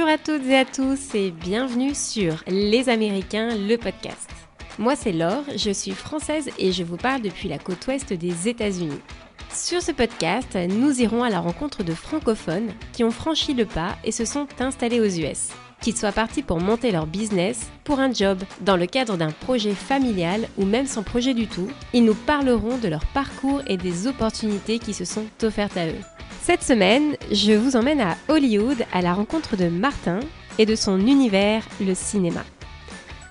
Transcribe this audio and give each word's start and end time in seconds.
Bonjour 0.00 0.14
à 0.14 0.18
toutes 0.18 0.46
et 0.46 0.56
à 0.56 0.64
tous 0.64 1.14
et 1.14 1.30
bienvenue 1.30 1.94
sur 1.94 2.42
Les 2.46 2.88
Américains, 2.88 3.54
le 3.54 3.76
podcast. 3.76 4.30
Moi 4.78 4.96
c'est 4.96 5.12
Laure, 5.12 5.44
je 5.54 5.70
suis 5.70 5.90
française 5.90 6.48
et 6.58 6.72
je 6.72 6.84
vous 6.84 6.96
parle 6.96 7.20
depuis 7.20 7.50
la 7.50 7.58
côte 7.58 7.86
ouest 7.86 8.10
des 8.14 8.48
États-Unis. 8.48 8.98
Sur 9.52 9.82
ce 9.82 9.92
podcast, 9.92 10.56
nous 10.70 11.02
irons 11.02 11.22
à 11.22 11.28
la 11.28 11.38
rencontre 11.38 11.82
de 11.82 11.92
francophones 11.92 12.72
qui 12.94 13.04
ont 13.04 13.10
franchi 13.10 13.52
le 13.52 13.66
pas 13.66 13.98
et 14.02 14.10
se 14.10 14.24
sont 14.24 14.46
installés 14.58 15.00
aux 15.00 15.04
US. 15.04 15.50
Qu'ils 15.82 15.98
soient 15.98 16.12
partis 16.12 16.42
pour 16.42 16.60
monter 16.60 16.92
leur 16.92 17.06
business, 17.06 17.68
pour 17.84 18.00
un 18.00 18.10
job, 18.10 18.38
dans 18.62 18.78
le 18.78 18.86
cadre 18.86 19.18
d'un 19.18 19.32
projet 19.32 19.74
familial 19.74 20.48
ou 20.56 20.64
même 20.64 20.86
sans 20.86 21.02
projet 21.02 21.34
du 21.34 21.46
tout, 21.46 21.68
ils 21.92 22.06
nous 22.06 22.14
parleront 22.14 22.78
de 22.78 22.88
leur 22.88 23.04
parcours 23.04 23.60
et 23.66 23.76
des 23.76 24.06
opportunités 24.06 24.78
qui 24.78 24.94
se 24.94 25.04
sont 25.04 25.26
offertes 25.42 25.76
à 25.76 25.88
eux. 25.88 26.19
Cette 26.42 26.62
semaine, 26.62 27.16
je 27.30 27.52
vous 27.52 27.76
emmène 27.76 28.00
à 28.00 28.16
Hollywood 28.28 28.84
à 28.92 29.02
la 29.02 29.12
rencontre 29.12 29.56
de 29.56 29.68
Martin 29.68 30.20
et 30.58 30.64
de 30.64 30.74
son 30.74 30.98
univers, 30.98 31.62
le 31.80 31.94
cinéma. 31.94 32.42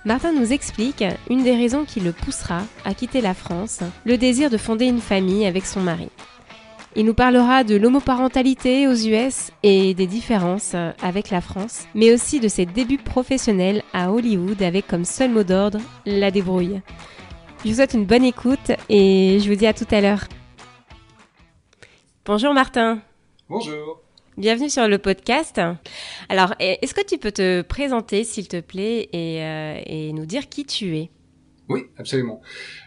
Martin 0.06 0.32
nous 0.32 0.54
explique 0.54 1.04
une 1.30 1.44
des 1.44 1.56
raisons 1.56 1.86
qui 1.86 2.00
le 2.00 2.14
poussera 2.14 2.62
à 2.86 2.94
quitter 2.94 3.20
la 3.20 3.34
France, 3.34 3.80
le 4.06 4.18
désir 4.18 4.50
de 4.50 4.58
fonder 4.58 4.86
une 4.86 5.02
famille 5.02 5.46
avec 5.48 5.66
son 5.66 5.82
mari. 5.82 6.10
Il 6.96 7.06
nous 7.06 7.14
parlera 7.16 7.64
de 7.64 7.76
l'homoparentalité 7.76 8.88
aux 8.88 8.96
US 8.96 9.52
et 9.64 9.94
des 9.96 10.08
différences 10.08 10.76
avec 11.02 11.32
la 11.32 11.42
France, 11.42 11.86
mais 11.96 12.14
aussi 12.14 12.40
de 12.40 12.48
ses 12.48 12.66
débuts 12.66 12.98
professionnels 12.98 13.82
à 13.92 14.12
Hollywood 14.12 14.62
avec 14.62 14.88
comme 14.88 15.06
seul 15.06 15.32
mot 15.32 15.44
d'ordre 15.44 15.80
la 16.06 16.32
débrouille. 16.32 16.82
Je 17.66 17.70
vous 17.70 17.76
souhaite 17.76 17.96
une 17.96 18.06
bonne 18.06 18.24
écoute 18.24 18.72
et 18.88 19.40
je 19.42 19.50
vous 19.50 19.56
dis 19.58 19.68
à 19.68 19.74
tout 19.74 19.88
à 19.92 20.00
l'heure. 20.00 20.26
Bonjour 22.26 22.54
Martin. 22.54 23.02
Bonjour. 23.50 24.04
Bienvenue 24.38 24.70
sur 24.70 24.88
le 24.88 25.00
podcast. 25.00 25.60
Alors, 26.30 26.54
est-ce 26.60 26.94
que 26.94 27.04
tu 27.04 27.18
peux 27.18 27.32
te 27.32 27.64
présenter, 27.64 28.24
s'il 28.24 28.48
te 28.48 28.62
plaît, 28.62 29.10
et, 29.12 29.44
euh, 29.44 30.12
nous 30.12 30.28
dire 30.28 30.50
qui 30.50 30.68
tu 30.68 30.96
es? 30.96 31.10
Oui, 31.68 31.88
absolument. 31.98 32.42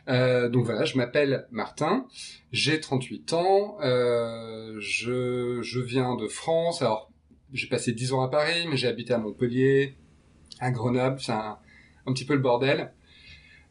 Euh, 0.09 0.49
donc 0.49 0.65
voilà, 0.65 0.85
je 0.85 0.97
m'appelle 0.97 1.49
Martin, 1.51 2.07
j'ai 2.53 2.79
38 2.79 3.33
ans, 3.33 3.77
euh, 3.81 4.77
je, 4.79 5.59
je 5.63 5.81
viens 5.81 6.15
de 6.15 6.29
France. 6.29 6.81
Alors, 6.81 7.11
j'ai 7.53 7.67
passé 7.67 7.91
10 7.91 8.13
ans 8.13 8.23
à 8.23 8.29
Paris, 8.29 8.69
mais 8.71 8.77
j'ai 8.77 8.87
habité 8.87 9.15
à 9.15 9.19
Montpellier, 9.19 9.97
à 10.61 10.71
Grenoble, 10.71 11.19
c'est 11.21 11.33
un, 11.33 11.59
un 12.07 12.13
petit 12.13 12.25
peu 12.25 12.35
le 12.35 12.41
bordel. 12.41 12.93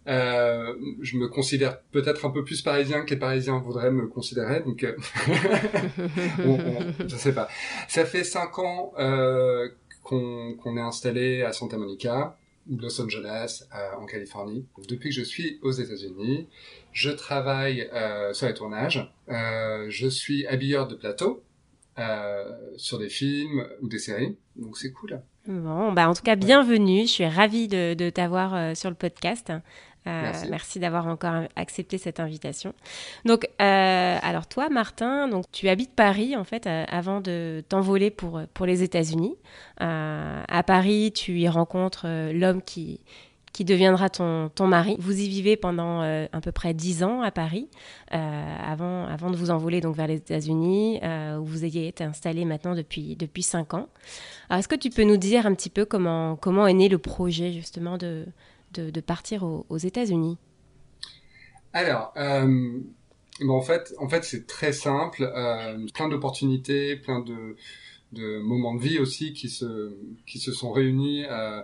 Euh, 0.07 0.73
je 1.01 1.17
me 1.17 1.27
considère 1.27 1.79
peut-être 1.91 2.25
un 2.25 2.31
peu 2.31 2.43
plus 2.43 2.61
parisien 2.63 3.03
que 3.03 3.11
les 3.11 3.19
Parisiens 3.19 3.59
voudraient 3.59 3.91
me 3.91 4.07
considérer, 4.07 4.61
donc 4.61 4.83
euh, 4.83 4.95
je 7.07 7.15
sais 7.15 7.33
pas. 7.33 7.47
Ça 7.87 8.05
fait 8.05 8.23
cinq 8.23 8.57
ans 8.57 8.93
euh, 8.97 9.69
qu'on 10.03 10.77
est 10.77 10.81
installé 10.81 11.43
à 11.43 11.53
Santa 11.53 11.77
Monica, 11.77 12.35
Los 12.67 12.99
Angeles, 12.99 13.63
euh, 13.75 14.01
en 14.01 14.05
Californie. 14.07 14.65
Depuis 14.89 15.09
que 15.09 15.15
je 15.15 15.23
suis 15.23 15.59
aux 15.61 15.71
États-Unis, 15.71 16.47
je 16.93 17.11
travaille 17.11 17.87
euh, 17.93 18.33
sur 18.33 18.47
les 18.47 18.55
tournages. 18.55 19.07
je 19.27 20.07
suis 20.09 20.47
habilleur 20.47 20.87
de 20.87 20.95
plateau 20.95 21.43
sur 22.75 22.97
des 22.97 23.09
films 23.09 23.67
ou 23.83 23.87
des 23.87 23.99
séries, 23.99 24.35
donc 24.55 24.77
c'est 24.77 24.91
cool. 24.91 25.21
Bon, 25.47 25.91
bah 25.91 26.07
en 26.09 26.13
tout 26.13 26.21
cas, 26.21 26.35
bienvenue. 26.35 27.01
Je 27.01 27.11
suis 27.11 27.25
ravie 27.25 27.67
de, 27.67 27.93
de 27.95 28.09
t'avoir 28.09 28.75
sur 28.75 28.89
le 28.89 28.95
podcast. 28.95 29.51
Euh, 30.07 30.31
merci, 30.49 30.79
d'avoir 30.79 31.05
encore 31.07 31.43
accepté 31.55 31.99
cette 31.99 32.19
invitation. 32.19 32.73
Donc, 33.25 33.47
euh, 33.61 34.17
alors 34.21 34.47
toi, 34.47 34.69
Martin, 34.69 35.27
donc 35.27 35.45
tu 35.51 35.69
habites 35.69 35.93
Paris 35.93 36.35
en 36.35 36.43
fait 36.43 36.65
euh, 36.65 36.85
avant 36.89 37.21
de 37.21 37.63
t'envoler 37.69 38.09
pour 38.09 38.41
pour 38.53 38.65
les 38.65 38.81
États-Unis. 38.81 39.35
à 39.77 40.63
Paris, 40.65 41.11
tu 41.13 41.39
y 41.39 41.47
rencontres 41.47 42.07
l'homme 42.33 42.61
qui 42.61 42.99
qui 43.53 43.65
deviendra 43.65 44.09
ton, 44.09 44.47
ton 44.47 44.65
mari. 44.65 44.95
Vous 44.97 45.19
y 45.19 45.27
vivez 45.27 45.57
pendant 45.57 46.01
à 46.01 46.41
peu 46.41 46.53
près 46.53 46.73
dix 46.73 47.03
ans 47.03 47.21
à 47.21 47.31
Paris, 47.31 47.67
avant, 48.09 49.05
avant 49.07 49.29
de 49.29 49.35
vous 49.35 49.51
envoler 49.51 49.81
donc 49.81 49.97
vers 49.97 50.07
les 50.07 50.15
États-Unis, 50.15 51.01
où 51.37 51.43
vous 51.43 51.65
ayez 51.65 51.89
été 51.89 52.05
installé 52.05 52.45
maintenant 52.45 52.75
depuis, 52.75 53.17
depuis 53.17 53.43
cinq 53.43 53.73
ans. 53.73 53.89
Alors, 54.49 54.59
est-ce 54.59 54.69
que 54.69 54.75
tu 54.75 54.89
peux 54.89 55.03
nous 55.03 55.17
dire 55.17 55.45
un 55.45 55.53
petit 55.53 55.69
peu 55.69 55.83
comment, 55.83 56.37
comment 56.37 56.65
est 56.65 56.73
né 56.73 56.87
le 56.87 56.97
projet 56.97 57.51
justement 57.51 57.97
de, 57.97 58.25
de, 58.73 59.01
partir 59.01 59.43
aux, 59.43 59.77
États-Unis 59.77 60.37
Alors, 61.73 62.13
euh, 62.17 62.79
en 63.47 63.61
fait, 63.61 63.93
en 63.99 64.09
fait 64.09 64.23
c'est 64.23 64.47
très 64.47 64.73
simple. 64.73 65.23
Euh, 65.23 65.85
plein 65.93 66.09
d'opportunités, 66.09 66.95
plein 66.95 67.21
de, 67.21 67.55
moments 68.39 68.75
de 68.75 68.81
vie 68.81 68.99
aussi 68.99 69.33
qui 69.33 69.49
se, 69.49 69.97
qui 70.25 70.39
se 70.39 70.51
sont 70.51 70.71
réunis. 70.71 71.25
Euh, 71.29 71.61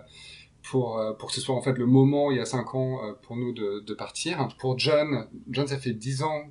pour, 0.70 1.00
pour 1.18 1.30
que 1.30 1.34
ce 1.34 1.40
soit 1.40 1.54
en 1.54 1.62
fait 1.62 1.78
le 1.78 1.86
moment 1.86 2.30
il 2.30 2.36
y 2.36 2.40
a 2.40 2.44
cinq 2.44 2.74
ans 2.74 3.00
pour 3.22 3.36
nous 3.36 3.52
de, 3.52 3.80
de 3.80 3.94
partir. 3.94 4.48
Pour 4.58 4.78
John, 4.78 5.26
John 5.48 5.66
ça 5.66 5.78
fait 5.78 5.94
10 5.94 6.22
ans, 6.24 6.42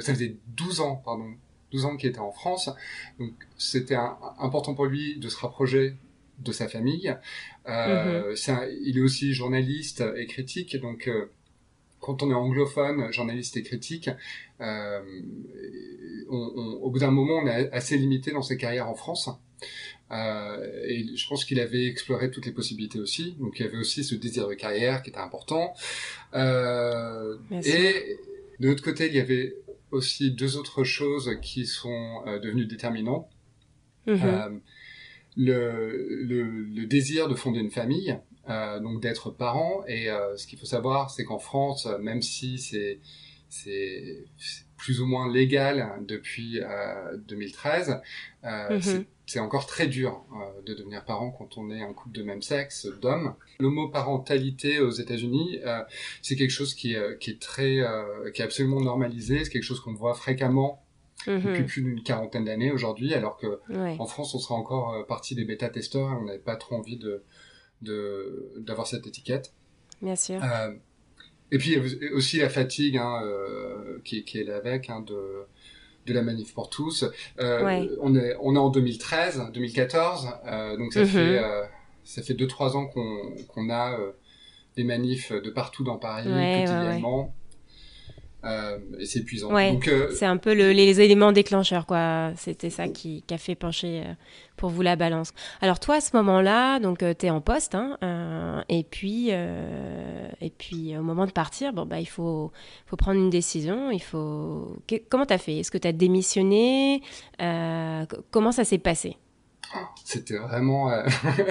ça 0.00 0.14
faisait 0.14 0.38
12 0.56 0.80
ans 0.80 1.02
pardon, 1.04 1.34
12 1.72 1.84
ans 1.84 1.96
qu'il 1.98 2.08
était 2.08 2.18
en 2.18 2.32
France. 2.32 2.70
Donc 3.18 3.34
c'était 3.58 3.98
important 4.38 4.74
pour 4.74 4.86
lui 4.86 5.18
de 5.18 5.28
se 5.28 5.36
rapprocher 5.36 5.96
de 6.38 6.52
sa 6.52 6.68
famille. 6.68 7.14
Euh, 7.68 8.30
mhm. 8.30 8.68
il 8.82 8.98
est 8.98 9.00
aussi 9.00 9.32
journaliste 9.32 10.02
et 10.16 10.26
critique, 10.26 10.76
donc 10.76 11.08
euh, 11.08 11.30
quand 12.00 12.22
on 12.22 12.30
est 12.30 12.34
anglophone, 12.34 13.12
journaliste 13.12 13.56
et 13.56 13.62
critique, 13.62 14.10
euh, 14.60 15.00
au 16.28 16.90
bout 16.90 16.98
d'un 16.98 17.10
moment, 17.10 17.40
on 17.42 17.46
est 17.46 17.70
assez 17.72 17.96
limité 17.96 18.30
dans 18.30 18.42
ses 18.42 18.56
carrières 18.56 18.88
en 18.88 18.94
France. 18.94 19.28
et 20.10 21.06
je 21.16 21.28
pense 21.28 21.44
qu'il 21.44 21.58
avait 21.58 21.86
exploré 21.86 22.30
toutes 22.30 22.46
les 22.46 22.52
possibilités 22.52 23.00
aussi. 23.00 23.34
Donc 23.40 23.58
il 23.58 23.66
y 23.66 23.68
avait 23.68 23.78
aussi 23.78 24.04
ce 24.04 24.14
désir 24.14 24.46
de 24.48 24.54
carrière 24.54 25.02
qui 25.02 25.10
était 25.10 25.18
important. 25.18 25.74
et 26.34 28.18
de 28.60 28.68
l'autre 28.68 28.84
côté, 28.84 29.06
il 29.06 29.14
y 29.14 29.20
avait 29.20 29.56
aussi 29.90 30.30
deux 30.30 30.56
autres 30.56 30.84
choses 30.84 31.36
qui 31.42 31.66
sont 31.66 32.22
devenues 32.42 32.66
déterminantes. 32.66 33.28
Mhm 34.06 34.60
le, 35.38 36.06
le, 36.24 36.42
le, 36.42 36.86
désir 36.86 37.28
de 37.28 37.34
fonder 37.34 37.60
une 37.60 37.70
famille, 37.70 38.18
euh, 38.50 38.80
donc 38.80 39.00
d'être 39.00 39.30
parent. 39.30 39.84
Et 39.86 40.10
euh, 40.10 40.36
ce 40.36 40.46
qu'il 40.46 40.58
faut 40.58 40.66
savoir, 40.66 41.10
c'est 41.10 41.24
qu'en 41.24 41.38
France, 41.38 41.88
même 42.00 42.20
si 42.20 42.58
c'est 42.58 43.00
c'est 43.48 44.24
plus 44.76 45.00
ou 45.00 45.06
moins 45.06 45.30
légal 45.30 45.90
depuis 46.06 46.60
euh, 46.60 47.16
2013, 47.28 48.00
euh, 48.44 48.78
mhm. 48.78 49.04
c'est 49.26 49.40
encore 49.40 49.66
très 49.66 49.86
dur 49.86 50.24
euh, 50.32 50.62
de 50.62 50.74
devenir 50.74 51.04
parent 51.04 51.30
quand 51.30 51.58
on 51.58 51.70
est 51.70 51.82
un 51.82 51.92
couple 51.92 52.16
de 52.16 52.22
même 52.22 52.42
sexe, 52.42 52.86
d'hommes. 53.00 53.34
L'homoparentalité 53.58 54.80
aux 54.80 54.90
États-Unis, 54.90 55.58
euh, 55.64 55.82
c'est 56.22 56.36
quelque 56.36 56.50
chose 56.50 56.74
qui, 56.74 56.94
qui 57.20 57.30
est 57.30 57.40
très, 57.40 57.78
qui 58.34 58.42
est 58.42 58.44
absolument 58.44 58.80
normalisé. 58.80 59.44
C'est 59.44 59.50
quelque 59.50 59.62
chose 59.62 59.80
qu'on 59.80 59.94
voit 59.94 60.14
fréquemment 60.14 60.84
depuis 61.26 61.60
mhm. 61.60 61.66
plus 61.66 61.82
d'une 61.82 62.02
quarantaine 62.02 62.44
d'années 62.44 62.70
aujourd'hui, 62.70 63.14
alors 63.14 63.36
que 63.36 63.60
en 63.98 64.06
France, 64.06 64.34
on 64.34 64.38
sera 64.38 64.54
encore 64.54 64.94
euh, 64.94 65.02
partie 65.04 65.34
des 65.34 65.44
bêta-testeurs 65.44 66.10
et 66.10 66.14
on 66.14 66.24
n'avait 66.24 66.38
pas 66.38 66.56
trop 66.56 66.76
envie 66.76 66.96
de 66.98 67.22
d'avoir 68.60 68.86
cette 68.86 69.06
étiquette. 69.06 69.52
Bien 70.02 70.16
sûr. 70.16 70.42
Euh, 70.42 70.72
et 71.50 71.58
puis 71.58 71.76
aussi 72.12 72.38
la 72.38 72.48
fatigue 72.48 72.96
hein, 72.96 73.22
euh, 73.24 74.00
qui, 74.04 74.24
qui 74.24 74.38
est 74.38 74.44
là 74.44 74.56
avec 74.56 74.90
hein, 74.90 75.00
de 75.00 75.46
de 76.06 76.14
la 76.14 76.22
manif 76.22 76.54
pour 76.54 76.70
tous. 76.70 77.04
Euh, 77.38 77.86
on 78.00 78.14
est 78.14 78.34
on 78.40 78.54
est 78.54 78.58
en 78.58 78.70
2013, 78.70 79.50
2014, 79.52 80.28
euh, 80.46 80.76
donc 80.76 80.92
ça 80.92 81.00
mhm. 81.00 81.06
fait 81.06 81.42
ça 82.04 82.22
fait 82.22 82.34
deux 82.34 82.46
trois 82.46 82.76
ans 82.76 82.86
qu'on 82.86 83.34
qu'on 83.48 83.70
a 83.70 83.98
des 84.76 84.84
manifs 84.84 85.32
de 85.32 85.50
partout 85.50 85.84
dans 85.84 85.98
Paris 85.98 86.24
quotidiennement. 86.24 87.34
Euh, 88.44 88.78
et 88.98 89.04
c'est 89.04 89.20
épuisant. 89.20 89.48
Donc, 89.48 89.88
euh, 89.88 90.10
c'est 90.14 90.26
un 90.26 90.36
peu 90.36 90.54
le, 90.54 90.70
les 90.70 91.00
éléments 91.00 91.32
déclencheurs, 91.32 91.86
quoi. 91.86 92.30
C'était 92.36 92.70
ça 92.70 92.86
qui, 92.86 93.24
qui, 93.26 93.34
a 93.34 93.38
fait 93.38 93.56
pencher 93.56 94.02
euh, 94.04 94.12
pour 94.56 94.70
vous 94.70 94.82
la 94.82 94.94
balance. 94.94 95.32
Alors 95.60 95.80
toi, 95.80 95.96
à 95.96 96.00
ce 96.00 96.16
moment-là, 96.16 96.78
donc 96.78 96.98
tu 96.98 97.26
es 97.26 97.30
en 97.30 97.40
poste, 97.40 97.74
hein, 97.74 98.64
et 98.68 98.84
puis 98.84 99.30
et 99.30 100.50
puis 100.56 100.96
au 100.96 101.02
moment 101.02 101.26
de 101.26 101.32
partir, 101.32 101.72
bon 101.72 101.84
bah 101.84 102.00
il 102.00 102.08
faut 102.08 102.52
faut 102.86 102.96
prendre 102.96 103.18
une 103.18 103.30
décision. 103.30 103.90
Il 103.90 104.02
faut 104.02 104.76
comment 105.08 105.26
t'as 105.26 105.38
fait? 105.38 105.58
Est-ce 105.58 105.70
que 105.70 105.78
t'as 105.78 105.92
démissionné? 105.92 107.02
Comment 107.38 108.52
ça 108.52 108.64
s'est 108.64 108.78
passé? 108.78 109.16
C'était 110.04 110.38
vraiment 110.38 110.90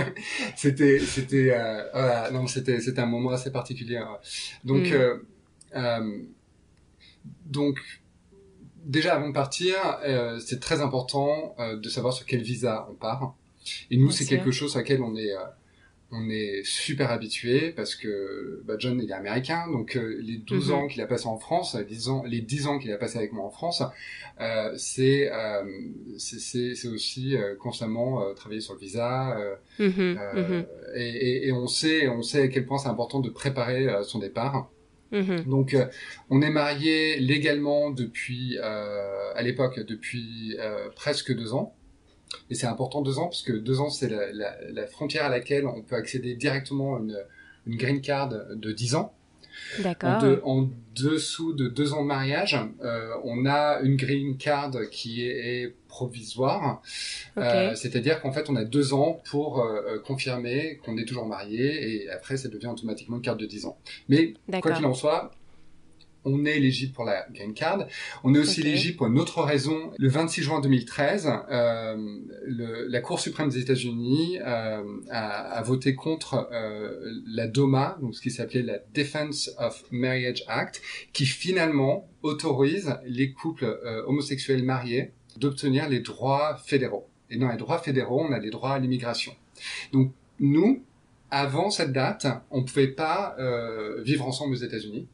c'était 0.56 1.00
c'était 1.00 1.56
voilà, 1.94 2.32
non 2.32 2.48
c'était 2.48 2.80
c'était 2.80 3.02
un 3.02 3.06
moment 3.06 3.32
assez 3.32 3.52
particulier 3.52 4.02
donc 4.64 4.92
mm. 5.76 6.26
Donc, 7.46 7.80
déjà 8.86 9.16
avant 9.16 9.30
de 9.30 9.34
partir, 9.34 9.76
euh, 10.04 10.40
c'est 10.40 10.60
très 10.60 10.82
important 10.82 11.56
euh, 11.60 11.78
de 11.78 11.90
savoir 11.90 12.14
sur 12.14 12.26
quel 12.26 12.42
visa 12.42 12.88
on 12.92 12.96
part. 12.96 13.36
Et 13.92 13.98
nous, 13.98 14.12
c'est 14.12 14.26
quelque 14.26 14.52
chose 14.52 14.72
sur 14.72 14.80
lequel 14.80 15.02
on 15.02 15.16
est, 15.16 15.34
euh, 15.34 15.40
on 16.12 16.30
est 16.30 16.62
super 16.64 17.12
habitué 17.12 17.72
parce 17.72 17.96
que 17.96 18.64
bah, 18.66 18.76
John 18.80 19.02
il 19.04 19.10
est 19.10 19.14
américain, 19.14 19.68
donc 19.72 19.98
euh, 19.98 20.20
les 20.22 20.38
12 20.38 20.70
Mhm. 20.70 20.76
ans 20.76 20.88
qu'il 20.88 21.02
a 21.02 21.08
passé 21.08 21.28
en 21.28 21.38
France, 21.38 21.76
les 21.76 21.84
10 21.86 22.08
ans, 22.10 22.24
les 22.26 22.40
10 22.42 22.68
ans 22.68 22.80
qu'il 22.80 22.92
a 22.94 22.98
passé 22.98 23.18
avec 23.18 23.34
moi 23.34 23.46
en 23.46 23.50
France, 23.52 23.84
euh, 24.40 24.74
c'est 24.78 25.30
euh, 25.34 25.64
c'est- 26.18 26.88
aussi 26.88 27.36
euh, 27.36 27.56
constamment 27.56 28.22
euh, 28.24 28.34
travailler 28.34 28.62
sur 28.62 28.74
le 28.76 28.80
visa 28.80 29.38
euh, 29.38 29.56
euh, 29.82 30.62
mhm, 30.62 30.66
et, 30.96 31.10
et, 31.10 31.48
et 31.48 31.52
on 31.52 31.68
sait 31.68 32.08
on 32.08 32.22
sait 32.22 32.44
à 32.44 32.48
quel 32.48 32.66
point 32.66 32.78
c'est 32.78 32.88
important 32.90 33.20
de 33.20 33.30
préparer 33.30 33.88
euh, 33.90 34.04
son 34.04 34.20
départ. 34.20 34.70
Mhm. 35.12 35.44
Donc, 35.46 35.74
euh, 35.74 35.86
on 36.30 36.42
est 36.42 36.50
marié 36.50 37.20
légalement 37.20 37.92
depuis, 37.92 38.58
euh, 38.58 39.34
à 39.36 39.42
l'époque, 39.42 39.80
depuis 39.80 40.56
euh, 40.60 40.90
presque 40.96 41.36
deux 41.36 41.54
ans. 41.54 41.76
Et 42.50 42.56
c'est 42.56 42.68
important 42.68 43.02
deux 43.02 43.20
ans 43.20 43.28
parce 43.28 43.42
que 43.42 43.54
deux 43.54 43.80
ans, 43.80 43.90
c'est 43.90 44.10
la, 44.10 44.58
la, 44.72 44.88
frontière 44.88 45.26
à 45.26 45.30
laquelle 45.30 45.66
on 45.66 45.82
peut 45.82 45.96
accéder 45.96 46.36
directement 46.36 46.98
à 46.98 47.00
une, 47.00 47.18
green 47.68 48.02
card 48.02 48.30
de 48.30 48.72
10 48.72 48.96
ans. 48.96 49.17
En, 49.80 49.84
D'accord. 49.84 50.20
deux- 50.20 50.42
en 50.44 50.70
dessous 50.96 51.54
de 51.54 51.68
deux 51.68 51.94
ans 51.94 52.02
de 52.02 52.08
mariage, 52.08 52.58
euh, 52.84 53.12
on 53.24 53.46
a 53.46 53.80
une 53.82 53.96
green 53.98 54.38
card 54.38 54.72
qui 54.92 55.24
est, 55.26 55.64
est 55.64 55.76
provisoire. 55.88 56.82
Euh, 57.38 57.76
C'est-à-dire 57.76 58.22
qu'en 58.22 58.32
fait, 58.32 58.50
on 58.50 58.56
a 58.56 58.64
deux 58.64 58.94
ans 58.94 59.22
pour 59.30 59.62
euh, 59.62 59.82
euh, 59.96 60.00
confirmer 60.00 60.78
qu'on 60.84 60.98
est 60.98 61.06
toujours 61.06 61.26
marié 61.28 62.04
et 62.04 62.10
après, 62.10 62.38
ça 62.38 62.50
devient 62.50 62.68
automatiquement 62.68 63.18
une 63.18 63.22
carte 63.22 63.40
de 63.40 63.46
10 63.46 63.66
ans. 63.66 63.78
Mais 64.10 64.34
quoi 64.62 64.72
qu'il 64.72 64.86
en 64.86 64.94
soit, 64.94 65.32
on 66.28 66.46
est 66.46 66.58
éligible 66.58 66.94
pour 66.94 67.06
la 67.06 67.26
green 67.32 67.54
card. 67.54 67.88
On 68.24 68.36
est 68.36 68.40
aussi 68.40 68.62
Ok. 68.62 68.68
éligible 68.68 68.98
pour 68.98 69.08
une 69.08 69.18
autre 69.20 69.42
raison. 69.44 69.92
Le 69.98 70.10
26 70.10 70.44
juin 70.44 70.60
2013, 70.62 71.30
euh, 71.52 71.96
le- 72.46 72.88
la 72.88 73.02
Cour 73.02 73.20
suprême 73.20 73.50
des 73.50 73.60
États-Unis 73.60 74.38
euh, 74.40 74.84
a, 75.10 75.30
a 75.60 75.62
voté 75.64 75.96
contre 75.96 76.48
euh, 76.52 77.00
la 77.28 77.48
DOMA, 77.48 77.98
donc 78.02 78.16
ce 78.16 78.22
qui 78.22 78.32
s'appelait 78.32 78.64
la 78.64 78.80
Defense 78.94 79.52
of 79.60 79.84
Marriage 79.92 80.44
Act, 80.48 80.82
qui 81.14 81.26
finalement 81.26 82.08
autorise 82.24 82.96
les 83.06 83.32
couples 83.32 83.66
euh, 83.66 84.04
homosexuels 84.06 84.64
mariés 84.64 85.12
d'obtenir 85.38 85.88
les 85.88 86.00
droits 86.00 86.58
fédéraux. 86.66 87.08
Et 87.30 87.38
dans 87.38 87.50
les 87.50 87.58
droits 87.58 87.80
fédéraux, 87.80 88.26
on 88.28 88.32
a 88.34 88.40
les 88.40 88.50
droits 88.50 88.72
à 88.74 88.80
l'immigration. 88.80 89.34
Donc 89.94 90.12
nous, 90.40 90.84
avant 91.30 91.70
cette 91.70 91.92
date, 91.92 92.26
on 92.52 92.64
pouvait 92.64 92.88
pas 92.88 93.36
euh, 93.38 94.02
vivre 94.04 94.26
ensemble 94.26 94.54
aux 94.54 94.64
États-Unis. 94.64 95.08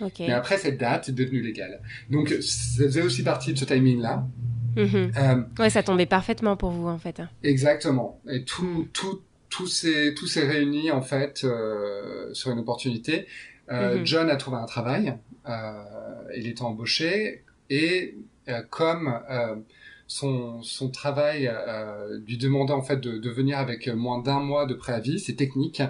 Ok. 0.00 0.20
Mais 0.20 0.32
après 0.32 0.56
cette 0.58 0.78
date, 0.78 1.04
c'est 1.06 1.14
devenu 1.14 1.40
légal. 1.40 1.80
Donc 2.10 2.28
ça 2.40 2.84
faisait 2.84 3.02
aussi 3.02 3.22
partie 3.22 3.52
de 3.52 3.58
ce 3.58 3.64
timing-là. 3.64 4.26
Euh, 4.76 5.42
Ouais, 5.58 5.70
ça 5.70 5.82
tombait 5.82 6.06
parfaitement 6.06 6.56
pour 6.56 6.70
vous 6.70 6.86
en 6.86 6.98
fait. 6.98 7.20
exactement. 7.42 8.20
Et 8.30 8.44
tout, 8.44 8.64
Mm. 8.64 8.88
tout, 8.92 9.20
tout 9.48 9.66
s'est, 9.66 10.14
tout 10.14 10.26
s'est 10.28 10.46
réuni 10.46 10.90
en 10.92 11.02
fait 11.02 11.42
euh, 11.44 12.32
sur 12.32 12.50
une 12.52 12.58
opportunité. 12.60 13.26
Euh, 13.72 13.98
Mhm. 13.98 14.06
John 14.06 14.30
a 14.30 14.36
trouvé 14.36 14.56
un 14.58 14.66
travail. 14.66 15.14
Il 16.36 16.46
était 16.46 16.62
embauché 16.62 17.42
et 17.70 18.14
comme 18.70 19.18
son, 20.06 20.62
son 20.62 20.90
travail 20.90 21.50
lui 22.26 22.36
demandait 22.38 22.72
en 22.72 22.82
fait 22.82 22.98
de, 23.00 23.18
de 23.18 23.30
venir 23.30 23.58
avec 23.58 23.88
moins 23.88 24.20
d'un 24.22 24.40
mois 24.40 24.66
de 24.66 24.74
préavis, 24.74 25.18
c'est 25.18 25.34
technique, 25.36 25.82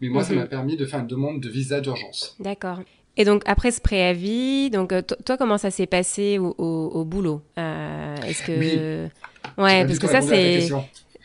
mais 0.00 0.08
moi 0.08 0.22
ça 0.22 0.32
Mhm. 0.34 0.38
m'a 0.40 0.46
permis 0.46 0.76
de 0.76 0.84
faire 0.86 1.00
une 1.00 1.06
demande 1.06 1.40
de 1.40 1.48
visa 1.48 1.80
d'urgence. 1.80 2.36
D'accord. 2.40 2.80
Et 3.16 3.24
donc 3.24 3.42
après 3.46 3.70
ce 3.70 3.80
préavis, 3.80 4.70
donc 4.70 4.92
euh, 4.92 5.02
to- 5.02 5.16
toi 5.24 5.36
comment 5.36 5.58
ça 5.58 5.70
s'est 5.70 5.86
passé 5.86 6.38
au, 6.38 6.54
au, 6.58 6.90
au 6.94 7.04
boulot 7.04 7.42
Euh, 7.58 8.16
Est-ce 8.26 8.42
que 8.42 9.08
Oui. 9.58 9.62
ouais 9.64 9.84
parce 9.86 9.98
que 9.98 10.06
ça 10.06 10.20
c'est 10.20 10.68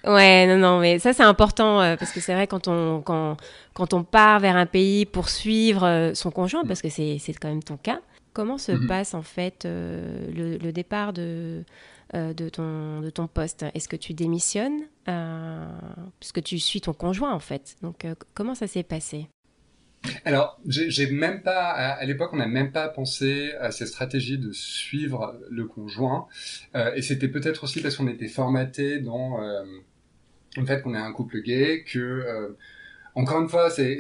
ouais 0.08 0.48
non 0.48 0.58
non 0.58 0.80
mais 0.80 1.00
ça 1.00 1.12
c'est 1.14 1.24
important 1.24 1.82
euh, 1.82 1.96
parce 1.98 2.12
que 2.12 2.20
c'est 2.22 2.34
vrai 2.34 2.48
quand 2.48 2.68
on 2.70 3.02
quand 3.02 3.36
quand 3.74 3.94
on 3.94 4.04
part 4.04 4.40
vers 4.40 4.56
un 4.56 4.66
pays 4.66 5.06
pour 5.06 5.28
suivre 5.30 5.84
euh, 5.86 6.14
son 6.14 6.32
conjoint 6.32 6.64
parce 6.66 6.82
que 6.82 6.90
c'est 6.90 7.18
c'est 7.20 7.34
quand 7.34 7.50
même 7.50 7.64
ton 7.64 7.78
cas. 7.78 8.00
Comment 8.34 8.58
se 8.58 8.72
Mhm. 8.72 8.88
passe 8.88 9.14
en 9.14 9.22
fait 9.24 9.66
le, 9.66 10.58
le 10.58 10.72
départ 10.72 11.12
de 11.12 11.64
de 12.14 12.50
ton 12.50 13.02
de 13.02 13.10
ton 13.10 13.28
poste? 13.28 13.66
Est-ce 13.74 13.90
que 13.90 13.98
tu 13.98 14.14
démissionnes 14.14 14.82
euh, 15.10 15.66
puisque 16.20 16.42
tu 16.42 16.58
suis 16.60 16.80
ton 16.80 16.94
conjoint 16.94 17.34
en 17.34 17.40
fait? 17.40 17.76
Donc 17.82 18.06
comment 18.34 18.56
ça 18.56 18.68
s'est 18.68 18.84
passé? 18.84 19.28
Alors, 20.26 20.60
j'ai 20.66 21.10
même 21.12 21.42
pas, 21.44 21.70
à, 21.70 21.92
à 21.92 22.06
l'époque, 22.06 22.32
on 22.34 22.38
n'a 22.38 22.48
même 22.48 22.72
pas 22.72 22.88
pensé 22.90 23.52
à 23.60 23.72
ces 23.72 23.86
stratégies 23.86 24.40
de 24.40 24.52
suivre 24.52 25.40
le 25.50 25.66
conjoint. 25.66 26.28
Euh, 26.76 26.94
et 26.96 27.02
c'était 27.02 27.28
peut-être 27.28 27.64
aussi 27.64 27.82
parce 27.82 27.98
qu'on 27.98 28.08
était 28.08 28.28
formaté 28.28 29.00
dans 29.00 29.42
euh, 29.44 29.64
le 30.58 30.66
fait 30.66 30.82
qu'on 30.82 30.96
est 30.96 31.00
un 31.00 31.12
couple 31.14 31.42
gay, 31.42 31.84
que, 31.84 32.00
euh, 32.00 32.58
encore 33.14 33.42
une 33.42 33.50
fois, 33.50 33.70
c'est 33.70 34.00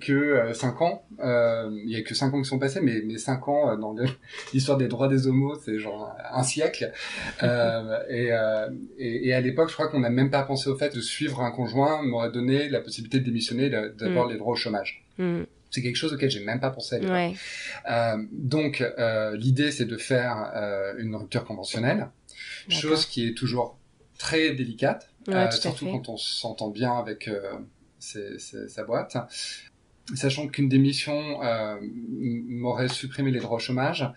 que 0.00 0.12
euh, 0.12 0.52
cinq 0.52 0.82
ans. 0.82 1.04
Euh, 1.20 1.70
Il 1.84 1.90
y 1.90 1.96
a 1.96 2.02
que 2.02 2.14
cinq 2.14 2.34
ans 2.34 2.42
qui 2.42 2.48
sont 2.48 2.58
passés, 2.58 2.80
mais 2.82 3.00
mais 3.04 3.16
cinq 3.18 3.46
ans 3.48 3.70
euh, 3.70 3.76
dans 3.76 3.94
l'histoire 4.52 4.76
des 4.78 4.88
droits 4.88 5.08
des 5.08 5.26
homos, 5.28 5.54
c'est 5.64 5.78
genre 5.78 6.14
un 6.30 6.42
siècle. 6.42 6.92
Euh, 7.42 7.98
et, 8.10 8.32
euh, 8.32 8.68
et, 8.98 9.28
et 9.28 9.34
à 9.34 9.40
l'époque, 9.40 9.68
je 9.68 9.74
crois 9.74 9.88
qu'on 9.88 10.00
n'a 10.00 10.10
même 10.10 10.30
pas 10.30 10.42
pensé 10.42 10.68
au 10.68 10.76
fait 10.76 10.94
de 10.94 11.00
suivre 11.00 11.40
un 11.40 11.52
conjoint 11.52 12.02
m'aurait 12.02 12.32
donné 12.32 12.68
la 12.68 12.80
possibilité 12.80 13.20
de 13.20 13.24
démissionner, 13.24 13.70
d'avoir 13.70 14.26
les 14.26 14.36
droits 14.36 14.52
au 14.52 14.56
chômage. 14.56 15.01
Hmm, 15.18 15.42
C'est 15.70 15.82
quelque 15.82 15.96
chose 15.96 16.12
auquel 16.12 16.30
j'ai 16.30 16.44
même 16.44 16.60
pas 16.60 16.70
pensé. 16.70 16.96
à 16.96 16.98
l'époque. 16.98 17.14
Ouais. 17.14 17.34
Euh, 17.90 18.16
donc, 18.32 18.80
euh, 18.80 19.36
l'idée, 19.36 19.70
c'est 19.70 19.84
de 19.86 19.96
faire 19.96 20.50
euh, 20.54 20.94
une 20.98 21.14
rupture 21.16 21.44
conventionnelle, 21.44 22.08
chose 22.68 23.06
qui 23.06 23.28
est 23.28 23.34
toujours 23.34 23.78
très 24.18 24.52
délicate, 24.54 25.08
Ouais, 25.28 25.50
surtout 25.52 25.86
quand 25.92 26.08
on 26.08 26.16
s'entend 26.16 26.70
bien 26.70 26.92
avec 26.98 27.28
ses- 27.98 28.38
ses- 28.38 28.68
sa 28.68 28.84
boîte. 28.84 29.16
Sachant 30.14 30.48
qu'une 30.48 30.68
démission 30.68 31.38
m'aurait 32.48 32.88
supprimé 32.88 33.30
les 33.30 33.38
droits 33.40 33.56
au 33.56 33.60
chômage, 33.60 34.08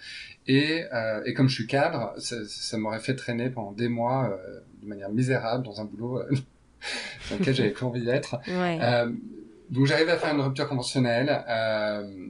et, 0.47 0.83
et 1.25 1.33
comme 1.33 1.47
je 1.47 1.56
suis 1.56 1.68
cadre, 1.68 2.13
ça, 2.18 2.38
ça 2.47 2.77
m'aurait 2.77 3.00
fait 3.00 3.15
traîner 3.15 3.50
pendant 3.50 3.71
des 3.71 3.88
mois 3.88 4.38
de 4.81 4.88
manière 4.88 5.09
misérable 5.09 5.63
dans 5.63 5.80
un 5.81 5.86
boulot 5.86 6.21
dans 7.30 7.38
lequel 7.39 7.56
j'avais 7.56 7.69
plus 7.71 7.86
envie 7.86 8.03
d'être. 8.03 8.38
Ouais. 8.47 8.80
Donc 9.69 9.85
j'arrive 9.88 10.09
à 10.09 10.17
faire 10.17 10.33
une 10.33 10.41
rupture 10.41 10.67
conventionnelle. 10.67 11.44
Euh, 11.50 12.27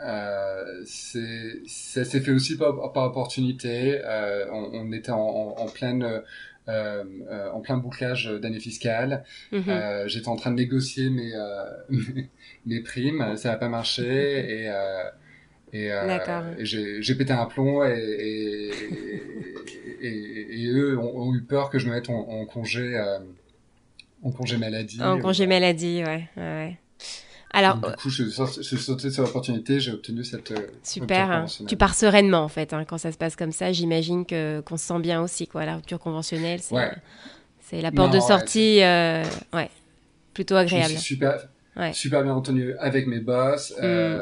euh, 0.00 0.82
c'est- 0.84 1.62
ça 1.66 2.04
s'est 2.04 2.20
fait 2.20 2.32
aussi 2.32 2.56
par, 2.56 2.92
par 2.92 3.04
opportunité. 3.04 4.00
Euh, 4.04 4.46
on, 4.52 4.70
on 4.72 4.92
était 4.92 5.10
en, 5.12 5.18
en, 5.20 5.54
en 5.58 5.66
pleine 5.66 6.02
euh, 6.02 6.20
euh, 6.68 7.50
en 7.52 7.60
plein 7.60 7.76
bouclage 7.76 8.26
d'année 8.40 8.58
fiscale. 8.60 9.24
Mhm. 9.52 9.64
Euh, 9.68 10.08
J'étais 10.08 10.28
en 10.28 10.36
train 10.36 10.50
de 10.50 10.56
négocier 10.56 11.10
mes 11.10 11.32
euh, 11.34 11.64
mes- 11.90 12.30
mes 12.66 12.80
primes, 12.80 13.36
ça 13.36 13.50
n'a 13.50 13.56
pas 13.56 13.68
marché 13.68 14.02
et 14.62 14.68
euh, 14.70 15.04
et, 15.72 15.92
euh, 15.92 16.06
et 16.58 16.64
j'ai 16.64 17.02
j'ai 17.02 17.14
pété 17.16 17.32
un 17.32 17.46
plomb 17.46 17.84
et 17.84 18.70
et, 20.00 20.66
eux 20.68 20.98
ont, 20.98 21.16
ont 21.28 21.34
eu 21.34 21.42
peur 21.42 21.70
que 21.70 21.78
je 21.78 21.86
me 21.88 21.94
mette 21.94 22.08
en, 22.10 22.14
en 22.28 22.44
congé 22.46 22.96
euh, 22.96 23.18
en 24.24 24.30
congé 24.32 24.56
maladie. 24.56 25.00
En 25.02 25.18
congé 25.20 25.46
maladie, 25.46 26.02
ouais. 26.04 26.76
Alors, 27.56 27.76
Donc, 27.76 27.90
du 27.92 27.96
coup, 27.96 28.10
je, 28.10 28.24
suis 28.62 28.76
sauté 28.78 29.12
sur 29.12 29.22
l'opportunité, 29.22 29.78
j'ai 29.78 29.92
obtenu 29.92 30.24
cette 30.24 30.50
euh, 30.50 30.66
super. 30.82 31.30
hein. 31.30 31.46
Tu 31.68 31.76
pars 31.76 31.94
sereinement, 31.94 32.40
en 32.42 32.48
fait, 32.48 32.72
hein, 32.72 32.84
quand 32.84 32.98
ça 32.98 33.12
se 33.12 33.16
passe 33.16 33.36
comme 33.36 33.52
ça. 33.52 33.70
J'imagine 33.70 34.26
qu'on 34.26 34.76
se 34.76 34.84
sent 34.84 34.98
bien 34.98 35.22
aussi, 35.22 35.46
quoi. 35.46 35.64
La 35.64 35.76
rupture 35.76 36.00
conventionnelle, 36.00 36.58
c'est 36.60 36.74
Ouais. 36.74 36.90
la 37.80 37.92
porte 37.92 38.08
Non, 38.08 38.14
de 38.18 38.20
ouais, 38.20 38.26
sortie, 38.28 38.82
euh, 38.82 39.22
ouais, 39.52 39.70
plutôt 40.32 40.56
Je 40.56 40.60
agréable. 40.62 40.90
suis 40.94 40.98
super, 41.00 41.46
super 41.92 42.24
bien 42.24 42.34
entendu 42.34 42.74
avec 42.80 43.06
mes 43.06 43.20
boss. 43.20 43.70
Mm. 43.78 43.84
Euh, 43.84 44.18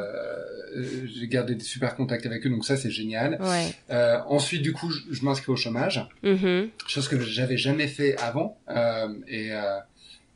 j'ai 1.07 1.29
gardé 1.29 1.55
des 1.55 1.65
super 1.65 1.97
contacts 1.97 2.27
avec 2.27 2.47
eux, 2.47 2.51
donc 2.51 2.65
ça 2.67 2.77
c'est 2.77 2.91
génial. 2.91 3.39
Ouais. 3.41 3.75
Euh, 3.91 4.19
ensuite, 4.29 4.61
du 4.63 4.73
coup, 4.75 4.91
je, 4.91 5.01
je 5.11 5.25
m'inscris 5.25 5.53
au 5.53 5.57
chômage, 5.57 6.07
Mhm. 6.23 6.69
chose 6.87 7.09
que 7.09 7.19
j'avais 7.21 7.57
jamais 7.59 7.87
fait 7.89 8.19
avant. 8.21 8.59
Euh, 8.69 9.09
et, 9.27 9.53
euh, 9.53 9.79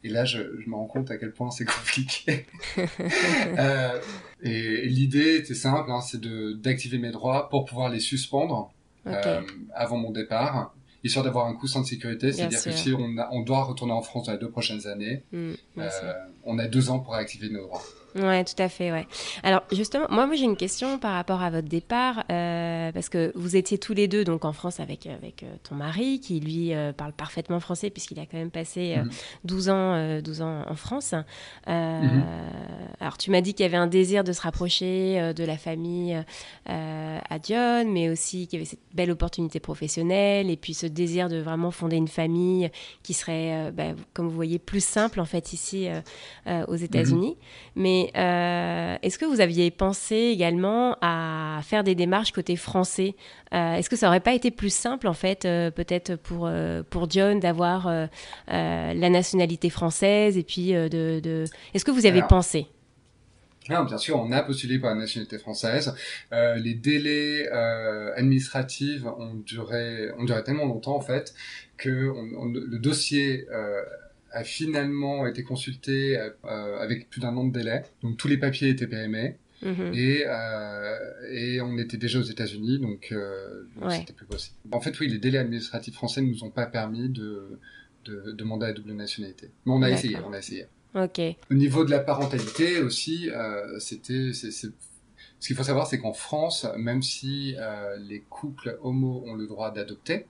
et 0.07 0.09
là, 0.09 0.25
je, 0.25 0.39
je 0.63 0.69
me 0.71 0.75
rends 0.75 0.87
compte 0.87 1.11
à 1.11 1.17
quel 1.19 1.33
point 1.33 1.51
c'est 1.51 1.65
compliqué. 1.77 2.47
euh, 3.59 4.01
et 4.43 4.51
et 4.85 4.89
l'idée 4.89 5.37
était 5.37 5.55
simple, 5.55 5.91
hein, 5.91 6.01
c'est 6.01 6.21
d'activer 6.61 6.99
mes 6.99 7.11
droits 7.11 7.49
pour 7.49 7.65
pouvoir 7.65 7.89
les 7.91 8.01
suspendre 8.01 8.73
euh, 9.07 9.41
avant 9.75 9.97
mon 9.99 10.11
départ, 10.11 10.75
histoire 11.05 11.25
d'avoir 11.25 11.47
un 11.47 11.55
coussin 11.55 11.81
de 11.81 11.87
sécurité. 11.87 12.33
C'est-à-dire 12.33 12.59
que 12.65 12.71
si 12.77 12.93
on, 12.93 13.19
a- 13.19 13.29
on 13.33 13.43
doit 13.43 13.63
retourner 13.65 13.93
en 13.93 14.03
France 14.03 14.27
dans 14.27 14.33
les 14.33 14.39
deux 14.39 14.51
prochaines 14.51 14.87
années, 14.87 15.23
Mm, 15.33 15.53
euh, 15.79 16.13
on 16.45 16.59
a 16.59 16.67
deux 16.69 16.91
ans 16.91 16.99
pour 17.01 17.15
réactiver 17.15 17.49
nos 17.49 17.63
droits. 17.63 17.83
Ouais, 18.19 18.45
tout 18.45 18.61
à 18.61 18.69
fait, 18.69 18.93
ouais. 18.93 19.07
Alors 19.43 19.63
justement, 19.73 20.07
moi, 20.11 20.27
moi 20.27 20.37
j'ai 20.37 20.45
une 20.45 20.57
question 20.57 20.99
par 20.99 21.13
rapport 21.13 21.43
à 21.43 21.51
votre 21.51 21.69
départ, 21.69 22.25
euh, 22.31 22.93
parce 22.93 23.09
que 23.09 23.33
vous 23.35 23.57
étiez 23.57 23.79
tous 23.79 23.93
les 23.93 24.09
deux 24.09 24.25
donc 24.25 24.45
en 24.45 24.53
France 24.53 24.81
avec 24.81 25.07
avec 25.07 25.43
euh, 25.43 25.55
ton 25.63 25.75
mari, 25.75 26.21
qui 26.21 26.41
lui 26.41 26.75
euh, 26.75 26.93
parle 26.93 27.13
parfaitement 27.13 27.61
français 27.61 27.91
puisqu'il 27.91 28.19
a 28.19 28.27
quand 28.27 28.39
même 28.39 28.51
passé 28.51 28.97
12 29.45 29.69
mhm. 29.69 29.75
ans 29.75 30.21
12 30.21 30.43
ans 30.43 30.63
en 30.69 30.75
France. 30.75 31.15
Mhm. 31.67 32.25
Alors 33.01 33.19
tu 33.19 33.31
m'as 33.31 33.41
dit 33.41 33.55
qu'il 33.55 33.65
y 33.65 33.69
avait 33.69 33.77
un 33.77 33.87
désir 33.87 34.25
de 34.25 34.33
se 34.33 34.41
rapprocher 34.41 35.33
de 35.35 35.45
la 35.45 35.57
famille 35.57 36.17
à 36.67 37.39
Dion, 37.39 37.85
mais 37.87 38.09
aussi 38.09 38.47
qu'il 38.47 38.59
y 38.59 38.63
avait 38.63 38.71
cette 38.71 38.81
belle 38.95 39.11
opportunité 39.11 39.61
professionnelle 39.61 40.51
et 40.51 40.57
puis 40.57 40.75
ce 40.75 40.87
désir 40.87 41.29
de 41.29 41.39
vraiment 41.39 41.71
fonder 41.71 41.97
une 41.97 42.09
famille 42.09 42.71
qui 43.03 43.13
serait, 43.13 43.71
bah, 43.73 43.95
comme 44.15 44.29
vous 44.29 44.35
voyez, 44.35 44.59
plus 44.59 44.85
simple 44.85 45.21
en 45.21 45.25
fait 45.25 45.53
ici 45.53 45.89
aux 46.47 46.77
États-Unis. 46.77 47.37
Mhm. 47.37 47.83
Mais 47.83 48.06
euh, 48.17 48.97
est-ce 49.03 49.19
que 49.19 49.25
vous 49.25 49.41
aviez 49.41 49.71
pensé 49.71 50.15
également 50.17 50.97
à 51.01 51.61
faire 51.63 51.85
des 51.85 51.95
démarches 51.95 52.33
côté 52.33 52.57
français 52.57 53.15
euh, 53.55 53.75
Est-ce 53.75 53.89
que 53.91 53.97
ça 53.97 54.09
aurait 54.09 54.21
pas 54.21 54.35
été 54.35 54.51
plus 54.51 54.73
simple 54.73 55.09
en 55.09 55.13
fait, 55.13 55.45
euh, 55.45 55.71
peut-être 55.71 56.17
pour 56.17 56.51
pour 56.91 57.11
John 57.11 57.41
d'avoir 57.41 57.91
la 58.49 59.11
nationalité 59.11 59.71
française 59.71 60.37
et 60.37 60.43
puis 60.43 60.73
de, 60.73 61.45
Est-ce 61.75 61.85
que 61.85 61.91
vous 61.91 62.07
avez 62.07 62.23
pensé? 62.23 62.67
Non, 63.69 63.83
bien 63.83 63.99
sûr, 63.99 64.17
on 64.21 64.31
a 64.31 64.43
postulé 64.43 64.79
pour 64.79 64.89
la 64.89 64.95
nationalité 64.95 65.39
française. 65.39 65.95
les 66.33 66.75
délais 66.75 67.49
administratifs 68.17 69.05
ont 69.05 69.35
duré, 69.35 70.13
ont 70.19 70.25
duré 70.25 70.45
tellement 70.45 70.67
longtemps 70.67 70.97
en 70.97 71.01
fait 71.01 71.35
que 71.77 71.91
le 71.91 72.79
dossier 72.79 73.47
a 74.37 74.45
finalement 74.45 75.27
été 75.27 75.43
consulté 75.43 76.19
euh, 76.19 76.79
avec 76.79 77.09
plus 77.09 77.21
d'un 77.21 77.35
an 77.37 77.47
de 77.47 77.53
délai. 77.53 77.83
Donc 78.03 78.19
tous 78.19 78.29
les 78.29 78.37
papiers 78.37 78.69
étaient 78.69 78.87
périmés. 78.87 79.37
Mhm. 79.63 79.95
Et, 79.95 80.25
euh, 80.27 80.99
et 81.31 81.63
on 81.63 81.79
était 81.79 81.97
déjà 81.97 82.19
aux 82.19 82.29
États-Unis, 82.35 82.79
donc, 82.79 83.09
euh, 83.13 83.65
c'était 83.91 84.13
plus 84.13 84.27
possible. 84.27 84.55
En 84.71 84.81
fait, 84.81 85.01
oui, 85.01 85.09
les 85.09 85.19
délais 85.19 85.39
administratifs 85.39 85.95
français 85.95 86.21
ne 86.21 86.29
nous 86.29 86.45
ont 86.45 86.51
pas 86.51 86.67
permis 86.67 87.09
de, 87.09 87.59
de 88.05 88.33
demander 88.33 88.67
la 88.67 88.73
double 88.75 88.93
nationalité. 88.93 89.51
Mais 89.65 89.73
on 89.73 89.81
a 89.81 89.91
essayé, 89.91 90.19
on 90.29 90.35
a 90.35 90.39
essayé. 90.39 90.67
Ok. 90.95 91.21
Au 91.51 91.55
niveau 91.55 91.87
de 91.87 91.91
la 91.91 92.01
parentalité 92.01 92.83
aussi, 92.83 93.31
c'était, 93.79 94.35
ce 94.35 94.69
qu'il 95.41 95.57
faut 95.57 95.63
savoir, 95.63 95.87
c'est 95.87 95.99
qu'en 95.99 96.13
France, 96.13 96.67
même 96.77 97.01
si 97.01 97.57
les 98.07 98.21
couples 98.29 98.79
homo 98.83 99.25
ont 99.27 99.35
le 99.35 99.47
droit 99.47 99.71
d'adopter, 99.71 100.27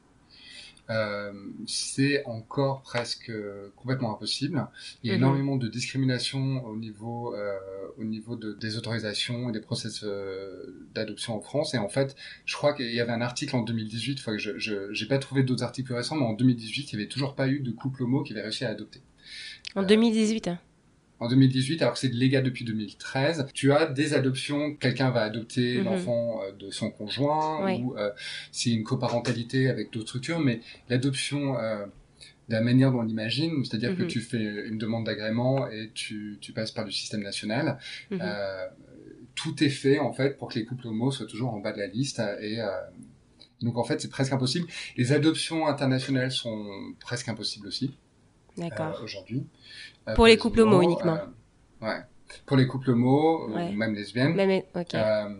euh, 0.89 1.33
c'est 1.67 2.25
encore 2.27 2.83
presque 2.83 3.33
complètement 3.77 4.15
impossible. 4.15 4.67
Il 5.03 5.09
y 5.09 5.11
a 5.11 5.17
mhm. 5.17 5.23
énormément 5.23 5.57
de 5.57 5.69
discrimination 5.69 6.65
au 6.65 6.77
niveau, 6.77 7.35
euh, 7.35 7.57
au 7.99 8.05
niveau 8.05 8.37
de, 8.37 8.53
des 8.53 8.77
autorisations 8.77 9.49
et 9.49 9.53
des 9.53 9.61
process 9.61 10.03
euh, 10.05 10.87
d'adoption 10.95 11.37
en 11.37 11.41
France. 11.41 11.75
Et 11.75 11.79
en 11.79 11.89
fait, 11.89 12.17
je 12.45 12.55
crois 12.55 12.75
qu'il 12.75 12.93
y 12.93 13.01
avait 13.01 13.13
un 13.13 13.21
article 13.21 13.57
en 13.57 13.63
2018, 13.63 14.23
que 14.25 14.39
je 14.39 15.03
n'ai 15.03 15.09
pas 15.09 15.19
trouvé 15.19 15.43
d'autres 15.43 15.65
articles 15.65 15.93
récents, 15.93 16.17
mais 16.17 16.27
en 16.27 16.35
2018, 16.35 16.93
il 16.93 16.97
n'y 16.97 17.03
avait 17.03 17.11
toujours 17.11 17.35
pas 17.35 17.49
eu 17.49 17.61
de 17.61 17.71
couple 17.71 18.05
homo 18.05 18.23
qui 18.23 18.33
avait 18.33 18.43
réussi 18.43 18.65
à 18.65 18.71
adopter. 18.71 19.01
En 19.75 19.83
2018 19.83 20.49
hein 20.49 20.59
en 21.19 21.29
2018, 21.29 21.83
alors 21.83 21.95
que 21.95 22.01
c'est 22.01 22.13
légal 22.13 22.43
depuis 22.43 22.65
2013, 22.65 23.47
tu 23.55 23.73
as 23.73 23.87
des 23.87 24.15
adoptions, 24.15 24.75
quelqu'un 24.75 25.11
va 25.11 25.23
adopter 25.23 25.79
mhm. 25.79 25.85
l'enfant 25.85 26.41
euh, 26.43 26.53
de 26.53 26.71
son 26.71 26.91
conjoint, 26.91 27.79
ou 27.79 27.97
euh, 27.97 28.11
c'est 28.53 28.71
une 28.71 28.85
coparentalité 28.85 29.69
avec 29.69 29.93
d'autres 29.93 30.09
structures, 30.09 30.41
mais 30.41 30.61
l'adoption 30.89 31.59
euh, 31.59 31.87
de 32.49 32.55
la 32.55 32.61
manière 32.61 32.93
dont 32.93 33.01
on 33.01 33.03
l'imagine, 33.03 33.65
c'est-à-dire 33.65 33.97
que 33.97 34.03
mhm. 34.03 34.09
tu 34.09 34.21
fais 34.21 34.67
une 34.67 34.79
demande 34.79 35.05
d'agrément 35.05 35.69
et 35.69 35.91
tu, 35.95 36.39
tu, 36.41 36.53
passes 36.53 36.71
par 36.71 36.85
le 36.85 36.91
système 36.91 37.23
national, 37.23 37.79
mhm. 38.11 38.21
euh, 38.23 38.67
tout 39.35 39.63
est 39.63 39.69
fait 39.69 39.99
en 39.99 40.13
fait 40.13 40.39
pour 40.39 40.49
que 40.49 40.59
les 40.59 40.65
couples 40.65 40.87
homo 40.87 41.11
soient 41.11 41.27
toujours 41.27 41.53
en 41.53 41.61
bas 41.61 41.73
de 41.73 41.79
la 41.79 41.87
liste 41.87 42.21
et 42.41 42.61
euh, 42.61 42.69
donc 43.63 43.77
en 43.79 43.85
fait 43.85 44.01
c'est 44.01 44.09
presque 44.09 44.33
impossible. 44.33 44.67
Les 44.97 45.13
adoptions 45.13 45.67
internationales 45.67 46.31
sont 46.31 46.95
presque 47.01 47.29
impossibles 47.29 47.67
aussi. 47.67 47.95
D'accord. 48.57 49.01
aujourd'hui. 49.03 49.47
Euh, 50.09 50.15
pour 50.15 50.27
les 50.27 50.37
couples 50.37 50.61
homo 50.61 50.83
uniquement. 50.83 51.19
Euh, 51.83 51.87
ouais. 51.87 52.01
Pour 52.45 52.57
les 52.57 52.67
couples 52.67 52.91
homo, 52.91 53.49
ou 53.49 53.73
même 53.73 53.95
lesbiennes. 53.95 54.35
Même, 54.35 54.63
ok. 54.75 54.95
Euh, 54.95 55.35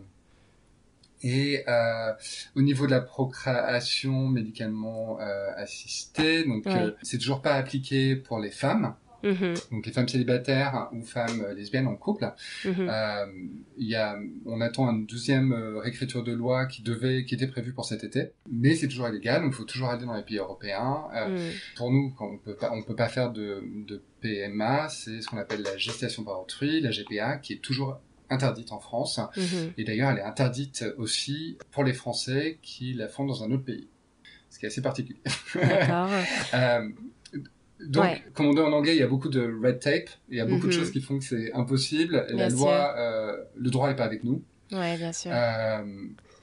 et 1.23 1.65
euh, 1.67 2.13
au 2.55 2.63
niveau 2.63 2.87
de 2.87 2.91
la 2.91 3.01
procréation 3.01 4.29
médicalement 4.29 5.19
euh, 5.21 5.51
assistée, 5.57 6.45
donc 6.45 6.65
c'est 7.03 7.19
toujours 7.19 7.43
pas 7.43 7.55
appliqué 7.55 8.17
pour 8.17 8.39
les 8.39 8.51
femmes. 8.51 8.95
Mhm. 9.27 9.55
Donc 9.73 9.87
les 9.87 9.93
femmes 9.93 10.09
célibataires 10.09 10.89
ou 10.93 11.03
femmes 11.03 11.43
euh, 11.43 11.55
lesbiennes 11.55 11.87
en 11.87 11.97
couple. 11.97 12.33
Mhm. 12.65 12.89
euh, 12.89 13.27
y 13.79 13.95
a, 13.95 14.17
on 14.47 14.61
attend 14.61 14.89
une 14.91 15.07
deuxième 15.07 15.53
euh, 15.53 15.79
réécriture 15.79 16.23
de 16.23 16.33
loi 16.33 16.67
qui 16.67 16.83
devait, 16.83 17.25
qui 17.25 17.35
était 17.35 17.47
prévue 17.47 17.73
pour 17.73 17.85
cet 17.85 18.05
été, 18.05 18.31
mais 18.51 18.75
c'est 18.75 18.89
toujours 18.89 19.09
illégal. 19.09 19.43
Donc 19.43 19.53
il 19.53 19.57
faut 19.57 19.65
toujours 19.65 19.89
aller 19.89 20.05
dans 20.05 20.15
les 20.15 20.23
pays 20.23 20.39
européens. 20.39 21.05
Euh, 21.15 21.29
mhm. 21.29 21.53
Pour 21.77 21.91
nous, 21.91 22.13
quand 22.17 22.27
on 22.27 22.39
peut 22.39 22.57
pas, 22.57 22.73
on 22.73 22.83
peut 22.83 22.97
pas 22.97 23.09
faire 23.09 23.31
de, 23.33 23.63
de 23.87 24.03
PMA, 24.21 24.89
c'est 24.89 25.21
ce 25.21 25.29
qu'on 25.29 25.39
appelle 25.39 25.63
la 25.63 25.77
gestation 25.77 26.25
par 26.25 26.41
autrui, 26.41 26.81
la 26.81 26.91
GPA, 26.91 27.39
qui 27.39 27.55
est 27.55 27.63
toujours 27.63 27.99
interdite 28.31 28.73
en 28.73 28.81
France. 28.81 29.21
Et 29.79 29.85
d'ailleurs, 29.85 30.11
elle 30.11 30.19
est 30.19 30.23
interdite 30.23 30.85
aussi 30.99 31.59
pour 31.71 31.85
les 31.85 31.93
Français 31.93 32.59
qui 32.63 32.93
la 32.93 33.09
font 33.09 33.25
dans 33.25 33.45
un 33.45 33.51
autre 33.51 33.65
pays. 33.65 33.89
Ce 34.51 34.59
qui 34.59 34.65
est 34.67 34.69
assez 34.69 34.83
particulier. 34.83 35.21
Euh, 36.55 36.89
donc, 37.85 38.23
comme 38.35 38.47
on 38.47 38.55
dit 38.55 38.61
en 38.61 38.73
anglais, 38.73 38.95
il 38.95 38.99
y 38.99 39.03
a 39.03 39.07
beaucoup 39.07 39.29
de 39.29 39.43
red 39.63 39.81
tape, 39.81 40.09
il 40.31 40.37
y 40.37 40.41
a 40.41 40.47
beaucoup 40.47 40.67
de 40.67 40.73
mhm. 40.73 40.79
choses 40.79 40.91
qui 40.91 41.01
font 41.01 41.19
que 41.19 41.25
c'est 41.25 41.53
impossible. 41.53 42.27
la 42.31 42.49
loi, 42.49 42.95
euh, 42.97 43.37
le 43.57 43.71
droit 43.71 43.89
n'est 43.89 43.97
pas 43.97 44.05
avec 44.05 44.25
nous. 44.25 44.43
Ouais, 44.73 44.97
bien 44.97 45.13
sûr. 45.13 45.31
Euh, 45.33 45.83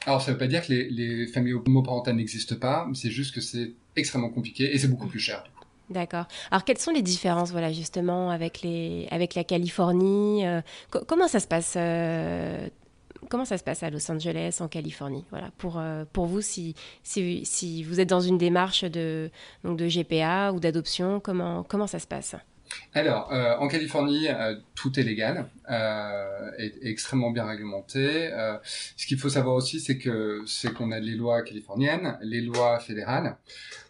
alors, 0.05 0.21
ça 0.21 0.31
veut 0.31 0.37
pas 0.37 0.47
dire 0.47 0.65
que 0.65 0.71
les, 0.71 0.89
les 0.89 1.27
familles 1.27 1.53
homoparentales 1.53 2.15
n'existent 2.15 2.55
pas, 2.55 2.87
c'est 2.93 3.09
juste 3.09 3.33
que 3.33 3.41
c'est 3.41 3.73
extrêmement 3.95 4.29
compliqué 4.29 4.73
et 4.73 4.77
c'est 4.77 4.87
beaucoup 4.87 5.07
plus 5.07 5.19
cher. 5.19 5.43
D'accord. 5.89 6.25
Alors, 6.51 6.63
quelles 6.63 6.77
sont 6.77 6.91
les 6.91 7.01
différences, 7.01 7.51
voilà, 7.51 7.71
justement, 7.71 8.29
avec 8.29 8.61
les, 8.61 9.07
avec 9.11 9.35
la 9.35 9.43
Californie 9.43 10.45
euh, 10.45 10.61
Comment 11.07 11.27
ça 11.27 11.39
se 11.39 11.47
passe 11.47 11.75
comment 13.33 13.45
ça 13.45 13.57
se 13.57 13.63
passe 13.63 13.81
à 13.81 13.89
Los 13.89 14.11
Angeles, 14.11 14.57
en 14.59 14.67
Californie 14.67 15.25
Voilà, 15.31 15.49
pour, 15.57 15.79
euh, 15.79 16.05
pour 16.13 16.27
vous, 16.27 16.41
si, 16.41 16.75
si, 17.01 17.83
vous 17.83 17.99
êtes 17.99 18.09
dans 18.09 18.19
une 18.21 18.37
démarche 18.37 18.83
de, 18.83 19.31
donc 19.63 19.75
de 19.79 19.87
GPA 19.87 20.51
ou 20.53 20.59
d'adoption, 20.59 21.19
comment, 21.19 21.63
comment 21.63 21.87
ça 21.87 21.97
se 21.97 22.05
passe? 22.05 22.35
Alors, 22.93 23.33
euh, 23.33 23.55
en 23.57 23.67
Californie, 23.67 24.27
euh, 24.27 24.55
tout 24.75 24.99
est 24.99 25.03
légal, 25.03 25.47
euh, 25.67 26.51
et, 26.59 26.73
extrêmement 26.87 27.31
bien 27.31 27.45
réglementé. 27.45 28.29
ce 28.95 29.07
qu'il 29.07 29.17
faut 29.17 29.29
savoir 29.29 29.55
aussi, 29.55 29.79
c'est 29.79 29.97
que 29.97 30.43
c'est 30.45 30.71
qu'on 30.71 30.91
a 30.91 30.99
les 30.99 31.15
lois 31.15 31.41
californiennes, 31.41 32.19
les 32.21 32.41
lois 32.41 32.77
fédérales, 32.77 33.37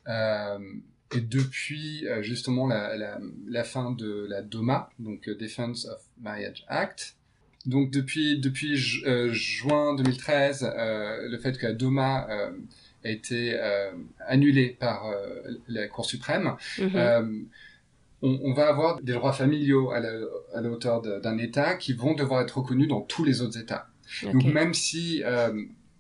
et 0.08 1.20
depuis 1.20 2.06
justement 2.22 2.66
la, 2.66 2.96
la, 2.96 3.20
la, 3.46 3.64
fin 3.66 3.92
de 3.92 4.26
la 4.30 4.42
DOMA, 4.42 4.90
donc 5.00 5.30
Defense 5.30 5.86
of 5.86 6.02
Marriage 6.22 6.64
Act, 6.70 7.18
donc 7.66 7.92
depuis 7.92 8.40
depuis 8.40 9.04
euh, 9.06 9.32
juin 9.32 9.96
2013, 9.96 10.64
euh, 10.76 11.30
le 11.30 11.38
fait 11.38 11.58
que 11.58 11.68
la 11.68 11.74
DOMA 11.74 12.28
euh, 12.30 12.52
a 13.06 13.10
été 13.10 13.60
annulée 14.28 14.70
par 14.80 15.14
la 15.68 15.90
Cour 15.90 16.06
suprême, 16.06 16.56
mhm. 16.80 17.48
on, 18.22 18.40
on, 18.46 18.54
va 18.54 18.70
avoir 18.70 19.02
des 19.02 19.12
droits 19.12 19.34
familiaux 19.34 19.92
à 19.92 20.00
la, 20.00 20.12
à 20.54 20.62
la 20.62 20.70
hauteur 20.70 21.02
d'un 21.02 21.38
État 21.38 21.76
qui 21.76 21.92
vont 21.92 22.14
devoir 22.14 22.42
être 22.42 22.60
reconnus 22.60 22.88
dans 22.88 23.02
tous 23.02 23.26
les 23.26 23.42
autres 23.42 23.60
États. 23.60 23.88
Donc 24.24 24.46
même 24.46 24.74
si 24.74 25.22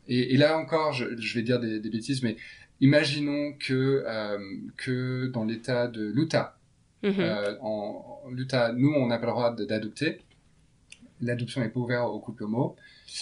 et, 0.08 0.34
et, 0.34 0.38
là 0.38 0.58
encore, 0.58 0.93
je, 0.93 1.17
je 1.17 1.36
vais 1.36 1.43
dire 1.43 1.60
des, 1.60 1.82
des, 1.82 1.89
bêtises, 1.89 2.24
mais 2.24 2.38
imaginons 2.79 3.51
que 3.60 4.05
que 4.77 5.27
dans 5.27 5.43
l'État 5.43 5.89
de 5.89 6.05
l'Utah, 6.05 6.58
mhm. 7.03 7.58
en 7.60 8.22
l'Utah, 8.32 8.72
nous 8.72 8.93
on 8.93 9.08
n'a 9.08 9.17
pas 9.17 9.25
le 9.25 9.32
droit 9.34 9.53
d'adopter 9.53 10.22
l'adoption 11.22 11.62
n'est 11.62 11.70
pas 11.70 11.79
ouverte 11.79 12.08
aux 12.08 12.20
couples 12.20 12.43
homo. 12.43 12.75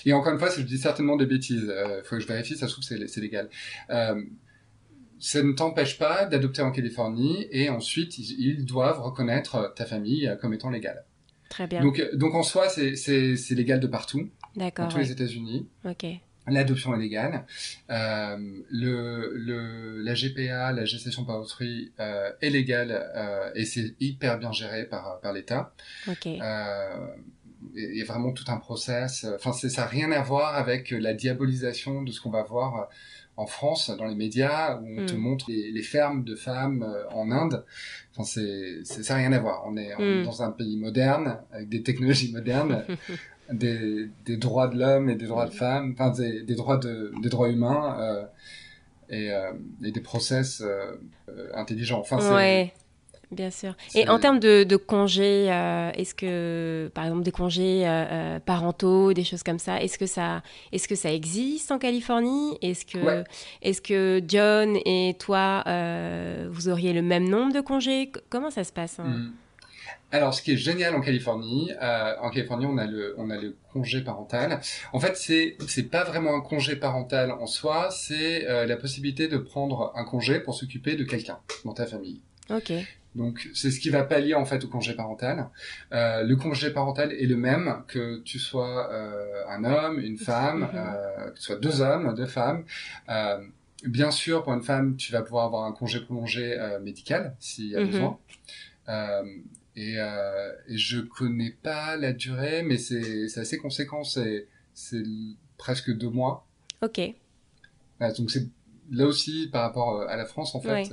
Et 0.06 0.14
encore 0.14 0.34
une 0.34 0.40
fois, 0.40 0.50
je 0.50 0.62
dis 0.62 0.78
certainement 0.78 1.18
des 1.18 1.26
bêtises. 1.26 1.64
Il 1.64 1.70
euh, 1.70 2.04
faut 2.04 2.16
que 2.16 2.22
je 2.22 2.28
vérifie, 2.28 2.56
ça 2.56 2.68
se 2.68 2.74
trouve 2.74 2.84
c'est 2.84 3.22
légal. 3.22 3.50
Euh, 3.90 4.22
ça 5.20 5.44
ne 5.44 5.52
t'empêche 5.52 6.00
pas 6.00 6.26
d'adopter 6.26 6.64
en 6.64 6.72
Californie 6.72 7.48
et 7.52 7.70
ensuite 7.70 8.18
ils, 8.18 8.66
doivent 8.66 9.02
reconnaître 9.02 9.74
ta 9.76 9.86
famille 9.86 10.36
comme 10.42 10.54
étant 10.54 10.72
légale. 10.72 11.06
Très 11.50 11.68
bien. 11.68 11.82
Donc, 11.82 12.02
donc 12.14 12.34
en 12.34 12.44
soi, 12.44 12.70
c'est 12.70 13.36
légal 13.52 13.80
de 13.80 13.88
partout. 13.88 14.30
D'accord. 14.56 14.86
Dans 14.86 14.92
tous 14.92 15.00
les 15.00 15.12
États-Unis. 15.12 15.68
Ok. 15.86 16.06
L'adoption 16.48 16.96
est 16.96 17.00
légale. 17.00 17.46
Euh, 17.92 18.38
le, 18.72 19.34
le, 19.36 20.02
la 20.02 20.14
GPA, 20.16 20.72
la 20.72 20.86
gestation 20.86 21.24
par 21.24 21.40
autrui, 21.40 21.92
euh, 22.00 22.32
est 22.42 22.50
légale 22.50 23.10
euh, 23.16 23.52
et 23.54 23.66
c'est 23.66 23.96
hyper 24.00 24.40
bien 24.40 24.52
géré 24.52 24.86
par, 24.86 25.20
par 25.22 25.34
l'État. 25.34 25.74
Ok. 26.08 26.28
Euh, 27.78 28.02
a 28.02 28.06
vraiment 28.06 28.32
tout 28.32 28.46
un 28.48 28.58
process. 28.58 29.26
Enfin, 29.36 29.52
ça 29.54 29.82
n'a 29.82 29.88
rien 29.88 30.12
à 30.12 30.22
voir 30.22 30.56
avec 30.56 30.92
la 30.92 31.14
diabolisation 31.14 32.02
de 32.02 32.12
ce 32.12 32.22
qu'on 32.22 32.32
va 32.32 32.44
voir 32.44 32.90
en 33.38 33.46
France 33.46 33.90
dans 33.98 34.06
les 34.06 34.16
médias 34.16 34.80
où 34.80 34.86
on 35.00 35.06
te 35.06 35.14
mm. 35.14 35.18
montre 35.18 35.46
les, 35.50 35.82
fermes 35.82 36.24
de 36.24 36.36
femmes 36.36 36.84
euh, 36.84 37.10
en 37.12 37.32
Inde. 37.32 37.66
Enfin, 38.12 38.24
c'est 38.24 38.84
ça 38.84 39.14
n'a 39.14 39.20
rien 39.20 39.32
à 39.32 39.40
voir. 39.40 39.64
On 39.66 39.78
est, 39.78 39.96
mm. 39.96 40.24
dans 40.24 40.44
un 40.44 40.52
pays 40.52 40.78
moderne 40.78 41.40
avec 41.52 41.70
des 41.70 41.84
technologies 41.84 42.32
modernes. 42.32 42.84
des, 43.52 44.10
des, 44.26 44.38
droits 44.38 44.68
de 44.68 44.78
l'homme 44.80 45.10
et 45.10 45.16
des 45.16 45.28
droits 45.28 45.46
de 45.46 45.54
femmes, 45.54 45.94
enfin 45.94 46.12
des, 46.12 46.44
des 46.44 46.56
droits 46.56 46.78
de, 46.78 47.12
des 47.22 47.30
droits 47.30 47.50
humains 47.50 47.98
euh, 48.00 48.26
et, 49.10 49.32
euh, 49.32 49.52
et, 49.84 49.92
des 49.92 50.00
process 50.00 50.62
euh, 50.62 50.96
intelligents. 51.54 52.00
Enfin, 52.00 52.18
ouais. 52.34 52.74
Bien 53.32 53.50
sûr. 53.50 53.76
Et 53.96 54.10
en 54.10 54.20
termes 54.20 54.40
de, 54.40 54.76
congés, 54.76 55.48
euh, 55.50 55.92
est-ce 55.92 56.14
que, 56.14 56.92
par 56.94 57.06
exemple, 57.06 57.24
des 57.24 57.32
congés 57.32 57.88
euh, 57.88 58.06
euh, 58.12 58.40
parentaux, 58.40 59.14
des 59.14 59.24
choses 59.24 59.44
comme 59.44 59.60
ça, 59.60 59.82
est-ce 59.82 59.98
que 59.98 60.06
ça, 60.06 60.44
est-ce 60.74 60.88
que 60.88 60.96
ça 60.96 61.14
existe 61.14 61.72
en 61.72 61.80
Californie? 61.80 62.58
Est-ce 62.62 62.86
que, 62.86 63.24
est-ce 63.62 63.82
que 63.82 64.22
John 64.28 64.78
et 64.86 65.16
toi, 65.18 65.64
vous 66.50 66.68
auriez 66.68 66.92
le 66.92 67.02
même 67.02 67.28
nombre 67.30 67.54
de 67.54 67.62
congés? 67.62 68.12
Comment 68.30 68.50
ça 68.50 68.64
se 68.64 68.74
passe 68.74 69.00
hein? 69.00 69.06
Hmm. 69.06 69.32
Alors, 70.14 70.34
ce 70.34 70.42
qui 70.42 70.52
est 70.52 70.58
génial 70.58 70.94
en 70.94 71.00
Californie, 71.00 71.72
en 71.80 72.30
Californie, 72.32 72.66
on 72.66 72.78
a 72.78 72.86
le, 72.86 73.16
on 73.18 73.30
a 73.30 73.38
le 73.38 73.56
congé 73.72 74.02
parental. 74.02 74.60
En 74.92 75.00
fait, 75.00 75.16
c'est, 75.16 75.56
c'est 75.68 75.90
pas 75.90 76.04
vraiment 76.04 76.36
un 76.36 76.42
congé 76.42 76.76
parental 76.76 77.32
en 77.32 77.48
soi, 77.48 77.90
c'est 77.92 78.42
la 78.66 78.76
possibilité 78.76 79.30
de 79.30 79.38
prendre 79.38 79.94
un 79.96 80.04
congé 80.04 80.42
pour 80.42 80.54
s'occuper 80.54 80.98
de 80.98 81.06
quelqu'un 81.06 81.40
dans 81.64 81.74
ta 81.74 81.86
famille. 81.86 82.20
Ok. 82.50 82.74
Donc 83.16 83.50
c'est 83.54 83.72
ce 83.72 83.80
qui 83.80 83.90
va 83.90 84.04
pallier 84.04 84.36
en 84.36 84.46
fait 84.46 84.64
au 84.64 84.68
congé 84.68 84.94
parental. 84.94 85.50
Euh, 85.92 86.24
le 86.24 86.36
congé 86.36 86.72
parental 86.72 87.12
est 87.12 87.26
le 87.26 87.36
même 87.36 87.84
que 87.88 88.20
tu 88.20 88.40
sois 88.40 88.92
euh, 88.92 89.44
un 89.50 89.64
homme, 89.66 90.00
une 90.00 90.18
femme, 90.18 90.70
euh, 90.74 91.30
que 91.32 91.36
tu 91.36 91.42
sois 91.42 91.58
deux 91.58 91.82
hommes, 91.82 92.14
deux 92.16 92.26
femmes. 92.26 92.64
Euh, 93.10 93.44
bien 93.84 94.12
sûr, 94.12 94.44
pour 94.44 94.54
une 94.54 94.64
femme, 94.64 94.96
tu 94.96 95.12
vas 95.12 95.24
pouvoir 95.24 95.46
avoir 95.46 95.66
un 95.66 95.74
congé 95.74 96.00
prolongé 96.00 96.58
euh, 96.58 96.80
médical 96.80 97.36
s'il 97.40 97.68
y 97.68 97.76
a 97.76 97.82
mhm. 97.82 97.88
besoin. 97.88 98.20
Euh, 98.88 99.24
et, 99.76 99.96
et 99.96 100.78
je 100.78 101.00
connais 101.00 101.56
pas 101.64 101.96
la 101.96 102.12
durée, 102.12 102.62
mais 102.62 102.78
c'est 102.78 103.38
assez 103.38 103.58
conséquent. 103.58 104.04
C'est 104.04 104.48
c'est 104.74 105.04
presque 105.58 105.92
deux 105.92 106.10
mois. 106.10 106.46
Ok. 106.82 107.00
donc 108.18 108.32
c'est 108.32 108.48
là 108.92 109.06
aussi 109.06 109.50
par 109.52 109.62
rapport 109.62 110.02
à 110.02 110.16
la 110.18 110.26
France 110.26 110.56
en 110.56 110.62
fait. 110.62 110.90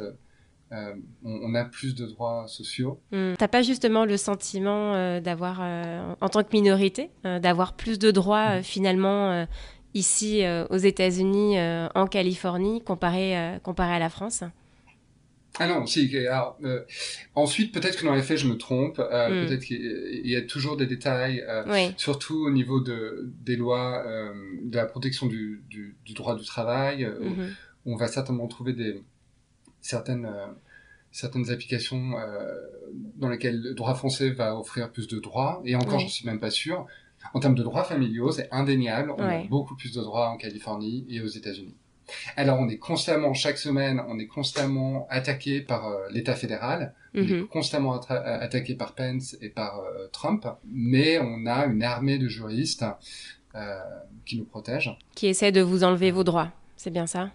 Euh, 0.73 0.95
on, 1.25 1.55
a 1.55 1.65
plus 1.65 1.95
de 1.95 2.07
droits 2.07 2.45
sociaux. 2.47 3.01
Hmm. 3.11 3.35
T'as 3.39 3.49
pas 3.49 3.63
justement 3.63 4.05
le 4.05 4.19
sentiment 4.19 4.95
euh, 4.95 5.19
d'avoir, 5.21 5.61
euh, 5.63 6.15
en 6.21 6.29
tant 6.29 6.43
que 6.43 6.53
minorité, 6.53 7.11
d'avoir 7.25 7.75
plus 7.75 7.99
de 7.99 8.11
droits 8.11 8.63
finalement 8.63 9.47
ici 9.95 10.43
aux 10.71 10.77
États-Unis, 10.77 11.57
en 11.95 12.07
Californie, 12.07 12.83
comparé, 12.83 13.59
comparé 13.63 13.95
à 13.95 13.99
la 13.99 14.11
France? 14.11 14.45
Ah 15.59 15.67
non, 15.67 15.87
si. 15.87 16.15
Alors, 16.19 16.59
ensuite, 17.35 17.73
peut-être 17.73 17.99
que 17.99 18.05
dans 18.05 18.15
les 18.15 18.23
faits, 18.23 18.39
je 18.39 18.47
me 18.47 18.57
trompe. 18.57 18.99
Hmm. 18.99 19.47
Peut-être 19.47 19.65
qu'il 19.65 20.21
y 20.25 20.37
a 20.37 20.43
toujours 20.43 20.77
des 20.77 20.87
détails, 20.87 21.45
surtout 21.97 22.45
au 22.45 22.51
niveau 22.51 22.81
de, 22.81 23.33
des 23.43 23.57
lois 23.57 24.05
de 24.63 24.77
la 24.77 24.85
protection 24.85 25.27
du, 25.27 25.63
droit 26.15 26.37
du 26.37 26.45
travail. 26.45 27.05
Mm-hmm. 27.05 27.49
on 27.87 27.97
va 27.97 28.09
certainement 28.09 28.47
trouver 28.49 28.75
des, 28.75 29.03
certaines 29.89 30.27
euh, 30.27 30.47
certaines 31.11 31.51
applications 31.51 32.19
euh, 32.19 32.55
dans 33.17 33.29
lesquelles 33.29 33.61
le 33.61 33.75
droit 33.75 33.95
français 33.95 34.31
va 34.31 34.57
offrir 34.57 34.93
plus 34.93 35.09
de 35.09 35.19
droits, 35.19 35.63
et 35.65 35.75
encore, 35.75 35.99
je 35.99 36.05
j'en 36.05 36.11
suis 36.11 36.27
même 36.27 36.41
pas 36.41 36.51
sûr. 36.51 36.87
En 37.35 37.41
termes 37.41 37.55
de 37.55 37.63
droits 37.63 37.85
familiaux, 37.85 38.31
c'est 38.31 38.49
indéniable. 38.53 39.13
On 39.17 39.23
a 39.23 39.43
beaucoup 39.45 39.75
plus 39.75 39.93
de 39.93 40.01
droits 40.01 40.29
en 40.29 40.37
Californie 40.37 41.05
et 41.09 41.21
aux 41.21 41.27
États-Unis. 41.27 41.75
Alors, 42.37 42.61
on 42.61 42.69
est 42.69 42.79
constamment, 42.79 43.35
chaque 43.35 43.59
semaine, 43.59 44.01
on 44.09 44.19
est 44.19 44.27
constamment 44.27 45.07
attaqué 45.11 45.61
par 45.61 45.89
euh, 45.89 46.07
l'État 46.11 46.35
fédéral, 46.35 46.95
on 47.15 47.23
est 47.23 47.41
mhm. 47.41 47.49
constamment 47.49 47.99
attaqué 47.99 48.75
par 48.75 48.95
Pence 48.95 49.37
et 49.41 49.49
par 49.49 49.83
Trump, 50.13 50.47
mais 50.71 51.19
on 51.19 51.47
a 51.47 51.65
une 51.67 51.83
armée 51.83 52.19
de 52.19 52.29
juristes 52.29 52.85
qui 54.25 54.39
nous 54.39 54.45
protègent. 54.45 54.97
Qui 55.17 55.27
essaie 55.27 55.51
de 55.51 55.63
vous 55.63 55.83
enlever 55.85 56.11
vos 56.13 56.23
droits, 56.23 56.53
c'est 56.77 56.91
bien 56.91 57.07
ça? 57.07 57.31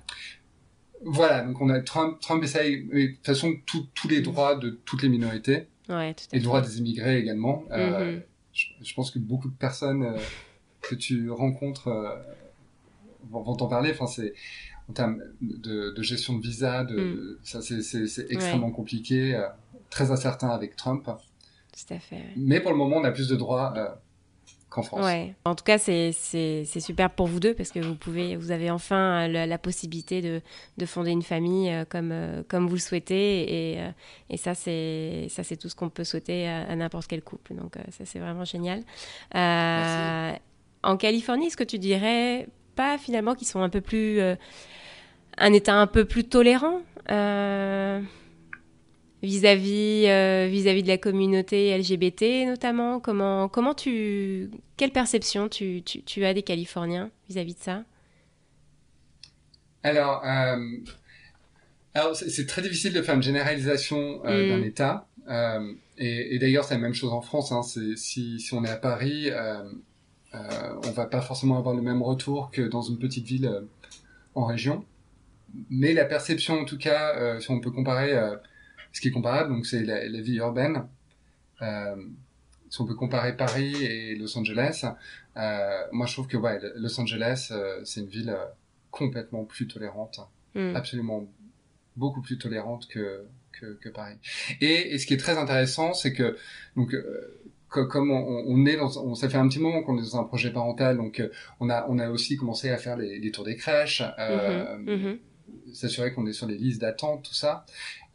Voilà, 1.05 1.41
donc 1.41 1.60
on 1.62 1.69
a 1.69 1.79
Trump, 1.81 2.19
Trump 2.22 2.43
essaye, 2.43 2.86
de 2.86 3.15
toute 3.15 3.25
façon, 3.25 3.53
tous 3.65 4.07
les 4.07 4.22
droits 4.22 4.55
de 4.55 4.69
toutes 4.86 5.03
les 5.03 5.10
minorités. 5.10 5.67
Ouais, 5.89 6.12
et 6.31 6.38
les 6.38 6.41
droits 6.41 6.62
des 6.62 6.79
immigrés 6.79 7.19
également. 7.19 7.65
Euh, 7.72 8.15
mhm. 8.15 8.22
je, 8.53 8.93
pense 8.93 9.12
que 9.12 9.19
beaucoup 9.19 9.50
de 9.50 9.55
personnes 9.55 10.03
euh, 10.03 10.17
que 10.81 10.95
tu 10.95 11.29
rencontres 11.29 11.89
euh, 11.89 12.15
vont, 13.29 13.55
t'en 13.55 13.67
parler. 13.67 13.91
Enfin, 13.91 14.07
c'est 14.07 14.33
en 14.89 14.93
termes 14.93 15.22
de, 15.41 15.93
gestion 16.01 16.38
de 16.38 16.41
visa, 16.41 16.83
de, 16.86 16.95
mm. 16.95 17.38
ça 17.43 17.62
c'est 17.62 18.31
extrêmement 18.31 18.72
compliqué, 18.72 19.41
très 19.89 20.12
incertain 20.12 20.50
avec 20.50 20.75
Trump. 20.75 21.05
Tout 21.05 21.93
à 21.93 22.00
fait. 22.00 22.22
Mais 22.38 22.60
pour 22.60 22.72
le 22.72 22.77
moment, 22.77 22.98
on 22.98 23.03
a 23.03 23.12
plus 23.12 23.27
de 23.27 23.36
droits 23.36 24.01
France. 24.82 25.06
Ouais. 25.06 25.36
En 25.46 25.56
tout 25.56 25.63
cas, 25.63 25.77
c'est 25.77 26.12
super 26.80 27.10
pour 27.10 27.27
vous 27.27 27.39
deux 27.39 27.53
parce 27.53 27.72
que 27.72 27.80
vous, 27.80 27.96
pouvez, 27.96 28.36
vous 28.36 28.51
avez 28.51 28.72
enfin 28.72 29.27
la, 29.27 29.58
possibilité 29.58 30.22
de, 30.22 30.42
de, 30.77 30.86
fonder 30.86 31.12
une 31.12 31.22
famille 31.22 31.70
euh, 31.70 31.86
comme, 31.88 32.12
euh, 32.12 32.44
comme 32.48 32.68
vous 32.68 32.75
le 32.75 32.79
souhaitez. 32.79 33.74
Et, 33.74 33.79
euh, 33.79 33.90
et 34.29 34.38
ça, 34.38 34.55
c'est 34.55 35.57
tout 35.59 35.70
ce 35.70 35.75
qu'on 35.75 35.90
peut 35.90 36.03
souhaiter 36.03 36.48
à, 36.48 36.75
n'importe 36.75 37.07
quel 37.07 37.22
couple. 37.22 37.53
Donc, 37.53 37.75
ça, 37.92 38.05
c'est 38.05 38.20
vraiment 38.20 38.46
génial. 38.46 38.83
en 39.33 40.98
Californie, 40.98 41.48
est-ce 41.48 41.57
que 41.57 41.64
tu 41.64 41.77
dirais 41.79 42.48
pas 42.75 42.98
finalement 42.98 43.36
qu'ils 43.36 43.48
sont 43.48 43.62
un 43.62 43.70
peu 43.70 43.81
plus. 43.81 44.20
un 45.38 45.53
État 45.53 45.75
un 45.75 45.88
peu 45.88 46.05
plus 46.05 46.24
tolérant 46.24 46.81
vis-à-vis 49.24 50.05
euh, 50.07 50.48
vis-à-vis 50.48 50.83
de 50.83 50.90
la 50.90 50.98
communauté 50.98 51.75
LGBT 51.75 52.46
notamment? 52.46 53.00
Comment 53.00 53.48
comment 53.48 53.74
tu 53.74 54.51
quelle 54.77 54.92
perception 54.92 55.48
tu, 55.50 55.81
tu, 55.81 56.25
as 56.25 56.33
des 56.33 56.44
Californiens 56.44 57.09
vis-à-vis 57.29 57.55
de 57.55 57.59
ça? 57.59 57.83
Alors 59.81 60.24
euh, 60.25 60.57
alors 61.94 62.16
c'est 62.16 62.46
très 62.46 62.62
difficile 62.62 62.94
de 62.94 63.01
faire 63.01 63.16
une 63.16 63.24
généralisation 63.24 64.22
euh, 64.25 64.50
d'un 64.50 64.57
mm. 64.57 64.66
État 64.66 65.07
et, 65.98 66.36
et 66.36 66.40
d'ailleurs 66.40 66.66
c'est 66.66 66.75
la 66.75 66.81
même 66.81 66.94
chose 66.94 67.14
en 67.14 67.22
France 67.22 67.51
hein, 67.51 67.64
si, 67.64 68.40
si 68.40 68.53
on 68.53 68.64
est 68.66 68.70
à 68.70 68.75
Paris 68.75 69.29
on 70.33 70.92
va 70.92 71.05
pas 71.05 71.22
forcément 71.22 71.57
avoir 71.57 71.75
le 71.75 71.81
même 71.81 72.01
retour 72.01 72.51
que 72.51 72.62
dans 72.62 72.81
une 72.81 73.00
petite 73.00 73.25
ville 73.25 73.50
en 74.36 74.46
région. 74.46 74.83
Mais 75.70 75.94
la 75.94 76.05
perception 76.05 76.59
en 76.59 76.66
tout 76.66 76.79
cas 76.79 77.40
si 77.40 77.51
on 77.51 77.62
peut 77.62 77.72
comparer 77.72 78.18
ce 78.94 79.01
qui 79.01 79.10
est 79.10 79.12
comparable, 79.12 79.53
donc 79.53 79.66
c'est 79.66 79.84
la, 79.84 80.22
vie 80.22 80.38
urbaine. 80.38 80.88
Euh, 81.62 81.96
si 82.70 82.82
on 82.82 82.86
peut 82.86 82.96
comparer 82.96 83.36
Paris 83.36 83.84
et 83.84 84.16
Los 84.16 84.38
Angeles, 84.38 84.86
euh, 85.38 85.82
moi 85.92 86.08
je 86.08 86.14
trouve 86.14 86.27
que 86.27 86.38
ouais, 86.38 86.60
Los 86.75 87.00
Angeles, 87.00 87.50
euh, 87.51 87.82
c'est 87.84 88.00
une 88.01 88.08
ville 88.08 88.29
euh, 88.29 88.46
complètement 88.92 89.44
plus 89.44 89.68
tolérante, 89.68 90.20
hmm. 90.56 90.75
absolument 90.75 91.27
beaucoup 91.98 92.22
plus 92.22 92.38
tolérante 92.38 92.88
que, 92.88 93.25
que, 93.51 93.74
que 93.74 93.90
Paris. 93.90 94.16
Et, 94.62 94.94
et, 94.94 94.98
ce 94.98 95.06
qui 95.06 95.14
est 95.14 95.18
très 95.18 95.38
intéressant, 95.38 95.94
c'est 95.94 96.14
que 96.14 96.38
donc 96.75 96.94
euh, 96.94 97.40
comme 97.70 98.12
on, 98.12 98.44
on, 98.48 98.66
est 98.66 98.77
dans, 98.77 98.98
on, 98.98 99.16
ça 99.16 99.29
fait 99.29 99.38
un 99.38 99.48
petit 99.48 99.60
moment 99.60 99.84
qu'on 99.84 99.98
est 99.98 100.01
dans 100.01 100.20
un 100.20 100.24
projet 100.24 100.51
parental, 100.51 100.98
donc 100.98 101.22
on 101.60 101.70
a 101.70 101.86
on 101.90 102.00
a 102.00 102.10
aussi 102.10 102.38
commencé 102.38 102.70
à 102.70 102.77
faire 102.77 102.98
les, 102.98 103.20
les 103.20 103.32
tours 103.32 103.46
des 103.46 103.56
crèches, 103.56 104.03
euh, 104.20 104.77
mm-hmm. 104.77 105.18
Mm-hmm. 105.68 105.74
s'assurer 105.74 106.14
qu'on 106.14 106.25
est 106.27 106.34
sur 106.34 106.48
les 106.48 106.58
listes 106.58 106.82
d'attente, 106.82 107.25
tout 107.25 107.34
ça. 107.34 107.66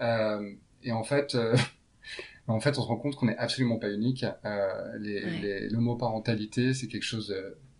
Euh, 0.00 0.52
et 0.82 0.92
en 0.92 1.02
fait, 1.02 1.34
euh, 1.34 1.56
en 2.46 2.60
fait, 2.60 2.78
on 2.78 2.82
se 2.82 2.86
rend 2.86 2.96
compte 2.96 3.16
qu'on 3.16 3.26
n'est 3.26 3.36
absolument 3.36 3.78
pas 3.78 3.90
unique. 3.90 4.24
Euh, 4.44 5.68
L'homoparentalité, 5.70 6.74
c'est 6.74 6.88
quelque 6.88 7.04
chose 7.04 7.34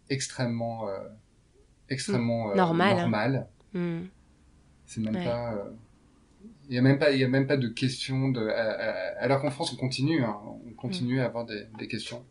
d'extrêmement, 0.09 0.89
euh, 0.89 0.99
extrêmement 1.89 2.55
normal. 2.55 2.97
normal. 2.97 3.49
C'est 4.87 5.01
même 5.01 5.23
pas. 5.25 5.67
Il 6.69 6.73
n'y 6.73 6.79
a 6.79 6.83
même 6.83 6.99
pas, 6.99 7.13
il 7.13 7.19
y 7.19 7.25
a 7.25 7.29
même 7.29 7.47
pas 7.47 7.57
de 7.57 7.69
questions 7.69 8.29
de. 8.29 8.47
alors 9.19 9.41
qu'en 9.41 9.51
France, 9.51 9.73
on 9.73 9.77
continue, 9.77 10.23
hein, 10.23 10.37
on 10.67 10.73
continue 10.75 11.21
à 11.21 11.27
avoir 11.27 11.47
des, 11.47 11.65
des 11.79 11.89
questions 11.89 12.25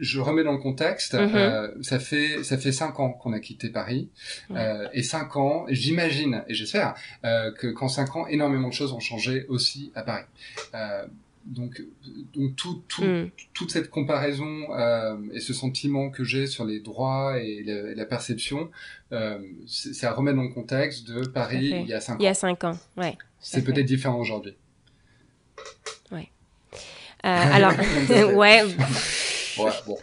je 0.00 0.20
remets 0.20 0.44
dans 0.44 0.52
le 0.52 0.58
contexte. 0.58 1.14
Mhm. 1.14 1.30
Euh, 1.34 1.68
ça 1.82 1.98
fait 1.98 2.42
ça 2.44 2.58
fait 2.58 2.72
cinq 2.72 3.00
ans 3.00 3.10
qu'on 3.10 3.32
a 3.32 3.40
quitté 3.40 3.68
Paris 3.68 4.08
euh, 4.50 4.88
et 4.92 5.02
cinq 5.02 5.36
ans, 5.36 5.66
j'imagine 5.68 6.44
et 6.48 6.54
j'espère 6.54 6.94
euh, 7.24 7.52
que 7.52 7.68
qu'en 7.68 7.88
cinq 7.88 8.16
ans, 8.16 8.26
énormément 8.26 8.68
de 8.68 8.74
choses 8.74 8.92
ont 8.92 9.00
changé 9.00 9.46
aussi 9.48 9.92
à 9.94 10.02
Paris. 10.02 10.24
Euh, 10.74 11.06
donc 11.44 11.80
donc 12.34 12.56
tout, 12.56 12.82
tout 12.88 13.04
mm. 13.04 13.30
toute 13.54 13.70
cette 13.70 13.88
comparaison 13.88 14.74
euh, 14.74 15.16
et 15.32 15.40
ce 15.40 15.52
sentiment 15.52 16.10
que 16.10 16.24
j'ai 16.24 16.48
sur 16.48 16.64
les 16.64 16.80
droits 16.80 17.38
et 17.38 17.62
la, 17.64 17.94
la 17.94 18.04
perception, 18.04 18.70
c'est 19.66 20.06
à 20.06 20.12
remettre 20.12 20.36
dans 20.36 20.42
le 20.42 20.48
contexte 20.48 21.08
de 21.08 21.24
Paris 21.26 21.72
il 21.82 21.86
y 21.86 21.94
a 21.94 22.00
cinq 22.00 22.14
ans. 22.14 22.18
Il 22.20 22.24
y 22.24 22.28
a 22.28 22.34
cinq 22.34 22.64
ans, 22.64 22.76
ouais. 22.96 23.16
C'est 23.40 23.62
peut-être 23.62 23.86
différent 23.86 24.18
aujourd'hui. 24.18 24.56
Ouais. 26.10 26.28
alors 27.22 27.72
ouais. 28.34 28.64
Ouais, 29.58 29.70
bon. 29.86 29.96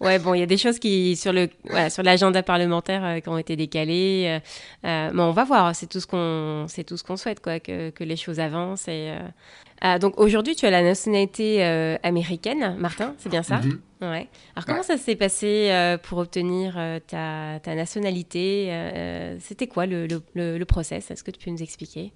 Ouais, 0.00 0.18
bon, 0.18 0.34
il 0.34 0.40
y 0.40 0.42
a 0.42 0.46
des 0.46 0.56
choses 0.56 0.78
qui 0.78 1.16
sur 1.16 1.32
le 1.32 1.48
voilà, 1.64 1.90
sur 1.90 2.02
l'agenda 2.02 2.42
parlementaire 2.42 3.04
euh, 3.04 3.20
qui 3.20 3.28
ont 3.28 3.38
été 3.38 3.56
décalées. 3.56 4.40
Euh, 4.84 4.88
euh, 4.88 5.12
bon, 5.12 5.24
on 5.24 5.32
va 5.32 5.44
voir. 5.44 5.74
C'est 5.74 5.86
tout 5.86 6.00
ce 6.00 6.06
qu'on 6.06 6.66
c'est 6.68 6.84
tout 6.84 6.96
ce 6.96 7.04
qu'on 7.04 7.16
souhaite, 7.16 7.40
quoi, 7.40 7.60
que, 7.60 7.90
que, 7.90 8.04
les 8.04 8.16
choses 8.16 8.40
avancent. 8.40 8.88
Et 8.88 9.12
ah, 9.80 9.98
donc 9.98 10.18
aujourd'hui, 10.18 10.56
tu 10.56 10.66
as 10.66 10.70
la 10.70 10.82
nationalité 10.82 11.62
américaine, 12.02 12.76
Martin, 12.78 13.14
c'est 13.18 13.28
bien 13.28 13.42
ça 13.42 13.58
Mhm. 13.58 13.80
Ouais. 14.00 14.28
Alors 14.54 14.64
comment 14.64 14.84
ça 14.84 14.96
s'est 14.96 15.16
passé 15.16 15.96
pour 16.04 16.18
obtenir 16.18 16.78
ta, 17.08 17.58
ta, 17.60 17.74
nationalité 17.74 19.36
C'était 19.40 19.66
quoi 19.66 19.86
le, 19.86 20.06
le, 20.06 20.22
le, 20.34 20.56
le 20.56 20.64
process? 20.64 21.10
Est-ce 21.10 21.24
que 21.24 21.32
tu 21.32 21.44
peux 21.44 21.50
nous 21.50 21.62
expliquer? 21.62 22.12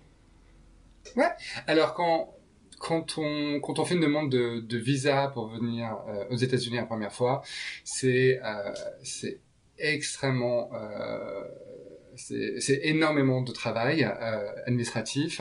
Ouais. 1.16 1.30
Alors 1.66 1.94
quand 1.94 2.28
quand 2.82 3.16
on 3.16 3.60
quand 3.60 3.78
on 3.78 3.84
fait 3.84 3.94
une 3.94 4.00
demande 4.00 4.28
de, 4.28 4.76
visa 4.76 5.28
pour 5.28 5.46
venir 5.46 5.98
euh, 6.08 6.24
aux 6.30 6.36
États-Unis 6.36 6.76
la 6.76 6.84
première 6.84 7.12
fois, 7.12 7.42
c'est 7.84 8.40
euh, 8.44 8.74
extrêmement 9.78 10.68
euh, 10.74 11.44
c'est 12.16 12.80
énormément 12.82 13.42
de 13.42 13.52
travail 13.52 14.04
euh, 14.04 14.48
administratif. 14.66 15.40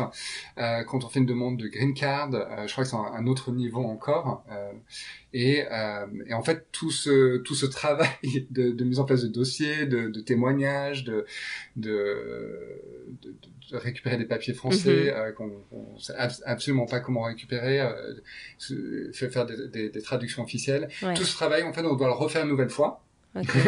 Euh, 0.57 0.83
quand 0.83 1.03
on 1.03 1.09
fait 1.09 1.19
une 1.19 1.25
demande 1.25 1.57
de 1.57 1.67
green 1.67 1.93
card, 1.93 2.33
euh, 2.33 2.67
je 2.67 2.71
crois 2.71 2.83
que 2.83 2.89
c'est 2.89 2.95
un, 2.95 3.13
un, 3.13 3.27
autre 3.27 3.51
niveau 3.51 3.83
encore. 3.83 4.43
Euh, 4.51 4.71
et, 5.33 5.63
euh, 5.71 6.05
et, 6.27 6.33
en 6.33 6.43
fait, 6.43 6.67
tout 6.71 6.91
ce 6.91 7.37
tout 7.37 7.55
ce 7.55 7.65
travail 7.65 8.07
de, 8.51 8.71
de 8.71 8.83
mise 8.83 8.99
en 8.99 9.05
place 9.05 9.23
de 9.23 9.27
dossiers, 9.27 9.85
de, 9.85 10.09
de 10.09 10.19
témoignages, 10.21 11.03
de, 11.03 11.25
de, 11.75 12.67
de 13.71 13.77
récupérer 13.77 14.17
des 14.17 14.25
papiers 14.25 14.53
français 14.53 15.11
mm 15.11 15.13
-hmm. 15.13 15.33
qu'on 15.33 15.51
on 15.71 15.99
sait 15.99 16.13
absolument 16.45 16.85
pas 16.85 16.99
comment 16.99 17.23
récupérer, 17.23 17.81
euh, 17.81 19.11
faire 19.13 19.45
des, 19.45 19.67
des, 19.67 19.89
des, 19.89 20.01
traductions 20.01 20.43
officielles. 20.43 20.89
Ouais. 21.01 21.13
Tout 21.13 21.23
ce 21.23 21.33
travail, 21.33 21.63
en 21.63 21.73
fait, 21.73 21.83
on 21.85 21.95
doit 21.95 22.07
le 22.07 22.13
refaire 22.25 22.43
une 22.43 22.49
nouvelle 22.49 22.69
fois 22.79 22.91
Okay. 23.35 23.59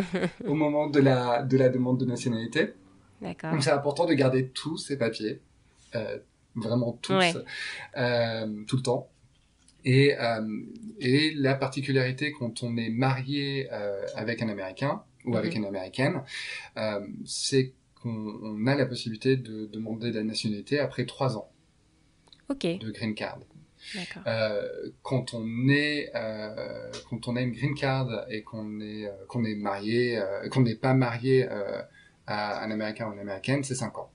au 0.46 0.54
moment 0.54 0.88
de 0.88 0.98
la 1.00 1.42
de 1.42 1.56
la 1.56 1.68
demande 1.68 1.98
de 2.00 2.04
nationalité. 2.04 2.72
D'accord. 3.22 3.52
Donc 3.52 3.62
c'est 3.62 3.70
important 3.70 4.06
de 4.06 4.14
garder 4.14 4.48
tous 4.48 4.76
ces 4.76 4.98
papiers, 4.98 5.40
euh, 5.94 6.18
vraiment 6.56 6.92
tous, 7.00 7.12
Ouais. 7.14 7.32
euh, 7.96 8.64
tout 8.66 8.76
le 8.76 8.82
temps. 8.82 9.08
Et, 9.84 10.16
euh, 10.18 10.40
et 10.98 11.32
la 11.34 11.54
particularité 11.54 12.32
quand 12.32 12.62
on 12.62 12.76
est 12.76 12.88
marié 12.90 13.68
avec 14.16 14.42
un 14.42 14.48
Américain 14.48 15.02
ou 15.26 15.36
avec 15.36 15.52
Mhm. 15.52 15.58
une 15.62 15.66
Américaine, 15.66 16.22
c'est 17.24 17.72
qu'on 18.02 18.10
on 18.42 18.66
a 18.66 18.74
la 18.74 18.86
possibilité 18.86 19.36
de 19.36 19.66
demander 19.66 20.10
la 20.10 20.24
nationalité 20.24 20.78
après 20.80 21.04
trois 21.06 21.36
ans 21.36 21.50
Ok, 22.50 22.62
de 22.66 22.90
green 22.90 23.14
card. 23.14 23.38
Euh, 24.26 24.90
quand 25.02 25.34
on 25.34 25.68
est 25.68 26.10
euh, 26.14 26.90
quand 27.10 27.28
on 27.28 27.36
a 27.36 27.42
une 27.42 27.52
green 27.52 27.74
card 27.74 28.08
et 28.30 28.42
qu'on 28.42 28.80
est 28.80 29.06
euh, 29.06 29.12
qu'on 29.28 29.44
est 29.44 29.54
marié 29.54 30.20
qu'on 30.50 30.62
n'est 30.62 30.74
pas 30.74 30.94
marié 30.94 31.46
à 32.26 32.64
un 32.64 32.70
américain 32.70 33.08
ou 33.08 33.12
une 33.12 33.20
américaine 33.20 33.62
c'est 33.64 33.74
5 33.74 33.98
ans. 33.98 34.10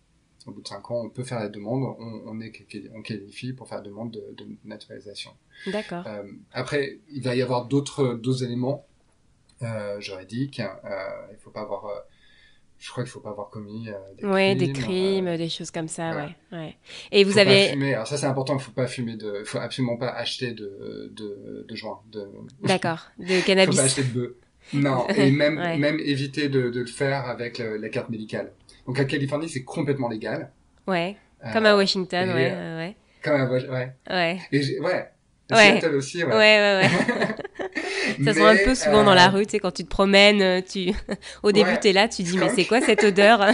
Au 0.48 0.52
bout 0.52 0.62
de 0.62 0.68
5 0.68 0.92
ans 0.92 1.02
on 1.06 1.10
peut 1.10 1.24
faire 1.24 1.40
la 1.40 1.50
demande. 1.50 1.84
On, 2.00 2.22
on 2.26 2.42
est 2.42 2.52
on 2.96 3.02
qualifie 3.02 3.54
pour 3.54 3.68
faire 3.68 3.80
la 3.80 3.84
demande 3.84 4.12
de, 4.12 4.24
de 4.38 4.48
naturalisation. 4.66 5.32
D'accord. 5.68 6.06
euh, 6.08 6.24
après 6.52 7.00
il 7.12 7.22
va 7.24 7.36
y 7.36 7.42
avoir 7.42 7.66
d'autres 7.66 8.16
d'autres 8.16 8.44
éléments 8.44 8.86
euh, 9.62 10.00
juridiques. 10.00 10.60
Euh, 10.60 11.28
il 11.32 11.38
faut 11.38 11.52
pas 11.52 11.62
avoir 11.62 12.04
je 12.80 12.90
crois 12.92 13.04
qu'il 13.04 13.12
faut 13.12 13.20
pas 13.20 13.30
avoir 13.32 13.50
commis 13.50 13.90
euh, 13.90 13.94
des 14.18 14.26
Ouais, 14.26 14.56
crimes, 14.56 14.68
des 14.74 14.74
crimes, 14.80 15.28
euh, 15.28 15.38
des 15.38 15.50
choses 15.50 15.70
comme 15.72 15.88
ça, 15.88 16.12
voilà. 16.12 16.30
ouais. 16.54 16.58
ouais. 16.58 16.76
Et 17.12 17.24
vous 17.24 17.32
faut 17.32 17.36
pas 17.36 17.42
avez. 17.42 17.68
fumer. 17.70 17.94
Alors 17.94 18.08
ça 18.08 18.18
c'est 18.18 18.26
important, 18.26 18.56
il 18.58 18.62
faut 18.62 18.72
pas 18.72 18.88
fumer 18.88 19.16
de, 19.18 19.44
faut 19.46 19.58
absolument 19.60 19.98
pas 19.98 20.10
acheter 20.10 20.52
de 20.54 21.12
de, 21.14 21.66
de 21.68 21.76
joint, 21.76 22.00
de. 22.12 22.28
D'accord, 22.64 23.00
de 23.20 23.26
Faut 23.26 23.34
pas 23.42 23.42
cannabis. 23.46 23.80
acheter 23.80 24.04
de 24.04 24.14
bœuf. 24.14 24.32
Non, 24.74 25.08
et 25.16 25.32
même 25.32 25.58
Ouais. 25.58 25.78
même 25.78 26.00
éviter 26.00 26.48
de, 26.50 26.70
de 26.70 26.80
le 26.80 26.86
faire 26.88 27.28
avec 27.28 27.58
le- 27.60 27.78
la 27.78 27.90
carte 27.90 28.10
médicale. 28.10 28.52
Donc 28.88 29.00
à 29.00 29.06
Californie 29.06 29.50
c'est 29.50 29.64
complètement 29.64 30.10
légal. 30.10 30.52
Ouais, 30.88 31.18
Euh, 31.46 31.52
comme 31.54 31.66
à 31.66 31.76
Washington, 31.76 32.30
et, 32.30 32.34
ouais, 32.34 32.52
ouais. 32.52 32.96
Comme 33.24 33.36
à 33.42 33.46
Wash- 33.46 33.68
ouais. 33.70 33.94
Ouais, 34.10 34.40
Et 34.52 34.62
j'ai- 34.62 34.80
ouais. 34.80 35.10
Ouais. 35.52 35.80
Seattle 35.80 35.96
aussi, 35.96 36.24
ouais, 36.24 36.30
ouais. 36.32 36.36
ouais. 36.38 36.82
ouais. 36.84 37.36
Ça 38.24 38.34
se 38.34 38.40
un 38.42 38.56
peu 38.66 38.76
souvent 38.76 39.04
dans 39.04 39.14
la 39.14 39.28
euh, 39.28 39.32
rue, 39.32 39.46
tu 39.46 39.52
sais, 39.52 39.60
quand 39.60 39.72
tu 39.72 39.84
te 39.84 39.90
promènes, 39.90 40.42
euh, 40.42 40.62
tu... 40.62 40.92
au 41.44 41.52
début, 41.52 41.70
Ouais. 41.72 41.80
t'es 41.80 41.94
là, 41.94 42.08
tu 42.08 42.24
dis, 42.24 42.38
mais 42.38 42.46
Skunk. 42.48 42.56
c'est 42.60 42.66
quoi 42.66 42.82
cette 42.82 43.04
odeur 43.04 43.46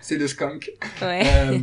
C'est 0.00 0.16
le 0.16 0.26
skunk. 0.28 0.70
Ouais. 1.02 1.22
Euh, 1.24 1.58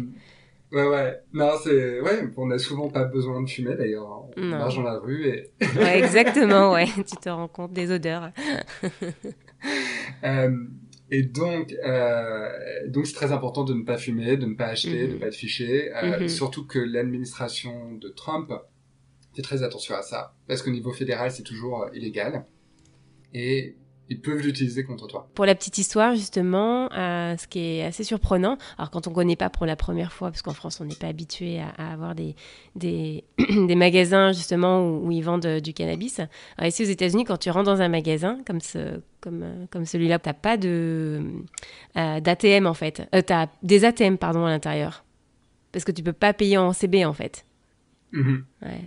ouais, 0.74 0.88
ouais. 0.88 1.20
Non, 1.34 1.52
c'est, 1.64 2.02
ouais, 2.02 2.28
on 2.36 2.48
n'a 2.48 2.58
souvent 2.58 2.90
pas 2.90 3.06
besoin 3.06 3.42
de 3.42 3.50
fumer 3.50 3.76
d'ailleurs. 3.76 4.26
On 4.36 4.42
Non. 4.42 4.58
marche 4.58 4.76
dans 4.76 4.82
la 4.84 5.00
rue 5.00 5.26
et, 5.28 5.52
ouais, 5.78 5.98
exactement, 6.04 6.72
ouais. 6.74 6.88
Tu 6.88 7.16
te 7.22 7.30
rends 7.30 7.48
compte 7.48 7.72
des 7.74 7.92
odeurs. 7.92 8.32
Euh, 10.26 10.52
et 11.10 11.24
donc, 11.24 11.74
euh, 11.86 12.50
donc 12.88 13.06
c'est 13.08 13.14
très 13.14 13.32
important 13.32 13.64
de 13.64 13.74
ne 13.74 13.84
pas 13.84 13.98
fumer, 13.98 14.36
de 14.36 14.46
ne 14.46 14.56
pas 14.56 14.66
acheter, 14.68 15.08
de 15.08 15.14
ne 15.14 15.20
pas 15.20 15.28
être 15.28 15.36
fiché. 15.36 15.92
Euh, 15.96 16.20
Mhm. 16.22 16.28
Surtout 16.28 16.66
que 16.66 16.80
l'administration 16.80 17.94
de 17.94 18.10
Trump 18.10 18.52
fait 19.36 19.41
très 19.41 19.63
attention 19.63 19.96
à 19.96 20.02
ça, 20.02 20.34
parce 20.48 20.62
qu'au 20.62 20.72
niveau 20.72 20.91
fédéral, 20.91 21.32
c'est 21.32 21.43
toujours 21.43 21.84
euh, 21.84 21.89
illégal. 21.93 22.46
Et 23.34 23.76
ils 24.10 24.19
peuvent 24.19 24.41
l'utiliser 24.41 24.84
contre 24.84 25.08
toi. 25.08 25.30
Pour 25.34 25.46
la 25.46 25.56
petite 25.56 25.78
histoire, 25.78 26.13
justement, 26.15 26.91
euh, 26.91 27.38
ce 27.38 27.48
qui 27.48 27.60
est 27.60 27.84
assez 27.84 28.04
surprenant, 28.04 28.58
alors 28.78 28.91
quand 28.91 29.08
on 29.08 29.12
ne 29.12 29.15
connaît 29.15 29.36
pas 29.36 29.50
pour 29.50 29.65
la 29.65 29.76
première 29.76 30.12
fois, 30.12 30.30
parce 30.30 30.41
qu'en 30.41 30.54
France, 30.54 30.82
on 30.82 30.86
n'est 30.86 30.96
pas 30.96 31.08
habitué 31.08 31.60
à, 31.60 31.69
à 31.78 31.93
avoir 31.93 32.13
des, 32.13 32.36
des, 32.76 33.24
des 33.50 33.76
magasins, 33.76 34.34
justement, 34.34 34.82
où, 34.82 35.08
où 35.08 35.12
ils 35.12 35.24
vendent 35.24 35.46
euh, 35.46 35.60
du 35.60 35.74
cannabis. 35.74 36.19
Alors 36.58 36.67
ici, 36.67 36.84
aux 36.84 36.88
États-Unis, 36.88 37.24
quand 37.24 37.38
tu 37.38 37.50
rentres 37.50 37.65
dans 37.65 37.82
un 37.82 37.88
magasin 37.88 38.39
comme, 38.46 38.60
ce, 38.60 39.00
comme, 39.22 39.67
comme 39.72 39.86
celui-là, 39.86 40.19
tu 40.19 40.30
n'as 40.30 40.34
pas 40.34 40.58
de, 40.58 41.22
euh, 41.98 42.19
d'ATM, 42.19 42.67
en 42.67 42.74
fait. 42.74 43.08
Euh, 43.15 43.22
tu 43.26 43.34
as 43.34 43.50
des 43.63 43.86
ATM, 43.86 44.17
pardon, 44.17 44.46
à 44.46 44.50
l'intérieur. 44.50 45.06
Parce 45.72 45.86
que 45.86 45.91
tu 45.91 46.04
peux 46.04 46.13
pas 46.13 46.34
payer 46.34 46.58
en 46.58 46.74
CB, 46.74 47.06
en 47.06 47.13
fait. 47.13 47.46
Mhm. 48.12 48.46
Ouais, 48.62 48.82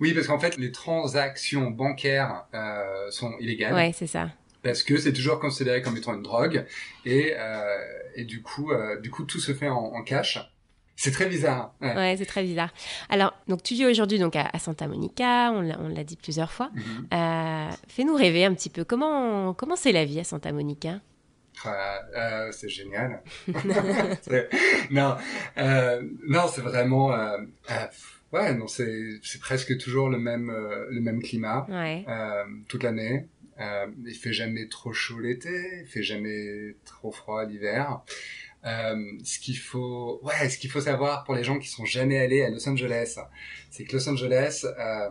Oui, 0.00 0.12
parce 0.14 0.26
qu'en 0.26 0.38
fait, 0.38 0.56
les 0.56 0.72
transactions 0.72 1.70
bancaires 1.70 2.44
euh, 2.54 3.10
sont 3.10 3.32
illégales. 3.40 3.74
ouais 3.74 3.92
c'est 3.94 4.06
ça. 4.06 4.30
parce 4.62 4.82
que 4.82 4.96
c'est 4.96 5.12
toujours 5.12 5.38
considéré 5.40 5.82
comme 5.82 5.96
étant 5.96 6.14
une 6.14 6.22
drogue 6.22 6.64
et 7.04 7.34
euh, 7.36 7.64
et 8.14 8.24
du 8.24 8.42
coup 8.42 8.70
euh, 8.72 9.00
du 9.00 9.10
coup 9.10 9.24
tout 9.24 9.40
se 9.40 9.52
fait 9.54 9.68
en, 9.68 9.76
en 9.94 10.02
cash 10.02 10.38
c'est 10.94 11.10
très 11.10 11.26
bizarre 11.26 11.74
ouais. 11.80 11.94
Ouais, 11.96 12.14
c'est 12.16 12.26
très 12.26 12.44
bizarre. 12.44 12.68
Alors, 13.08 13.32
donc 13.48 13.62
tu 13.64 13.74
vis 13.74 13.86
aujourd'hui 13.86 14.18
donc 14.20 14.36
à, 14.36 14.48
à 14.52 14.58
Santa 14.60 14.86
Monica, 14.86 15.50
on 15.50 15.88
l'a 15.88 16.04
dit 16.04 16.16
plusieurs 16.16 16.52
fois. 16.52 16.70
Mhm. 16.74 17.08
Euh, 17.12 17.70
Fais-nous 17.88 18.14
rêver 18.14 18.44
un 18.44 18.54
petit 18.54 18.68
peu. 18.70 18.84
Comment 18.84 19.52
comment 19.54 19.74
c'est 19.74 19.90
la 19.90 20.04
vie 20.04 20.20
à 20.20 20.24
Santa 20.24 20.52
Monica? 20.52 21.00
Euh, 21.66 21.70
euh, 22.16 22.48
c'est 22.52 22.68
génial 22.68 23.22
non 24.90 25.16
euh, 25.58 26.02
non 26.26 26.46
c'est 26.48 26.60
vraiment 26.62 27.12
euh, 27.12 27.36
ouais 28.32 28.54
non 28.54 28.66
c'est 28.66 29.18
c'est 29.22 29.40
presque 29.40 29.76
toujours 29.78 30.08
le 30.08 30.18
même 30.18 30.50
euh, 30.50 30.86
le 30.90 31.00
même 31.00 31.22
climat 31.22 31.66
Ouais. 31.68 32.04
euh, 32.08 32.44
toute 32.68 32.82
l'année 32.82 33.26
euh, 33.60 33.86
il 34.06 34.14
fait 34.14 34.32
jamais 34.32 34.66
trop 34.68 34.92
chaud 34.92 35.20
l'été 35.20 35.80
il 35.82 35.86
fait 35.86 36.02
jamais 36.02 36.74
trop 36.84 37.12
froid 37.12 37.44
l'hiver 37.44 38.00
Euh, 38.64 38.94
ce 39.24 39.40
qu'il 39.40 39.58
faut, 39.58 40.20
ouais, 40.22 40.48
ce 40.48 40.56
qu'il 40.56 40.70
faut 40.70 40.80
savoir 40.80 41.24
pour 41.24 41.34
les 41.34 41.42
gens 41.42 41.58
qui 41.58 41.66
sont 41.68 41.84
jamais 41.84 42.16
allés 42.24 42.42
à 42.42 42.48
Los 42.48 42.68
Angeles, 42.68 43.18
c'est 43.72 43.82
que 43.84 43.92
Los 43.96 44.08
Angeles, 44.08 44.64
euh, 44.78 45.10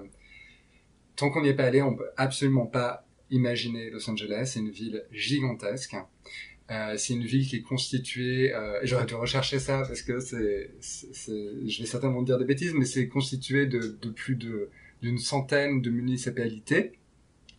tant 1.17 1.29
qu'on 1.29 1.41
n'y 1.41 1.49
est 1.49 1.53
pas 1.53 1.65
allé, 1.65 1.81
on 1.81 1.93
peut 1.93 2.10
absolument 2.15 2.65
pas 2.65 3.05
imaginer 3.29 3.89
Los 3.89 4.10
Angeles. 4.10 4.51
C'est 4.53 4.62
une 4.62 4.71
ville 4.71 5.03
gigantesque. 5.12 5.95
Euh, 6.71 6.95
c'est 6.97 7.13
une 7.13 7.25
ville 7.25 7.45
qui 7.47 7.57
est 7.57 7.62
constituée. 7.62 8.53
Euh, 8.55 8.79
J'aurais 8.84 9.05
dû 9.05 9.15
rechercher 9.15 9.60
ça 9.60 9.84
parce 9.86 10.01
que 10.01 10.19
c'est, 10.21 10.71
je 10.81 11.79
vais 11.81 11.86
certainement 11.86 12.21
dire 12.21 12.38
des 12.38 12.45
bêtises, 12.45 12.73
mais 12.73 12.86
c'est 12.86 13.07
constitué 13.10 13.65
de, 13.65 13.97
de 14.01 14.10
plus 14.10 14.36
de 14.36 14.69
d'une 15.01 15.17
centaine 15.17 15.81
de 15.81 15.89
municipalités. 15.89 16.93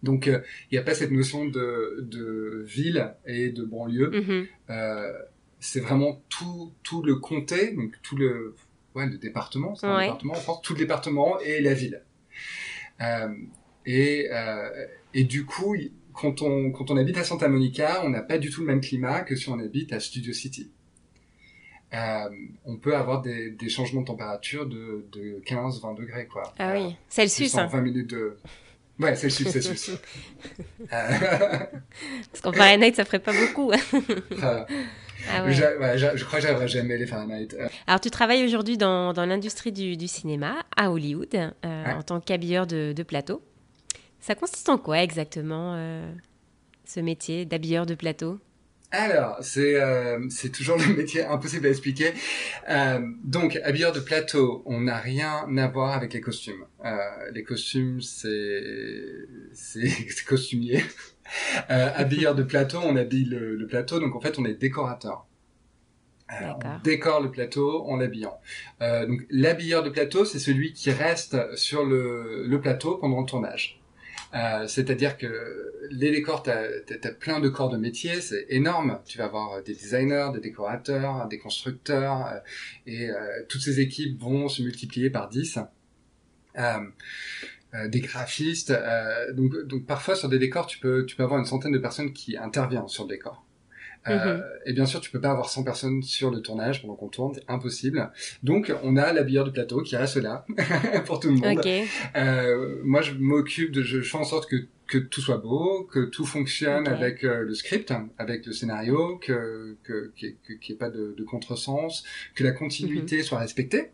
Donc, 0.04 0.28
euh, 0.28 0.40
il 0.70 0.74
n'y 0.76 0.78
a 0.78 0.82
pas 0.82 0.94
cette 0.94 1.10
notion 1.10 1.44
de, 1.44 1.98
de 2.00 2.62
ville 2.66 3.12
et 3.26 3.50
de 3.50 3.64
banlieue. 3.64 4.10
Mhm. 4.10 4.46
Euh, 4.70 5.12
c'est 5.58 5.80
vraiment 5.80 6.22
tout, 6.28 6.72
tout 6.84 7.02
le 7.02 7.16
comté, 7.16 7.72
donc 7.74 7.94
tout 8.02 8.16
le, 8.16 8.54
ouais, 8.94 9.06
le 9.06 9.18
département, 9.18 9.74
c'est 9.74 9.86
un 9.86 9.96
Ouais. 9.96 10.04
département 10.04 10.34
en 10.34 10.40
France, 10.40 10.60
tout 10.62 10.72
le 10.74 10.78
département 10.78 11.38
et 11.40 11.60
la 11.60 11.74
ville. 11.74 12.02
Et, 13.86 14.28
et 15.14 15.24
du 15.24 15.44
coup, 15.44 15.74
quand 16.12 16.42
on, 16.42 16.70
quand 16.70 16.90
on 16.90 16.96
habite 16.96 17.18
à 17.18 17.24
Santa 17.24 17.48
Monica, 17.48 18.02
on 18.04 18.10
n'a 18.10 18.22
pas 18.22 18.38
du 18.38 18.50
tout 18.50 18.60
le 18.60 18.66
même 18.66 18.80
climat 18.80 19.20
que 19.20 19.36
si 19.36 19.48
on 19.48 19.58
habite 19.58 19.92
à 19.92 20.00
Studio 20.00 20.32
City. 20.32 20.70
Euh, 21.94 22.28
on 22.64 22.76
peut 22.76 22.96
avoir 22.96 23.20
des, 23.20 23.50
des 23.50 23.68
changements 23.68 24.00
de 24.00 24.06
température 24.06 24.66
de, 24.66 25.06
de 25.12 25.42
15-20 25.44 25.96
degrés, 25.96 26.26
quoi. 26.26 26.42
Ah 26.58 26.72
oui, 26.74 26.96
Celsius. 27.08 27.54
Hein. 27.56 27.66
20 27.66 27.80
minutes 27.80 28.10
de... 28.10 28.36
Ouais, 28.98 29.16
Celsius, 29.16 29.48
Celsius. 29.48 29.90
Euh, 30.92 31.08
Parce 32.30 32.40
qu'en 32.42 32.52
Fahrenheit, 32.52 32.92
ça 32.94 33.04
ferait 33.04 33.18
pas 33.18 33.32
beaucoup. 33.32 33.72
Euh, 34.42 34.64
Ah 35.30 35.44
ouais. 35.44 35.52
je, 35.52 36.24
crois 36.24 36.40
que 36.40 36.42
j'arriverai 36.42 36.66
jamais 36.66 36.98
les 36.98 37.06
Fahrenheit. 37.06 37.48
Alors, 37.86 38.00
tu 38.00 38.10
travailles 38.10 38.44
aujourd'hui 38.44 38.76
dans, 38.76 39.12
dans 39.12 39.24
l'industrie 39.24 39.70
du, 39.70 39.96
du, 39.96 40.08
cinéma 40.08 40.64
à 40.76 40.90
Hollywood 40.90 41.52
en 41.62 42.02
tant 42.02 42.20
qu'habilleur 42.20 42.66
de, 42.66 42.92
de, 42.92 43.02
plateau. 43.04 43.40
Ça 44.22 44.34
consiste 44.34 44.70
en 44.70 44.78
quoi 44.78 45.02
exactement 45.02 45.76
ce 46.84 47.00
métier 47.00 47.44
d'habilleur 47.44 47.84
de 47.84 47.94
plateau? 47.94 48.38
Alors, 48.92 49.38
c'est 49.40 49.80
euh, 49.80 50.28
c'est 50.28 50.50
toujours 50.50 50.76
le 50.76 50.86
métier 50.96 51.24
impossible 51.24 51.66
à 51.66 51.70
expliquer. 51.70 52.12
Euh, 52.68 53.00
donc, 53.24 53.58
habilleur 53.64 53.92
de 53.92 54.00
plateau, 54.00 54.62
on 54.66 54.82
n'a 54.82 54.98
rien 54.98 55.46
à 55.56 55.68
voir 55.68 55.94
avec 55.94 56.12
les 56.12 56.20
costumes. 56.20 56.66
Euh, 56.84 56.96
les 57.32 57.42
costumes, 57.42 58.02
c'est 58.02 58.62
c'est 59.54 60.24
costumier. 60.26 60.84
Euh, 61.70 61.90
habilleur 61.94 62.34
de 62.34 62.42
plateau, 62.42 62.80
on 62.84 62.96
habille 62.96 63.24
le, 63.24 63.56
le, 63.56 63.66
plateau, 63.66 63.98
donc 63.98 64.14
en 64.14 64.20
fait, 64.20 64.38
on 64.38 64.44
est 64.44 64.54
décorateur. 64.54 65.26
Euh, 66.30 66.52
on 66.64 66.82
décore 66.84 67.22
le 67.22 67.30
plateau 67.30 67.84
en 67.84 67.96
l'habillant. 67.96 68.38
Euh, 68.82 69.06
donc, 69.06 69.22
l'habilleur 69.30 69.82
de 69.82 69.88
plateau, 69.88 70.26
c'est 70.26 70.38
celui 70.38 70.74
qui 70.74 70.90
reste 70.90 71.56
sur 71.56 71.84
le, 71.84 72.44
le 72.46 72.60
plateau 72.60 72.96
pendant 72.96 73.20
le 73.20 73.26
tournage. 73.26 73.81
Euh, 74.34 74.66
c'est-à-dire 74.66 75.18
que 75.18 75.72
les 75.90 76.10
décors, 76.10 76.42
tu 76.42 76.50
as, 76.50 77.12
plein 77.20 77.40
de 77.40 77.48
corps 77.48 77.68
de 77.68 77.76
métier, 77.76 78.20
c'est 78.20 78.46
énorme. 78.48 79.00
Tu 79.04 79.18
vas 79.18 79.24
avoir 79.24 79.62
des 79.62 79.74
designers, 79.74 80.28
des 80.32 80.40
décorateurs, 80.40 81.28
des 81.28 81.38
constructeurs, 81.38 82.26
euh, 82.26 82.38
et 82.86 83.10
euh, 83.10 83.42
toutes 83.48 83.60
ces 83.60 83.80
équipes 83.80 84.20
vont 84.20 84.48
se 84.48 84.62
multiplier 84.62 85.10
par 85.10 85.28
10. 85.28 85.58
des 87.88 88.00
graphistes, 88.00 88.72
donc, 89.32 89.56
donc 89.64 89.86
parfois 89.86 90.14
sur 90.14 90.28
des 90.28 90.38
décors, 90.38 90.66
tu 90.66 90.78
peux, 90.78 91.06
tu 91.06 91.16
peux 91.16 91.22
avoir 91.22 91.40
une 91.40 91.46
centaine 91.46 91.72
de 91.72 91.78
personnes 91.78 92.12
qui 92.12 92.36
interviennent 92.36 92.88
sur 92.88 93.04
le 93.04 93.08
décor. 93.08 93.46
Euh, 94.08 94.36
mhm. 94.36 94.42
Et 94.66 94.72
bien 94.72 94.86
sûr, 94.86 95.00
tu 95.00 95.10
peux 95.10 95.20
pas 95.20 95.30
avoir 95.30 95.48
100 95.48 95.64
personnes 95.64 96.02
sur 96.02 96.30
le 96.30 96.40
tournage 96.40 96.82
pendant 96.82 96.94
qu'on 96.94 97.08
tourne, 97.08 97.34
c'est 97.34 97.44
impossible. 97.48 98.10
Donc, 98.42 98.72
on 98.82 98.96
a 98.96 99.12
l'habilleur 99.12 99.44
de 99.44 99.50
plateau 99.50 99.82
qui 99.82 99.96
reste 99.96 100.16
là 100.16 100.44
pour 101.06 101.20
tout 101.20 101.28
le 101.28 101.34
monde. 101.34 101.60
Euh, 102.16 102.80
moi, 102.84 103.02
je 103.02 103.12
m'occupe 103.12 103.72
de, 103.72 103.82
je, 103.82 104.00
fais 104.00 104.18
en 104.18 104.24
sorte 104.24 104.48
que 104.48 104.56
que 104.92 104.98
tout 104.98 105.22
soit 105.22 105.38
beau, 105.38 105.88
que 105.90 106.00
tout 106.04 106.26
fonctionne 106.26 106.86
avec 106.86 107.24
euh, 107.24 107.44
le 107.44 107.54
script, 107.54 107.94
avec 108.18 108.44
le 108.44 108.52
scénario, 108.52 109.16
que 109.16 109.78
qu'il 109.86 110.36
n'y 110.50 110.70
ait 110.70 110.74
pas 110.74 110.90
de, 110.90 111.14
de 111.16 111.24
contresens, 111.24 112.04
que 112.34 112.44
la 112.44 112.52
continuité 112.52 113.16
mhm. 113.16 113.22
soit 113.22 113.38
respectée. 113.38 113.92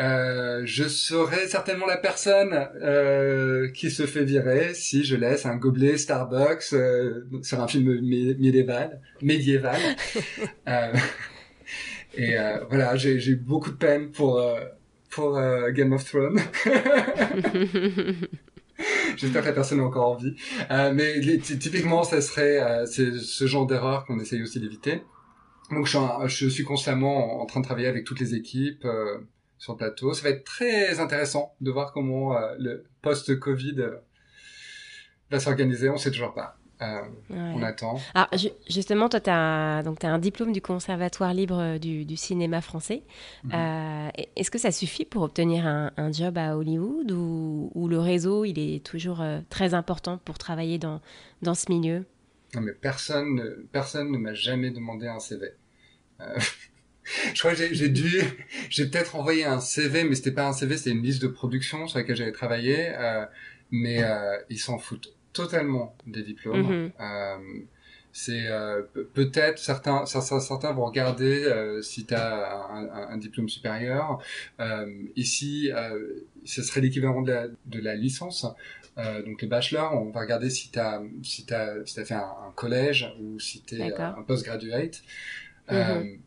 Euh, 0.00 0.62
je 0.64 0.84
serai 0.84 1.46
certainement 1.46 1.84
la 1.84 1.98
personne 1.98 2.54
euh, 2.80 3.70
qui 3.72 3.90
se 3.90 4.06
fait 4.06 4.24
virer 4.24 4.72
si 4.72 5.04
je 5.04 5.14
laisse 5.14 5.44
un 5.44 5.56
gobelet 5.56 5.98
Starbucks 5.98 6.72
euh, 6.72 7.26
sur 7.42 7.60
un 7.60 7.68
film 7.68 8.00
médiéval. 8.00 9.02
médiéval. 9.20 9.78
Et 12.16 12.36
voilà, 12.70 12.96
j'ai 12.96 13.16
eu 13.28 13.36
beaucoup 13.36 13.72
de 13.72 13.76
peine 13.76 14.10
pour 14.10 14.40
pour 15.10 15.38
Game 15.72 15.92
of 15.92 16.02
Thrones. 16.04 16.40
J'espère 19.24 19.42
que 19.42 19.48
la 19.48 19.54
personne 19.54 19.78
est 19.78 19.82
encore 19.82 20.10
en 20.10 20.16
vie. 20.16 20.36
mais 20.70 21.20
typiquement, 21.38 22.04
ça 22.04 22.20
serait 22.20 22.84
c'est 22.86 23.18
ce 23.18 23.46
genre 23.46 23.66
d'erreur 23.66 24.04
qu'on 24.04 24.18
essaye 24.20 24.42
aussi 24.42 24.60
d'éviter. 24.60 25.02
Donc 25.70 25.86
je 25.86 26.48
suis, 26.48 26.64
constamment 26.64 27.40
en 27.40 27.46
train 27.46 27.60
de 27.60 27.64
travailler 27.64 27.88
avec 27.88 28.04
toutes 28.04 28.20
les 28.20 28.34
équipes, 28.34 28.84
euh, 28.84 29.18
sur 29.58 29.72
le 29.72 29.78
plateau. 29.78 30.12
Ça 30.12 30.22
va 30.22 30.30
être 30.30 30.44
très 30.44 31.00
intéressant 31.00 31.54
de 31.60 31.70
voir 31.70 31.92
comment 31.92 32.36
euh, 32.36 32.54
le 32.58 32.84
post-Covid 33.02 33.76
euh, 33.78 33.96
va 35.30 35.40
s'organiser. 35.40 35.88
On 35.88 35.96
sait 35.96 36.10
toujours 36.10 36.34
pas. 36.34 36.58
Euh, 36.84 37.00
on 37.30 37.62
attend. 37.62 38.00
Alors, 38.14 38.28
justement, 38.68 39.08
toi, 39.08 39.20
tu 39.20 39.30
as, 39.30 39.78
as, 39.78 40.06
un 40.06 40.18
diplôme 40.18 40.52
du 40.52 40.60
Conservatoire 40.60 41.34
libre 41.34 41.78
du, 41.78 42.16
cinéma 42.16 42.60
français. 42.60 43.02
Mhm. 43.44 44.10
Est-ce 44.36 44.50
que 44.50 44.58
ça 44.58 44.70
suffit 44.70 45.04
pour 45.04 45.22
obtenir 45.22 45.66
un, 45.66 46.12
job 46.12 46.38
à 46.38 46.56
Hollywood 46.56 47.10
ou, 47.12 47.88
le 47.88 47.98
réseau, 47.98 48.44
il 48.44 48.58
est 48.58 48.84
toujours 48.84 49.22
très 49.50 49.74
important 49.74 50.18
pour 50.24 50.38
travailler 50.38 50.78
dans, 50.78 51.00
dans 51.42 51.54
ce 51.54 51.70
milieu? 51.70 52.04
Non, 52.54 52.60
mais 52.60 52.72
personne, 52.72 53.42
personne 53.72 54.12
ne 54.12 54.18
m'a 54.18 54.34
jamais 54.34 54.70
demandé 54.70 55.08
un 55.08 55.18
CV. 55.18 55.48
je 57.34 57.38
crois 57.38 57.54
que 57.54 57.74
j'ai 57.74 57.88
dû, 57.88 58.22
j'ai 58.70 58.86
peut-être 58.86 59.16
envoyé 59.16 59.44
un 59.44 59.60
CV, 59.60 60.04
mais 60.04 60.14
c'était 60.14 60.32
pas 60.32 60.46
un 60.46 60.52
CV, 60.52 60.76
c'était 60.76 60.90
une 60.90 61.02
liste 61.02 61.22
de 61.22 61.28
production 61.28 61.86
sur 61.86 61.98
laquelle 61.98 62.16
j'avais 62.16 62.32
travaillé, 62.32 62.92
euh, 62.94 63.24
mais 63.70 64.02
euh, 64.02 64.36
ils 64.50 64.58
s'en 64.58 64.78
foutent 64.78 65.13
totalement 65.34 65.94
des 66.06 66.22
diplômes. 66.22 66.62
Mm-hmm. 66.62 66.92
euh, 67.00 67.60
c'est 68.16 68.46
euh, 68.46 68.82
peut-être 69.12 69.58
certains, 69.58 70.06
certains, 70.06 70.38
certains 70.38 70.72
vont 70.72 70.86
regarder 70.86 71.44
euh, 71.44 71.82
si 71.82 72.06
tu 72.06 72.14
as 72.14 72.64
un, 72.70 73.08
un, 73.10 73.16
diplôme 73.18 73.48
supérieur. 73.48 74.22
ici, 75.16 75.70
ce 76.44 76.62
serait 76.62 76.80
l'équivalent 76.80 77.22
de 77.22 77.32
la, 77.32 77.48
de 77.66 77.80
la 77.80 77.96
licence. 77.96 78.46
donc 78.96 79.42
les 79.42 79.48
bachelors, 79.48 80.00
on 80.00 80.10
va 80.10 80.20
regarder 80.20 80.48
si 80.48 80.70
tu 80.70 80.78
as, 80.78 81.02
si 81.24 81.44
as, 81.52 81.84
si 81.84 82.00
as 82.00 82.04
fait 82.04 82.14
un, 82.14 82.52
collège 82.54 83.12
ou 83.20 83.40
si 83.40 83.62
tu 83.62 83.80
es 83.80 83.92
un 83.92 84.22
postgraduate. 84.22 85.02
Mm 85.70 86.18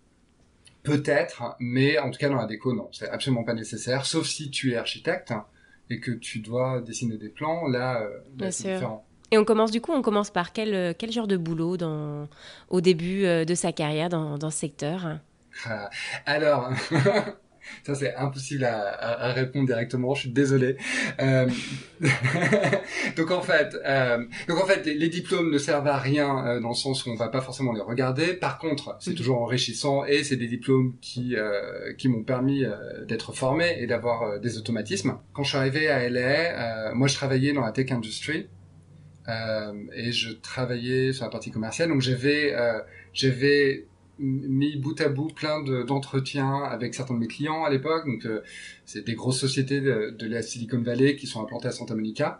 Peut-être, 0.87 1.57
mais 1.59 1.99
en 1.99 2.11
tout 2.11 2.17
cas 2.17 2.29
dans 2.29 2.37
la 2.37 2.45
déco, 2.45 2.73
non, 2.73 2.87
c'est 2.93 3.09
absolument 3.09 3.43
pas 3.43 3.53
nécessaire, 3.53 4.05
sauf 4.05 4.25
si 4.25 4.49
tu 4.49 4.71
es 4.71 4.77
architecte 4.77 5.33
et 5.89 5.99
que 5.99 6.11
tu 6.11 6.39
dois 6.39 6.81
dessiner 6.81 7.17
des 7.17 7.29
plans, 7.29 7.67
là, 7.67 8.01
euh, 8.01 8.49
c'est 8.51 8.73
différent. 8.73 9.05
Et 9.31 9.37
on 9.37 9.43
commence 9.43 9.71
du 9.71 9.81
coup, 9.81 9.91
on 9.91 10.01
commence 10.01 10.29
par 10.29 10.53
quel, 10.53 10.73
euh, 10.73 10.93
quel 10.97 11.11
genre 11.11 11.27
de 11.27 11.35
boulot 11.35 11.75
dans, 11.75 12.29
au 12.69 12.79
début 12.79 13.25
euh, 13.25 13.43
de 13.43 13.55
sa 13.55 13.73
carrière 13.73 14.09
dans, 14.09 14.37
dans 14.37 14.49
ce 14.49 14.59
secteur? 14.59 15.19
Alors, 16.25 16.69
Ça, 17.83 17.95
c'est 17.95 18.15
impossible 18.15 18.63
à, 18.65 19.27
à, 19.27 19.33
répondre 19.33 19.65
directement. 19.65 20.13
Je 20.13 20.21
suis 20.21 20.29
désolé. 20.29 20.77
Euh... 21.21 21.47
donc 23.17 23.31
en 23.31 23.41
fait, 23.41 23.75
euh... 23.85 24.25
donc 24.47 24.61
en 24.61 24.65
fait, 24.65 24.85
les, 24.85 25.09
diplômes 25.09 25.51
ne 25.51 25.57
servent 25.57 25.87
à 25.87 25.97
rien 25.97 26.45
euh, 26.45 26.59
dans 26.59 26.69
le 26.69 26.75
sens 26.75 27.05
où 27.05 27.11
on 27.11 27.15
va 27.15 27.29
pas 27.29 27.41
forcément 27.41 27.73
les 27.73 27.81
regarder. 27.81 28.33
Par 28.33 28.57
contre, 28.57 28.97
c'est 28.99 29.13
toujours 29.13 29.41
enrichissant 29.41 30.05
et 30.05 30.23
c'est 30.23 30.35
des 30.35 30.47
diplômes 30.47 30.95
qui 31.01 31.35
qui 31.97 32.09
m'ont 32.09 32.23
permis 32.23 32.63
d'être 33.07 33.33
formé 33.33 33.77
et 33.79 33.87
d'avoir 33.87 34.39
des 34.39 34.57
automatismes. 34.57 35.17
Quand 35.33 35.43
je 35.43 35.49
suis 35.49 35.57
arrivé 35.57 35.87
à 35.87 36.09
LA, 36.09 36.93
moi 36.93 37.07
je 37.07 37.15
travaillais 37.15 37.53
dans 37.53 37.61
la 37.61 37.71
tech 37.71 37.91
industry. 37.91 38.47
et 39.27 40.11
je 40.11 40.31
travaillais 40.31 41.13
sur 41.13 41.25
la 41.25 41.31
partie 41.31 41.51
commerciale, 41.51 41.89
donc 41.89 42.01
j'avais 42.01 42.53
j'avais 43.13 43.87
mis 44.19 44.77
bout 44.77 44.99
à 45.01 45.09
bout 45.09 45.27
plein 45.27 45.63
d'entretiens 45.63 46.63
avec 46.63 46.93
certains 46.93 47.13
de 47.13 47.19
mes 47.19 47.27
clients 47.27 47.63
à 47.63 47.69
l'époque. 47.69 48.05
Donc, 48.05 48.25
euh, 48.25 48.41
c'est 48.85 49.05
des 49.05 49.15
grosses 49.15 49.39
sociétés 49.39 49.81
de, 49.81 50.15
de, 50.17 50.27
la 50.27 50.41
Silicon 50.41 50.81
Valley 50.81 51.15
qui 51.15 51.27
sont 51.27 51.41
implantées 51.41 51.67
à 51.67 51.71
Santa 51.71 51.95
Monica. 51.95 52.39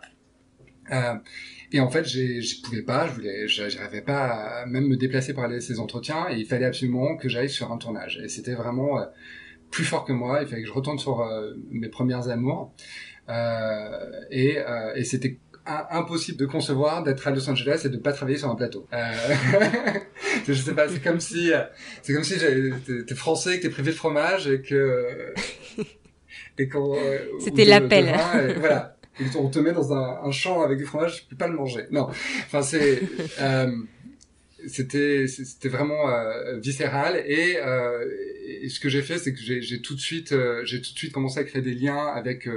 Euh, 0.90 1.14
et 1.72 1.80
en 1.80 1.90
fait, 1.90 2.04
je 2.04 2.62
pouvais 2.62 2.82
pas, 2.82 3.06
je 3.08 3.12
voulais, 3.12 3.48
j'arrivais 3.48 4.00
pas 4.00 4.60
à 4.62 4.66
même 4.66 4.86
me 4.86 4.96
déplacer 4.96 5.34
pour 5.34 5.44
aller 5.44 5.56
à 5.56 5.60
ces 5.60 5.80
entretiens. 5.80 6.28
Et 6.30 6.38
il 6.38 6.46
fallait 6.46 6.66
absolument 6.66 7.16
que 7.16 7.28
j'aille 7.28 7.50
sur 7.50 7.70
un 7.72 7.78
tournage. 7.78 8.20
Et 8.24 8.28
c'était 8.28 8.54
vraiment 8.54 8.98
euh, 8.98 9.04
plus 9.70 9.84
fort 9.84 10.04
que 10.04 10.12
moi. 10.12 10.40
Il 10.42 10.48
fallait 10.48 10.62
que 10.62 10.68
je 10.68 10.72
retourne 10.72 10.98
sur 10.98 11.20
euh, 11.20 11.54
mes 11.70 11.88
premières 11.88 12.28
amours. 12.28 12.72
et, 14.30 14.56
et 14.96 15.04
c'était 15.04 15.38
impossible 15.90 16.38
de 16.38 16.46
concevoir 16.46 17.02
d'être 17.02 17.26
à 17.26 17.30
Los 17.30 17.48
Angeles 17.48 17.82
et 17.84 17.88
de 17.88 17.96
pas 17.96 18.12
travailler 18.12 18.38
sur 18.38 18.48
un 18.48 18.54
plateau. 18.54 18.86
Euh... 18.92 18.96
je 20.48 20.52
sais 20.52 20.74
pas, 20.74 20.88
c'est 20.88 21.02
comme 21.02 21.20
si, 21.20 21.50
c'est 22.02 22.14
comme 22.14 22.24
si 22.24 22.36
t'es 22.38 23.14
français, 23.14 23.58
que 23.58 23.62
t'es 23.62 23.70
privé 23.70 23.90
de 23.90 23.96
fromage 23.96 24.48
et 24.48 24.62
que 24.62 25.34
et 26.58 26.68
quand 26.68 26.94
euh, 26.94 27.18
c'était 27.40 27.64
l'appel. 27.64 28.12
Voilà, 28.58 28.96
et 29.20 29.24
on 29.36 29.48
te 29.48 29.58
met 29.58 29.72
dans 29.72 29.92
un, 29.92 30.20
un, 30.24 30.30
champ 30.30 30.62
avec 30.62 30.78
du 30.78 30.84
fromage, 30.84 31.22
tu 31.22 31.24
peux 31.26 31.36
pas 31.36 31.48
le 31.48 31.54
manger. 31.54 31.86
Non, 31.90 32.08
enfin 32.46 32.62
c'est 32.62 33.02
euh, 33.40 33.70
c'était 34.66 35.26
c'était 35.28 35.68
vraiment 35.68 36.10
euh, 36.10 36.58
viscéral 36.58 37.22
et, 37.26 37.56
euh, 37.58 38.04
et, 38.44 38.68
ce 38.68 38.80
que 38.80 38.88
j'ai 38.88 39.02
fait 39.02 39.18
c'est 39.18 39.32
que 39.32 39.38
j'ai 39.40 39.80
tout 39.80 39.94
de 39.94 40.00
suite 40.00 40.32
euh, 40.32 40.64
j'ai 40.64 40.80
tout 40.82 40.92
de 40.92 40.98
suite 40.98 41.12
commencé 41.12 41.38
à 41.38 41.44
créer 41.44 41.62
des 41.62 41.74
liens 41.74 42.06
avec 42.06 42.48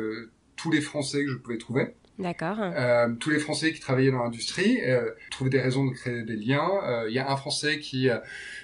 tous 0.56 0.72
les 0.72 0.82
Français 0.82 1.24
que 1.24 1.32
je 1.32 1.38
pouvais 1.38 1.58
trouver 1.58 1.94
D'accord. 2.22 2.58
Euh, 2.60 3.14
tous 3.20 3.30
les 3.30 3.40
Français 3.40 3.74
qui 3.74 3.80
travaillaient 3.80 4.12
dans 4.12 4.24
l'industrie 4.24 4.80
euh, 4.82 5.12
trouvaient 5.30 5.50
des 5.50 5.60
raisons 5.60 5.86
de 5.86 5.92
créer 5.92 6.24
des 6.24 6.36
liens. 6.36 6.70
Euh, 6.84 7.10
il 7.10 7.16
y 7.16 7.20
a 7.20 7.32
un 7.32 7.36
Français 7.36 7.80
qui 7.80 8.10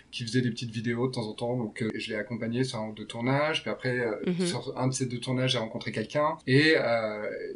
qui 0.10 0.24
faisait 0.24 0.42
des 0.42 0.50
petites 0.50 0.72
vidéos 0.72 1.08
de 1.08 1.12
temps 1.12 1.28
en 1.28 1.34
temps, 1.34 1.58
donc 1.58 1.84
je 1.94 2.10
l'ai 2.10 2.16
accompagné 2.16 2.64
sur 2.64 2.80
un 2.80 2.90
ou 2.90 2.94
deux 2.94 3.06
tournages. 3.06 3.62
Puis 3.62 3.70
après, 3.70 4.06
mhm. 4.26 4.46
sur 4.46 4.78
un 4.78 4.88
de 4.88 4.94
ces 4.94 5.06
deux 5.06 5.20
tournages, 5.20 5.52
j'ai 5.52 5.58
rencontré 5.58 5.92
quelqu'un. 5.92 6.38
Et, 6.48 6.76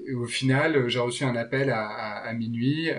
et, 0.07 0.13
au 0.13 0.25
final, 0.25 0.89
j'ai 0.89 0.99
reçu 0.99 1.23
un 1.23 1.35
appel 1.35 1.69
à, 1.69 1.87
à, 1.87 2.27
à 2.27 2.33
minuit. 2.33 2.91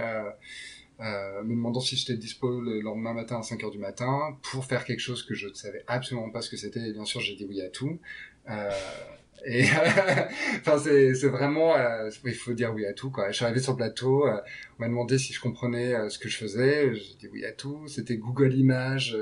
Euh, 1.03 1.43
me 1.43 1.55
demandant 1.55 1.81
si 1.81 1.97
j'étais 1.97 2.17
dispo 2.17 2.61
le 2.61 2.81
lendemain 2.81 3.12
matin 3.12 3.38
à 3.38 3.43
5 3.43 3.65
heures 3.65 3.73
du 3.73 3.79
matin 3.79 4.37
pour 4.43 4.65
faire 4.65 4.85
quelque 4.85 5.01
chose 5.01 5.25
que 5.25 5.35
je 5.35 5.49
ne 5.49 5.55
savais 5.55 5.83
absolument 5.88 6.31
pas 6.31 6.43
ce 6.43 6.51
que 6.51 6.57
c'était. 6.57 6.88
Et 6.88 6.93
bien 6.93 7.05
sûr, 7.05 7.21
j'ai 7.21 7.35
dit 7.35 7.45
oui 7.49 7.61
à 7.61 7.69
tout. 7.69 7.99
Euh, 8.49 8.71
Et 9.45 9.65
enfin, 10.61 10.79
c'est, 10.79 11.15
c'est 11.15 11.29
vraiment, 11.29 11.77
euh, 11.77 12.11
il 12.25 12.35
faut 12.35 12.53
dire 12.53 12.73
oui 12.75 12.87
à 12.87 12.93
tout. 12.93 13.11
Quoi. 13.11 13.31
Je 13.31 13.37
suis 13.37 13.45
arrivé 13.45 13.61
sur 13.61 13.73
le 13.73 13.79
plateau, 13.79 14.27
euh, 14.27 14.37
on 14.79 14.83
m'a 14.83 14.89
demandé 14.89 15.19
si 15.19 15.33
je 15.33 15.41
comprenais 15.41 15.95
euh, 15.95 16.09
ce 16.09 16.19
que 16.19 16.29
je 16.29 16.37
faisais. 16.37 16.95
J'ai 16.95 17.15
dit 17.19 17.29
oui 17.33 17.45
à 17.45 17.53
tout. 17.53 17.87
C'était 17.89 18.17
Google 18.17 18.55
Images 18.55 19.17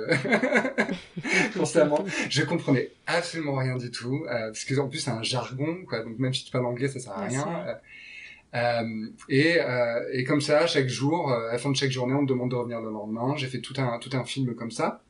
constamment. 1.57 2.05
je 2.29 2.43
comprenais 2.43 2.91
absolument 3.07 3.55
rien 3.55 3.77
du 3.77 3.91
tout, 3.91 4.25
parce 4.27 4.65
que 4.65 4.79
en 4.79 4.89
plus 4.89 4.99
c'est 4.99 5.11
un 5.11 5.23
jargon. 5.23 5.85
Quoi. 5.89 6.03
Donc 6.05 6.19
même 6.19 6.35
si 6.35 6.45
tu 6.45 6.51
parles 6.51 6.67
anglais, 6.67 6.89
ça 6.89 7.01
sert 7.01 7.13
à 7.13 7.25
rien. 7.27 7.79
Euh, 8.55 9.07
et, 9.29 9.61
euh, 9.61 10.01
et 10.13 10.25
comme 10.25 10.41
ça, 10.41 10.67
chaque 10.67 10.89
jour, 10.89 11.33
à 11.33 11.53
la 11.53 11.59
fin 11.59 11.71
de 11.71 11.77
chaque 11.77 11.91
journée, 11.91 12.15
on 12.15 12.23
me 12.23 12.27
demande 12.27 12.51
de 12.51 12.57
revenir 12.57 12.81
le 12.81 12.91
lendemain. 12.91 13.35
J'ai 13.37 13.47
fait 13.47 13.61
tout 13.61 13.75
un 13.79 13.99
tout 13.99 14.11
un 14.13 14.25
film 14.25 14.55
comme 14.55 14.71
ça. 14.71 15.03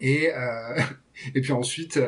Et 0.00 0.30
et 1.34 1.40
puis 1.40 1.52
ensuite, 1.52 2.00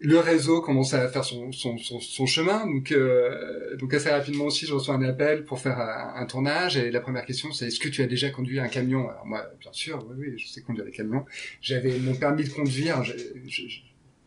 le 0.00 0.18
réseau 0.18 0.60
commençait 0.60 0.96
à 0.96 1.08
faire 1.08 1.24
son, 1.24 1.52
son, 1.52 1.78
son, 1.78 2.26
chemin. 2.26 2.66
Donc, 2.66 2.92
euh, 2.92 3.76
donc 3.76 3.94
assez 3.94 4.10
rapidement 4.10 4.44
aussi, 4.44 4.66
je 4.66 4.74
reçois 4.74 4.94
un 4.94 5.02
appel 5.02 5.44
pour 5.44 5.60
faire 5.60 5.78
un, 5.78 6.26
tournage. 6.26 6.76
Et 6.76 6.90
la 6.90 7.00
première 7.00 7.24
question, 7.24 7.52
c'est 7.52 7.68
est-ce 7.68 7.80
que 7.80 7.88
tu 7.88 8.02
as 8.02 8.06
déjà 8.06 8.30
conduit 8.30 8.58
un 8.58 8.68
camion? 8.68 9.08
Alors 9.08 9.26
moi, 9.26 9.46
bien 9.60 9.72
sûr, 9.72 10.04
oui, 10.10 10.16
oui, 10.18 10.38
je 10.38 10.48
sais 10.48 10.60
conduire 10.60 10.84
des 10.84 10.92
camions. 10.92 11.24
J'avais 11.60 11.98
mon 11.98 12.14
permis 12.14 12.44
de 12.44 12.50
conduire, 12.50 13.02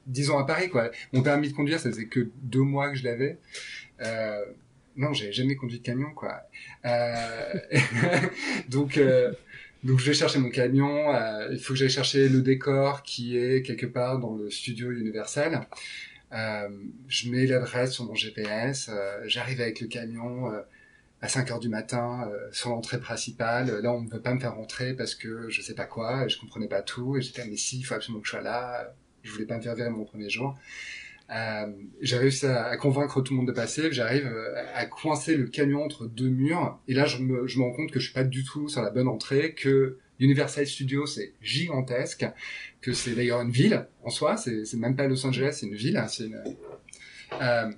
disons 0.07 0.37
à 0.37 0.45
Paris, 0.45 0.69
quoi. 0.69 0.89
Mon 1.13 1.21
permis 1.21 1.49
de 1.49 1.53
conduire, 1.53 1.79
ça 1.79 1.91
faisait 1.91 2.07
que 2.07 2.29
deux 2.41 2.61
mois 2.61 2.89
que 2.89 2.97
je 2.97 3.03
l'avais. 3.03 3.37
Euh, 4.01 4.45
non, 4.97 5.13
j'avais 5.13 5.31
jamais 5.31 5.55
conduit 5.55 5.77
de 5.77 5.83
camion, 5.83 6.11
quoi. 6.15 6.41
Euh, 6.85 7.53
donc, 8.69 8.97
euh, 8.97 9.31
donc 9.83 9.99
je 9.99 10.05
vais 10.05 10.13
chercher 10.13 10.39
mon 10.39 10.49
camion, 10.49 11.13
euh, 11.13 11.49
il 11.51 11.59
faut 11.59 11.73
que 11.73 11.79
j'aille 11.79 11.89
chercher 11.89 12.29
le 12.29 12.41
décor 12.41 13.03
qui 13.03 13.37
est 13.37 13.61
quelque 13.61 13.85
part 13.85 14.19
dans 14.19 14.35
le 14.35 14.49
studio 14.49 14.91
Universal. 14.91 15.67
Euh, 16.33 16.69
je 17.07 17.29
mets 17.29 17.45
l'adresse 17.45 17.93
sur 17.93 18.03
mon 18.05 18.15
GPS, 18.15 18.89
euh, 18.91 19.21
j'arrive 19.25 19.61
avec 19.61 19.79
le 19.79 19.87
camion 19.87 20.51
euh, 20.51 20.61
à 21.21 21.27
5 21.29 21.51
heures 21.51 21.59
du 21.59 21.69
matin 21.69 22.29
euh, 22.29 22.49
sur 22.51 22.69
l'entrée 22.69 22.99
principale. 22.99 23.79
Là, 23.81 23.93
on 23.93 24.01
ne 24.01 24.09
veut 24.09 24.21
pas 24.21 24.33
me 24.33 24.39
faire 24.39 24.55
rentrer 24.55 24.93
parce 24.93 25.15
que 25.15 25.49
je 25.49 25.61
sais 25.61 25.73
pas 25.73 25.85
quoi, 25.85 26.25
et 26.25 26.29
je 26.29 26.39
comprenais 26.39 26.67
pas 26.67 26.81
tout, 26.81 27.17
et 27.17 27.21
j'étais 27.21 27.45
mais 27.45 27.55
si, 27.55 27.79
il 27.79 27.83
faut 27.83 27.95
absolument 27.95 28.21
que 28.21 28.27
je 28.27 28.31
sois 28.31 28.41
là. 28.41 28.93
Je 29.23 29.31
voulais 29.31 29.45
pas 29.45 29.57
me 29.57 29.61
faire 29.61 29.75
virer 29.75 29.89
mon 29.89 30.05
premier 30.05 30.29
jour. 30.29 30.57
Euh, 31.29 31.67
j'ai 32.01 32.17
réussi 32.17 32.45
à, 32.45 32.77
convaincre 32.77 33.21
tout 33.21 33.33
le 33.33 33.37
monde 33.37 33.47
de 33.47 33.53
passer, 33.53 33.91
j'arrive 33.91 34.27
euh, 34.27 34.63
à 34.73 34.85
coincer 34.85 35.35
le 35.35 35.47
camion 35.47 35.83
entre 35.83 36.05
deux 36.05 36.29
murs, 36.29 36.79
et 36.87 36.93
là 36.93 37.05
je 37.05 37.17
me, 37.17 37.47
je 37.47 37.59
me 37.59 37.65
rends 37.65 37.73
compte 37.73 37.91
que 37.91 37.99
je 37.99 38.05
suis 38.05 38.13
pas 38.13 38.23
du 38.23 38.45
tout 38.45 38.69
sur 38.69 38.81
la 38.81 38.91
bonne 38.91 39.09
entrée, 39.09 39.53
que 39.53 39.97
Universal 40.19 40.65
Studios 40.65 41.05
c'est 41.05 41.33
gigantesque, 41.41 42.25
que 42.79 42.93
c'est 42.93 43.11
d'ailleurs 43.11 43.41
une 43.41 43.51
ville 43.51 43.87
en 44.03 44.09
soi, 44.09 44.37
c'est 44.37 44.73
même 44.75 44.95
pas 44.95 45.07
Los 45.07 45.25
Angeles, 45.25 45.57
c'est 45.59 45.65
une 45.67 45.75
ville, 45.75 45.97
hein, 45.97 46.07
c'est 46.07 46.25
une... 46.25 46.41
Euh, 47.41 47.69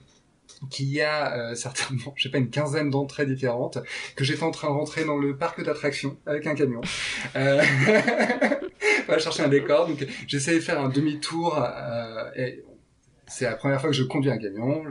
qu'il 0.70 0.88
y 0.88 1.02
a 1.02 1.52
euh, 1.52 1.56
certainement, 1.56 2.14
je 2.16 2.24
sais 2.24 2.30
pas, 2.30 2.38
une 2.38 2.50
quinzaine 2.50 2.90
d'entrées 2.90 3.26
différentes, 3.26 3.78
que 4.16 4.24
j'étais 4.24 4.44
en 4.44 4.52
train 4.52 4.68
de 4.68 4.74
rentrer 4.74 5.06
dans 5.06 5.18
le 5.18 5.38
parc 5.38 5.64
d'attractions 5.64 6.18
avec 6.26 6.46
un 6.48 6.56
camion. 6.56 6.82
Euh, 7.36 7.62
va 9.08 9.18
chercher 9.18 9.44
un 9.44 9.48
décor, 9.48 9.88
donc 9.88 10.06
j'essayais 10.28 10.60
de 10.60 10.64
faire 10.64 10.80
un 10.80 10.90
demi-tour, 10.90 11.58
euh, 11.58 12.52
c'est 13.30 13.46
la 13.46 13.56
première 13.56 13.80
fois 13.80 13.90
que 13.90 13.96
je 13.96 14.04
conduis 14.04 14.32
un 14.32 14.38
camion. 14.38 14.84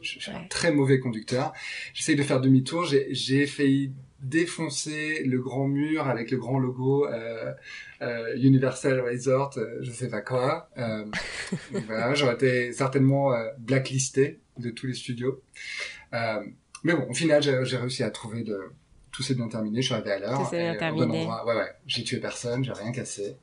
Je, 0.00 0.20
suis 0.20 0.30
un 0.30 0.44
très 0.48 0.72
mauvais 0.72 1.00
conducteur. 1.00 1.52
J'essaye 1.94 2.16
de 2.16 2.22
faire 2.22 2.40
demi-tour. 2.40 2.84
J'ai 2.84 3.46
failli 3.46 3.92
défoncer 4.20 5.22
le 5.24 5.40
grand 5.40 5.68
mur 5.68 6.08
avec 6.08 6.30
le 6.30 6.38
grand 6.38 6.58
logo 6.58 7.06
euh, 7.06 7.52
euh, 8.02 8.36
Universal 8.36 9.00
Resort, 9.00 9.58
euh, 9.58 9.78
je 9.82 9.90
sais 9.90 10.08
pas 10.08 10.20
quoi. 10.20 10.70
Euh, 10.78 11.04
voilà, 11.86 12.14
j'aurais 12.14 12.34
été 12.34 12.72
certainement 12.72 13.32
blacklisté 13.58 14.40
de 14.58 14.70
tous 14.70 14.86
les 14.86 14.94
studios. 14.94 15.42
Euh, 16.14 16.40
mais 16.82 16.94
bon, 16.94 17.06
au 17.08 17.14
final, 17.14 17.42
j'ai 17.42 17.76
réussi 17.76 18.02
à 18.02 18.10
trouver 18.10 18.42
de 18.42 18.58
tout 19.12 19.22
s'est 19.22 19.34
bien 19.34 19.48
terminé. 19.48 19.80
Je 19.80 19.86
suis 19.86 19.94
arrivé 19.94 20.12
à 20.12 20.18
l'heure. 20.18 20.38
Tout 20.38 20.50
s'est 20.50 20.58
bien 20.58 20.76
terminé. 20.76 21.26
Ouais, 21.26 21.54
ouais. 21.54 21.72
J'ai 21.86 22.04
tué 22.04 22.18
personne, 22.18 22.62
j'ai 22.62 22.72
rien 22.72 22.92
cassé. 22.92 23.36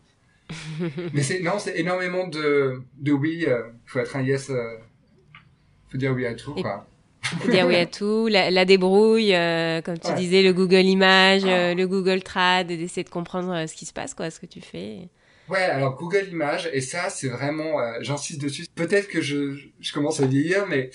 Mais 1.13 1.21
c'est 1.21 1.39
non, 1.41 1.60
c'est 1.60 1.77
énormément 1.77 2.27
de 2.27 2.82
de 2.97 3.12
oui. 3.12 3.45
Euh, 3.47 3.63
faut 3.86 3.99
être 3.99 4.15
un 4.15 4.21
yes. 4.21 4.49
Euh, 4.49 4.77
faut 5.89 5.97
dire 5.97 6.12
oui 6.12 6.25
à 6.25 6.34
tout, 6.34 6.53
quoi. 6.53 6.88
Faut 7.23 7.49
dire 7.49 7.65
oui 7.65 7.75
à 7.75 7.86
tout, 7.86 8.27
la, 8.27 8.65
débrouille, 8.65 9.34
euh, 9.34 9.82
comme 9.82 9.97
tu 9.97 10.13
disais, 10.13 10.43
le 10.43 10.53
Google 10.53 10.86
Images, 10.86 11.45
ah. 11.45 11.49
euh, 11.49 11.73
le 11.73 11.88
Google 11.88 12.21
Trad, 12.21 12.67
d'essayer 12.67 13.03
de 13.03 13.10
comprendre 13.10 13.65
ce 13.67 13.73
qui 13.73 13.86
se 13.86 13.93
passe, 13.93 14.13
quoi, 14.13 14.29
ce 14.29 14.39
que 14.39 14.45
tu 14.45 14.60
fais. 14.60 15.08
Ouais, 15.47 15.62
alors 15.62 15.95
Google 15.95 16.27
Images, 16.29 16.69
et 16.73 16.82
ça, 16.82 17.10
c'est 17.10 17.29
vraiment, 17.29 17.77
j'insiste 18.01 18.41
dessus. 18.41 18.65
Peut-être 18.75 19.08
que 19.08 19.21
je, 19.21 19.58
je 19.79 19.93
commence 19.93 20.19
à 20.19 20.25
vieillir, 20.25 20.65
mais 20.67 20.91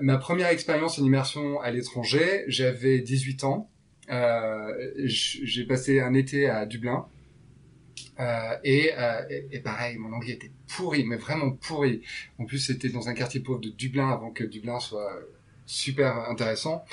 ma 0.00 0.18
première 0.18 0.48
expérience 0.48 0.98
en 0.98 1.04
immersion 1.04 1.60
à 1.60 1.70
l'étranger, 1.70 2.44
j'avais 2.46 2.98
18 2.98 3.44
ans. 3.44 3.70
j'ai 5.06 5.64
passé 5.64 6.00
un 6.00 6.12
été 6.12 6.48
à 6.48 6.66
Dublin 6.66 7.06
euh, 8.20 8.56
et, 8.62 8.90
euh, 8.96 9.22
et, 9.50 9.60
pareil, 9.60 9.98
mon 9.98 10.12
anglais 10.12 10.32
était 10.32 10.50
pourri, 10.76 11.04
mais 11.04 11.16
vraiment 11.16 11.50
pourri. 11.52 12.02
En 12.38 12.44
plus, 12.44 12.58
c'était 12.58 12.88
dans 12.88 13.08
un 13.08 13.14
quartier 13.14 13.40
pauvre 13.40 13.60
de 13.60 13.70
Dublin 13.70 14.10
avant 14.10 14.30
que 14.30 14.44
Dublin 14.44 14.78
soit 14.80 15.20
super 15.66 16.28
intéressant 16.28 16.84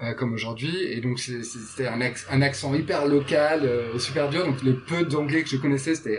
euh, 0.00 0.14
comme 0.14 0.32
aujourd'hui. 0.32 0.74
Et 0.84 1.00
donc, 1.00 1.18
c'était 1.18 1.86
un, 1.86 2.00
un, 2.00 2.42
accent 2.42 2.74
hyper 2.74 3.06
local, 3.06 3.64
euh, 3.64 3.98
super 3.98 4.30
dur. 4.30 4.46
Donc, 4.46 4.62
le 4.62 4.80
peu 4.80 5.04
d'anglais 5.04 5.42
que 5.42 5.48
je 5.48 5.56
connaissais, 5.56 5.94
c'était 5.94 6.18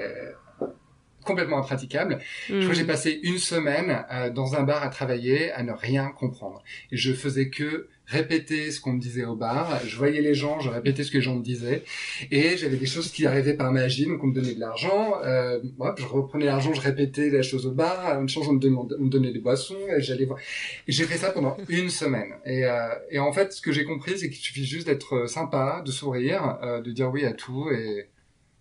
complètement 1.23 1.59
impraticable. 1.59 2.19
Je 2.49 2.59
crois 2.59 2.69
que 2.69 2.73
j'ai 2.75 2.83
hmm. 2.83 2.87
passé 2.87 3.19
une 3.23 3.37
semaine 3.37 4.05
dans 4.35 4.55
un 4.55 4.63
bar 4.63 4.83
à 4.83 4.89
travailler, 4.89 5.51
à 5.53 5.63
ne 5.63 5.71
rien 5.71 6.09
comprendre. 6.09 6.61
Et 6.91 6.97
je 6.97 7.13
faisais 7.13 7.49
que 7.49 7.87
répéter 8.05 8.71
ce 8.71 8.79
qu'on 8.79 8.93
me 8.93 8.99
disait 8.99 9.25
au 9.25 9.35
bar. 9.35 9.79
Je 9.85 9.95
voyais 9.97 10.21
les 10.21 10.33
gens, 10.33 10.59
je 10.59 10.69
répétais 10.69 11.03
ce 11.03 11.11
que 11.11 11.17
les 11.17 11.23
gens 11.23 11.35
me 11.35 11.43
disaient. 11.43 11.83
Et 12.31 12.57
j'avais 12.57 12.77
des 12.77 12.85
choses 12.85 13.11
qui 13.11 13.25
arrivaient 13.25 13.55
par 13.55 13.71
magie. 13.71 14.05
Donc 14.05 14.23
on 14.23 14.27
me 14.27 14.33
donnait 14.33 14.55
de 14.55 14.59
l'argent. 14.59 15.15
Euh, 15.23 15.59
je 15.97 16.05
reprenais 16.05 16.45
l'argent, 16.45 16.73
je 16.73 16.81
répétais 16.81 17.29
la 17.29 17.41
chose 17.41 17.65
au 17.65 17.71
bar. 17.71 18.19
Une 18.19 18.29
chose, 18.29 18.47
on 18.49 18.53
me, 18.53 18.59
donnait, 18.59 18.77
on 18.77 19.03
me 19.03 19.09
donnait 19.09 19.31
des 19.31 19.39
boissons. 19.39 19.77
Et 19.95 20.01
j'allais 20.01 20.25
voir. 20.25 20.39
J'ai 20.87 21.05
fait 21.05 21.17
ça 21.17 21.31
pendant 21.31 21.57
une 21.69 21.89
semaine. 21.89 22.33
Et, 22.45 22.65
euh, 22.65 22.89
et 23.09 23.19
en 23.19 23.31
fait, 23.31 23.53
ce 23.53 23.61
que 23.61 23.71
j'ai 23.71 23.85
compris, 23.85 24.17
c'est 24.17 24.29
qu'il 24.29 24.41
suffit 24.41 24.65
juste 24.65 24.87
d'être 24.87 25.27
sympa, 25.27 25.81
de 25.85 25.91
sourire, 25.91 26.59
euh, 26.63 26.81
de 26.81 26.91
dire 26.91 27.09
oui 27.11 27.25
à 27.25 27.33
tout. 27.33 27.69
Et 27.71 28.09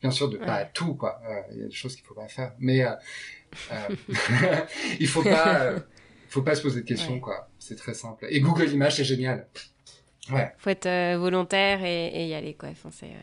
bien 0.01 0.11
sûr, 0.11 0.29
de 0.29 0.37
pas 0.37 0.55
à 0.55 0.65
tout, 0.65 0.95
quoi. 0.95 1.21
Euh, 1.29 1.41
il 1.53 1.61
y 1.61 1.65
a 1.65 1.67
des 1.67 1.75
choses 1.75 1.97
qu'il 1.97 2.05
faut 2.05 2.15
pas 2.15 2.29
faire. 2.29 2.53
Mais... 2.59 2.85
Euh, 2.85 2.95
il 5.01 5.07
faut 5.07 5.23
pas 5.23 5.75
faut 6.33 6.43
pas 6.43 6.55
se 6.55 6.63
poser 6.63 6.81
de 6.81 6.87
questions, 6.87 7.21
quoi. 7.21 7.49
C'est 7.63 7.77
très 7.77 7.95
simple. 7.95 8.27
Et 8.29 8.41
Google 8.41 8.69
Images, 8.71 8.97
c'est 8.97 9.05
génial. 9.05 9.47
Ouais. 10.33 10.53
Faut 10.59 10.71
être 10.71 10.87
euh, 10.87 11.17
volontaire 11.17 11.85
et, 11.85 12.27
y 12.27 12.35
aller, 12.35 12.55
quoi. 12.55 12.71
Ouais. 12.71 13.15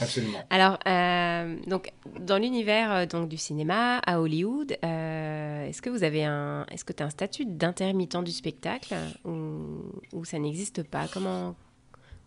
Absolument. 0.00 0.44
Alors, 0.50 0.78
euh, 0.88 1.56
donc, 1.68 1.92
dans 2.18 2.36
l'univers 2.36 2.92
euh, 2.92 3.06
donc 3.06 3.28
du 3.28 3.36
cinéma 3.36 3.98
à 3.98 4.20
Hollywood, 4.20 4.72
est-ce 4.72 5.80
que 5.80 5.88
vous 5.88 6.02
avez 6.02 6.24
un, 6.24 6.66
est-ce 6.72 6.84
que 6.84 6.92
tu 6.92 7.04
as 7.04 7.06
un 7.06 7.10
statut 7.10 7.46
d'intermittent 7.46 8.24
du 8.24 8.32
spectacle 8.32 8.94
ou, 9.24 9.92
ou 10.12 10.24
ça 10.24 10.40
n'existe 10.40 10.82
pas? 10.82 11.06
Comment 11.12 11.54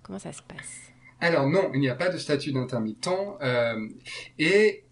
comment 0.01 0.17
ça 0.17 0.31
se 0.31 0.41
passe? 0.41 0.93
Alors 1.19 1.47
non, 1.47 1.71
il 1.73 1.81
n'y 1.81 1.89
a 1.89 1.95
pas 1.95 2.07
de 2.07 2.17
statut 2.17 2.53
d'intermittent 2.53 3.09
et 4.39 4.85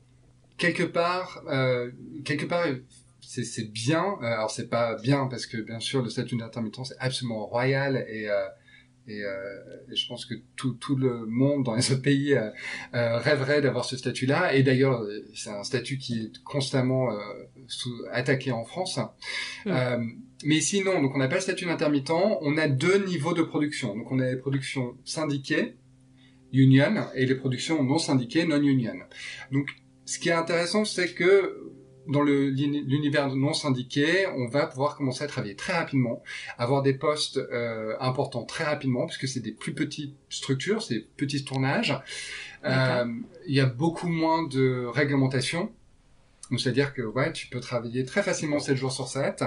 quelque 0.57 0.83
part, 0.83 1.43
quelque 2.25 2.45
part, 2.45 2.65
c'est 3.27 3.71
bien. 3.71 4.17
Euh, 4.21 4.25
alors 4.25 4.51
c'est 4.51 4.69
pas 4.69 4.95
bien 4.95 5.27
parce 5.27 5.45
que 5.45 5.57
bien 5.57 5.79
sûr 5.79 6.01
le 6.01 6.09
statut 6.09 6.37
d'intermittent 6.37 6.85
c'est 6.85 6.97
absolument 6.99 7.45
royal 7.45 8.05
et 8.09 8.29
euh, 8.29 8.47
et, 9.07 9.23
euh, 9.23 9.89
et, 9.89 9.95
je 9.95 10.07
pense 10.07 10.25
que 10.25 10.33
tout, 10.55 10.73
tout 10.73 10.95
le 10.95 11.25
monde 11.25 11.63
dans 11.63 11.75
les 11.75 11.91
autres 11.91 12.01
pays 12.01 12.33
euh, 12.33 12.49
euh 12.93 13.17
rêverait 13.17 13.61
d'avoir 13.61 13.85
ce 13.85 13.95
statut-là. 13.95 14.53
Et 14.53 14.63
d'ailleurs, 14.63 15.01
c'est 15.33 15.49
un 15.49 15.63
statut 15.63 15.97
qui 15.97 16.19
est 16.19 16.43
constamment 16.43 17.11
euh, 17.11 17.17
sous, 17.67 17.95
attaqué 18.11 18.51
en 18.51 18.65
France. 18.65 18.99
Mmh. 19.65 19.69
Euh, 19.69 19.97
mais 20.43 20.59
sinon, 20.59 21.01
donc 21.01 21.15
on 21.15 21.19
n'a 21.19 21.29
pas 21.29 21.35
le 21.35 21.41
statut 21.41 21.65
d'intermittent. 21.65 22.11
On 22.11 22.57
a 22.57 22.67
deux 22.67 23.05
niveaux 23.05 23.33
de 23.33 23.43
production. 23.43 23.95
Donc 23.95 24.11
on 24.11 24.19
a 24.19 24.29
les 24.29 24.35
productions 24.35 24.97
syndiquées, 25.05 25.75
union, 26.51 27.05
et 27.15 27.25
les 27.25 27.35
productions 27.35 27.81
non 27.83 27.99
syndiquées, 27.99 28.45
non 28.45 28.61
union. 28.61 28.95
Donc 29.53 29.69
ce 30.05 30.19
qui 30.19 30.29
est 30.29 30.33
intéressant, 30.33 30.83
c'est 30.83 31.13
que 31.13 31.71
dans 32.07 32.23
l'univers 32.23 33.35
non 33.35 33.53
syndiqué, 33.53 34.27
on 34.27 34.47
va 34.47 34.67
pouvoir 34.67 34.95
commencer 34.95 35.23
à 35.23 35.27
travailler 35.27 35.55
très 35.55 35.73
rapidement, 35.73 36.23
avoir 36.57 36.81
des 36.81 36.93
postes 36.93 37.37
euh, 37.37 37.95
importants 37.99 38.43
très 38.43 38.63
rapidement, 38.63 39.05
puisque 39.05 39.27
c'est 39.27 39.39
des 39.39 39.51
plus 39.51 39.73
petites 39.73 40.15
structures, 40.29 40.81
c'est 40.81 41.07
petits 41.17 41.43
tournages. 41.43 41.99
Euh, 42.65 43.05
il 43.47 43.55
y 43.55 43.59
a 43.59 43.65
beaucoup 43.65 44.07
moins 44.07 44.47
de 44.47 44.85
réglementation. 44.85 45.71
Donc 46.49 46.61
c'est-à-dire 46.61 46.93
que 46.93 47.01
ouais, 47.01 47.33
tu 47.33 47.47
peux 47.47 47.59
travailler 47.59 48.05
très 48.05 48.23
facilement 48.23 48.59
7 48.59 48.75
jours 48.77 48.91
sur 48.91 49.07
7. 49.07 49.43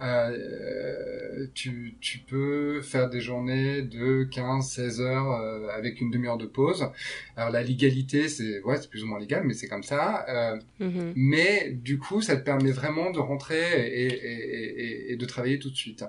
Euh, 0.00 1.46
tu, 1.54 1.96
tu 2.00 2.18
peux 2.18 2.80
faire 2.80 3.08
des 3.08 3.20
journées 3.20 3.82
de 3.82 4.24
15, 4.24 4.68
16 4.68 5.00
heures 5.00 5.32
euh, 5.32 5.68
avec 5.68 6.00
une 6.00 6.10
demi-heure 6.10 6.38
de 6.38 6.46
pause. 6.46 6.90
Alors 7.36 7.50
la 7.50 7.62
légalité, 7.62 8.28
c'est 8.28 8.62
ouais, 8.62 8.76
c'est 8.80 8.90
plus 8.90 9.04
ou 9.04 9.06
moins 9.06 9.20
légal, 9.20 9.44
mais 9.44 9.54
c'est 9.54 9.68
comme 9.68 9.82
ça. 9.82 10.24
Euh, 10.28 10.58
mm-hmm. 10.80 11.12
Mais 11.14 11.70
du 11.70 11.98
coup, 11.98 12.20
ça 12.20 12.36
te 12.36 12.42
permet 12.42 12.72
vraiment 12.72 13.10
de 13.10 13.18
rentrer 13.18 13.60
et, 13.86 14.06
et, 14.06 15.10
et, 15.10 15.12
et 15.12 15.16
de 15.16 15.26
travailler 15.26 15.58
tout 15.58 15.70
de 15.70 15.76
suite. 15.76 16.04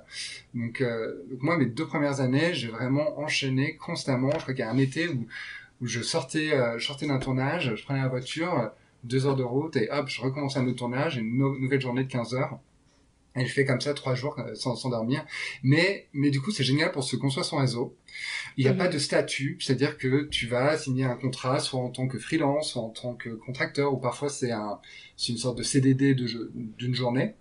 Donc, 0.54 0.82
euh, 0.82 1.24
donc 1.30 1.42
moi, 1.42 1.58
mes 1.58 1.68
deux 1.68 1.86
premières 1.86 2.20
années, 2.20 2.54
j'ai 2.54 2.68
vraiment 2.70 3.20
enchaîné 3.20 3.76
constamment. 3.76 4.32
Je 4.32 4.40
crois 4.40 4.54
qu'il 4.54 4.66
y 4.66 4.68
a 4.68 4.72
un 4.72 4.78
été 4.78 5.08
où 5.08 5.28
où 5.82 5.88
je 5.88 6.02
sortais, 6.02 6.54
euh, 6.54 6.78
je 6.78 6.86
sortais 6.86 7.08
d'un 7.08 7.18
tournage, 7.18 7.76
je 7.76 7.84
prenais 7.84 8.02
la 8.02 8.08
voiture, 8.08 8.72
deux 9.04 9.26
heures 9.26 9.36
de 9.36 9.44
route 9.44 9.76
et 9.76 9.90
hop, 9.92 10.08
je 10.08 10.22
recommence 10.22 10.58
un 10.58 10.66
autre 10.68 10.78
tournage, 10.78 11.18
une 11.18 11.38
nouvelle 11.38 11.82
journée 11.82 12.04
de 12.04 12.12
15 12.12 12.34
heures. 12.34 12.60
Et 13.36 13.46
je 13.46 13.54
fais 13.54 13.64
comme 13.64 13.80
ça 13.80 13.94
trois 13.94 14.14
jours 14.14 14.38
euh, 14.40 14.56
sans, 14.56 14.76
sans 14.76 14.90
dormir. 14.90 15.26
Mais, 15.64 16.10
mais 16.12 16.32
du 16.32 16.42
coup, 16.42 16.52
c'est 16.52 16.66
génial 16.66 16.92
pour 16.92 17.06
se 17.06 17.16
construire 17.16 17.46
son 17.46 17.58
réseau. 17.58 17.96
Il 18.58 18.66
n'y 18.66 18.70
a 18.70 18.74
mhm. 18.74 18.80
pas 18.80 18.88
de 18.90 18.98
statut, 18.98 19.58
c'est-à-dire 19.62 19.98
que 19.98 20.26
tu 20.26 20.48
vas 20.48 20.78
signer 20.78 21.06
un 21.06 21.16
contrat 21.16 21.60
soit 21.60 21.80
en 21.80 21.90
tant 21.90 22.08
que 22.08 22.20
freelance, 22.20 22.72
soit 22.72 22.82
en 22.82 22.90
tant 22.90 23.14
que 23.16 23.30
contracteur, 23.30 23.94
ou 23.94 23.98
parfois 23.98 24.28
c'est 24.28 24.52
un, 24.52 24.80
une 25.30 25.38
sorte 25.38 25.58
de 25.58 25.64
CDD 25.64 26.14
de, 26.14 26.52
d'une 26.78 26.94
journée. 26.94 27.36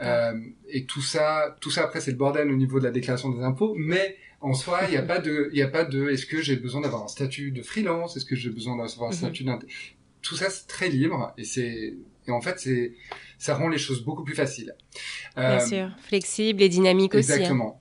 Euh, 0.00 0.40
et 0.68 0.86
tout 0.86 1.02
ça, 1.02 1.56
tout 1.60 1.70
ça 1.70 1.84
après 1.84 2.00
c'est 2.00 2.10
le 2.10 2.16
bordel 2.16 2.50
au 2.50 2.56
niveau 2.56 2.80
de 2.80 2.84
la 2.84 2.90
déclaration 2.90 3.30
des 3.30 3.42
impôts, 3.42 3.74
mais 3.76 4.16
en 4.40 4.54
soi, 4.54 4.80
il 4.88 4.90
n'y 4.90 4.96
a 4.96 5.02
pas 5.02 5.18
de, 5.18 5.50
il 5.52 5.62
a 5.62 5.68
pas 5.68 5.84
de, 5.84 6.08
est-ce 6.08 6.26
que 6.26 6.40
j'ai 6.40 6.56
besoin 6.56 6.80
d'avoir 6.80 7.02
un 7.02 7.08
statut 7.08 7.50
de 7.50 7.62
freelance, 7.62 8.16
est-ce 8.16 8.24
que 8.24 8.36
j'ai 8.36 8.50
besoin 8.50 8.76
d'avoir 8.76 9.10
un 9.10 9.12
mhm. 9.12 9.18
statut 9.18 9.44
d'un, 9.44 9.58
tout 10.22 10.36
ça 10.36 10.50
c'est 10.50 10.66
très 10.66 10.88
libre 10.88 11.32
et 11.38 11.44
c'est, 11.44 11.94
et 12.26 12.30
en 12.30 12.40
fait 12.40 12.58
c'est, 12.58 12.92
ça 13.38 13.54
rend 13.54 13.68
les 13.68 13.78
choses 13.78 14.04
beaucoup 14.04 14.24
plus 14.24 14.34
faciles. 14.34 14.74
Bien 15.36 15.60
euh, 15.60 15.66
sûr, 15.66 15.90
flexible 16.02 16.62
et 16.62 16.68
dynamique 16.68 17.14
aussi. 17.14 17.32
Hein. 17.32 17.36
Exactement. 17.36 17.80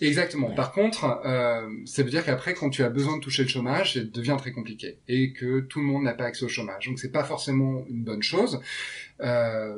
Exactement. 0.00 0.50
Par 0.50 0.72
contre, 0.72 1.20
euh, 1.24 1.68
ça 1.84 2.02
veut 2.02 2.10
dire 2.10 2.24
qu'après, 2.24 2.54
quand 2.54 2.70
tu 2.70 2.82
as 2.82 2.90
besoin 2.90 3.16
de 3.16 3.22
toucher 3.22 3.42
le 3.42 3.48
chômage, 3.48 3.94
ça 3.94 4.00
devient 4.00 4.36
très 4.38 4.52
compliqué 4.52 4.98
et 5.08 5.32
que 5.32 5.60
tout 5.60 5.80
le 5.80 5.86
monde 5.86 6.02
n'a 6.04 6.14
pas 6.14 6.24
accès 6.24 6.44
au 6.44 6.48
chômage. 6.48 6.86
Donc, 6.86 6.98
c'est 6.98 7.12
pas 7.12 7.24
forcément 7.24 7.84
une 7.88 8.02
bonne 8.02 8.22
chose. 8.22 8.60
Euh, 9.20 9.76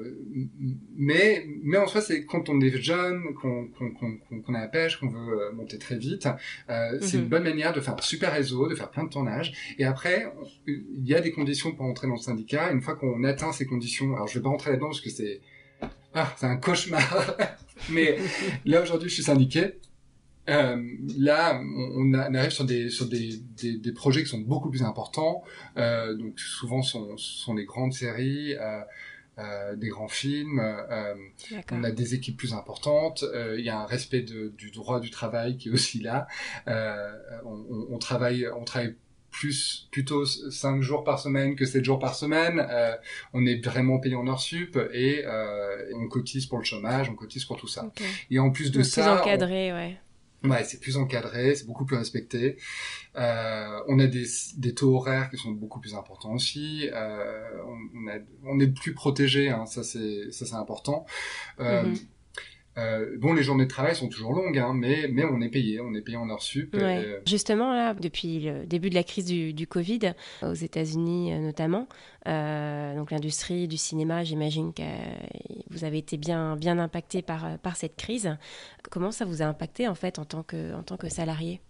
mais, 0.97 1.47
mais 1.63 1.77
en 1.77 1.87
soi, 1.87 2.01
c'est 2.01 2.25
quand 2.25 2.49
on 2.49 2.61
est 2.61 2.71
jeune, 2.83 3.35
qu'on 3.35 3.69
qu'on 3.69 4.55
a 4.55 4.61
la 4.61 4.69
pêche, 4.69 4.99
qu'on 4.99 5.09
veut 5.09 5.41
euh, 5.41 5.53
monter 5.53 5.79
très 5.79 5.97
vite, 5.97 6.29
euh, 6.69 6.99
c'est 7.01 7.19
une 7.19 7.25
mhm. 7.25 7.29
bonne 7.29 7.45
manière 7.45 7.73
de 7.73 7.81
faire 7.81 7.95
un 7.95 8.03
super 8.03 8.33
réseau, 8.33 8.69
de 8.69 8.75
faire 8.75 8.91
plein 8.91 9.05
de 9.05 9.11
tournages. 9.11 9.53
Et 9.79 9.85
après, 9.85 10.33
il 10.67 11.07
y 11.07 11.15
a 11.15 11.21
des 11.21 11.33
conditions 11.33 11.73
pour 11.73 11.87
entrer 11.87 12.07
dans 12.07 12.15
le 12.15 12.21
syndicat. 12.21 12.73
Une 12.73 12.83
fois 12.83 12.97
qu'on 12.97 13.23
atteint 13.25 13.53
ces 13.53 13.67
conditions, 13.67 14.15
alors 14.15 14.27
je 14.27 14.39
vais 14.39 14.43
pas 14.43 14.51
rentrer 14.51 14.71
là-dedans 14.71 14.89
parce 14.89 15.01
que 15.01 15.11
c'est 15.11 15.41
ah, 16.15 16.35
c'est 16.37 16.47
un 16.47 16.57
cauchemar. 16.57 17.37
mais 17.91 18.19
là 18.65 18.83
aujourd'hui, 18.83 19.09
je 19.09 19.15
suis 19.15 19.23
syndiqué. 19.23 19.75
Euh, 20.49 20.83
là, 21.19 21.61
on, 21.61 22.15
arrive 22.15 22.51
sur 22.51 22.65
des 22.65 22.89
sur 22.89 23.07
des, 23.07 23.37
des, 23.61 23.77
des, 23.77 23.93
projets 23.93 24.23
qui 24.23 24.31
sont 24.31 24.39
beaucoup 24.39 24.71
plus 24.71 24.83
importants. 24.83 25.45
Euh, 25.77 26.15
donc 26.15 26.41
souvent, 26.41 26.83
sont 26.83 27.17
sont 27.19 27.55
des 27.55 27.67
grandes 27.67 27.93
séries. 27.93 28.55
Euh, 28.55 28.81
euh, 29.39 29.77
des 29.77 29.89
grands 29.89 30.09
films, 30.09 30.61
euh, 30.61 31.15
on 31.73 31.85
a 31.85 31.91
des 31.91 32.15
équipes 32.15 32.37
plus 32.37 32.55
importantes, 32.55 33.25
euh, 33.35 33.57
il 33.59 33.65
y 33.65 33.69
a 33.69 33.79
un 33.79 33.87
respect 33.87 34.23
de, 34.23 34.49
du 34.57 34.71
droit 34.71 35.01
du 35.01 35.11
travail 35.11 35.57
qui 35.57 35.69
est 35.69 35.73
aussi 35.73 36.01
là. 36.01 36.27
On, 37.45 37.87
on, 37.91 37.99
travaille, 37.99 38.49
on 38.49 38.65
travaille 38.65 38.95
plus 39.31 39.89
plutôt 39.91 40.25
5 40.25 40.83
jours 40.83 41.05
par 41.05 41.19
semaine 41.19 41.55
que 41.55 41.65
7 41.65 41.85
jours 41.85 41.99
par 41.99 42.15
semaine. 42.15 42.67
Euh, 42.71 42.95
on 43.33 43.47
est 43.47 43.65
vraiment 43.65 43.99
payé 43.99 44.15
en 44.17 44.27
heure 44.27 44.41
sup 44.41 44.79
et 44.93 45.25
euh, 45.25 45.93
on 45.95 46.09
cotise 46.09 46.47
pour 46.47 46.59
le 46.59 46.65
chômage, 46.65 47.09
on 47.11 47.15
cotise 47.15 47.45
pour 47.45 47.57
tout 47.57 47.69
ça. 47.69 47.91
Et 48.31 48.39
en 48.39 48.51
plus 48.51 48.71
de 48.71 48.83
ça, 48.83 49.21
encadré, 49.21 49.73
ouais. 49.73 49.97
Ouais, 50.45 50.63
c'est 50.63 50.79
plus 50.79 50.97
encadré, 50.97 51.57
c'est 51.57 51.67
beaucoup 51.67 51.85
plus 51.85 51.97
respecté. 51.97 52.59
Euh, 53.17 53.81
on 53.89 53.99
a 53.99 54.07
des, 54.07 54.75
taux 54.75 54.95
horaires 54.95 55.31
qui 55.31 55.37
sont 55.37 55.51
beaucoup 55.51 55.81
plus 55.81 55.95
importants 55.95 56.33
aussi. 56.33 56.89
Euh, 56.93 57.63
on, 58.45 58.61
est 58.61 58.69
plus 58.69 58.95
protégé, 58.95 59.49
hein, 59.51 59.67
ça 59.67 59.83
c'est 59.83 60.31
ça 60.31 60.47
c'est 60.47 60.55
important. 60.55 61.07
Euh, 61.59 61.83
mm-hmm. 61.83 61.99
Euh, 62.79 63.17
bon, 63.19 63.35
les 63.35 63.43
journées 63.43 63.65
de 63.65 63.71
travail 63.71 63.97
sont 63.97 64.09
toujours 64.09 64.33
longues, 64.33 64.59
hein, 64.59 64.73
mais, 64.73 65.09
mais 65.13 65.25
on 65.25 65.41
est 65.41 65.49
payé, 65.49 65.81
on 65.81 65.95
est 65.95 66.01
payé 66.01 66.17
en 66.17 66.31
heures 66.31 66.43
sup. 66.43 66.75
Euh, 66.75 67.19
Justement, 67.27 67.75
là, 67.75 67.93
depuis 67.95 68.41
le 68.41 68.67
début 68.67 68.89
de 68.89 68.95
la 68.95 69.03
crise 69.03 69.25
du, 69.25 69.53
du 69.53 69.67
Covid, 69.67 70.13
aux 70.43 70.55
États-Unis 70.55 71.33
euh, 71.33 71.41
notamment, 71.41 71.89
donc 72.25 73.11
l'industrie 73.11 73.69
du 73.69 73.79
cinéma, 73.79 74.23
j'imagine 74.23 74.73
que 74.73 74.83
vous 75.71 75.85
avez 75.85 75.99
été 75.99 76.17
bien, 76.19 76.57
bien 76.57 76.79
impacté 76.79 77.23
par, 77.23 77.59
par 77.59 77.77
cette 77.77 77.97
crise. 77.97 78.37
Comment 78.91 79.11
ça 79.11 79.25
vous 79.25 79.41
a 79.43 79.47
impacté 79.47 79.89
en 79.89 79.95
fait 79.95 80.19
en 80.19 80.25
tant 80.25 80.43
que, 80.43 80.75
en 80.75 80.83
tant 80.83 80.99
que 80.99 81.09
salarié? 81.09 81.61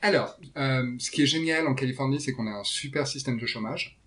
Alors, 0.00 0.38
ce 0.56 1.10
qui 1.10 1.22
est 1.22 1.26
génial 1.26 1.66
en 1.66 1.74
Californie, 1.74 2.20
c'est 2.20 2.32
qu'on 2.32 2.46
a 2.46 2.52
un 2.52 2.64
super 2.64 3.06
système 3.06 3.38
de 3.38 3.46
chômage 3.46 3.98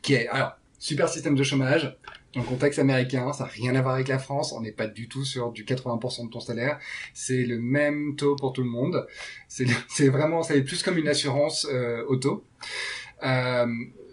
qui 0.00 0.14
est 0.14 0.28
alors 0.28 0.56
super 0.78 1.08
système 1.08 1.34
de 1.34 1.42
chômage 1.42 1.96
dans 2.36 2.42
le 2.42 2.48
contexte 2.48 2.78
américain, 2.78 3.32
ça 3.32 3.44
n'a 3.44 3.50
rien 3.50 3.74
à 3.74 3.82
voir 3.82 3.94
avec 3.94 4.08
la 4.08 4.18
France, 4.18 4.52
on 4.52 4.60
n'est 4.60 4.72
pas 4.72 4.86
du 4.86 5.08
tout 5.08 5.24
sur 5.24 5.52
du 5.52 5.64
80% 5.64 6.26
de 6.26 6.30
ton 6.30 6.40
salaire, 6.40 6.78
c'est 7.14 7.44
le 7.44 7.58
même 7.58 8.14
taux 8.14 8.36
pour 8.36 8.52
tout 8.52 8.62
le 8.62 8.68
monde, 8.68 9.06
c'est 9.48 10.08
vraiment, 10.08 10.42
ça 10.42 10.54
est 10.54 10.62
plus 10.62 10.82
comme 10.82 10.98
une 10.98 11.08
assurance 11.08 11.66
euh, 11.70 12.04
auto. 12.06 12.44
Euh, 13.24 13.66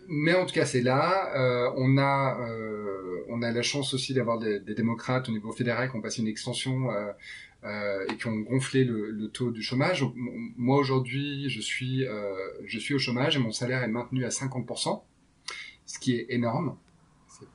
mais 0.07 0.33
en 0.33 0.45
tout 0.45 0.53
cas, 0.53 0.65
c'est 0.65 0.81
là. 0.81 1.33
Euh, 1.35 1.71
on 1.77 1.97
a, 1.97 2.39
euh, 2.41 3.23
on 3.29 3.41
a 3.41 3.51
la 3.51 3.61
chance 3.61 3.93
aussi 3.93 4.13
d'avoir 4.13 4.37
des, 4.37 4.59
des, 4.59 4.73
démocrates 4.73 5.29
au 5.29 5.31
niveau 5.31 5.51
fédéral 5.51 5.89
qui 5.89 5.95
ont 5.95 6.01
passé 6.01 6.21
une 6.21 6.27
extension 6.27 6.91
euh, 6.91 7.11
euh 7.63 8.05
et 8.11 8.17
qui 8.17 8.27
ont 8.27 8.37
gonflé 8.39 8.83
le, 8.83 9.11
le 9.11 9.27
taux 9.29 9.51
du 9.51 9.61
chômage. 9.61 10.05
Moi 10.15 10.77
aujourd'hui, 10.77 11.49
je 11.49 11.61
suis, 11.61 12.05
je 12.65 12.79
suis 12.79 12.93
au 12.93 12.99
chômage 12.99 13.37
et 13.37 13.39
mon 13.39 13.51
salaire 13.51 13.83
est 13.83 13.87
maintenu 13.87 14.25
à 14.25 14.29
50%, 14.29 15.01
ce 15.85 15.99
qui 15.99 16.15
est 16.15 16.25
énorme 16.29 16.77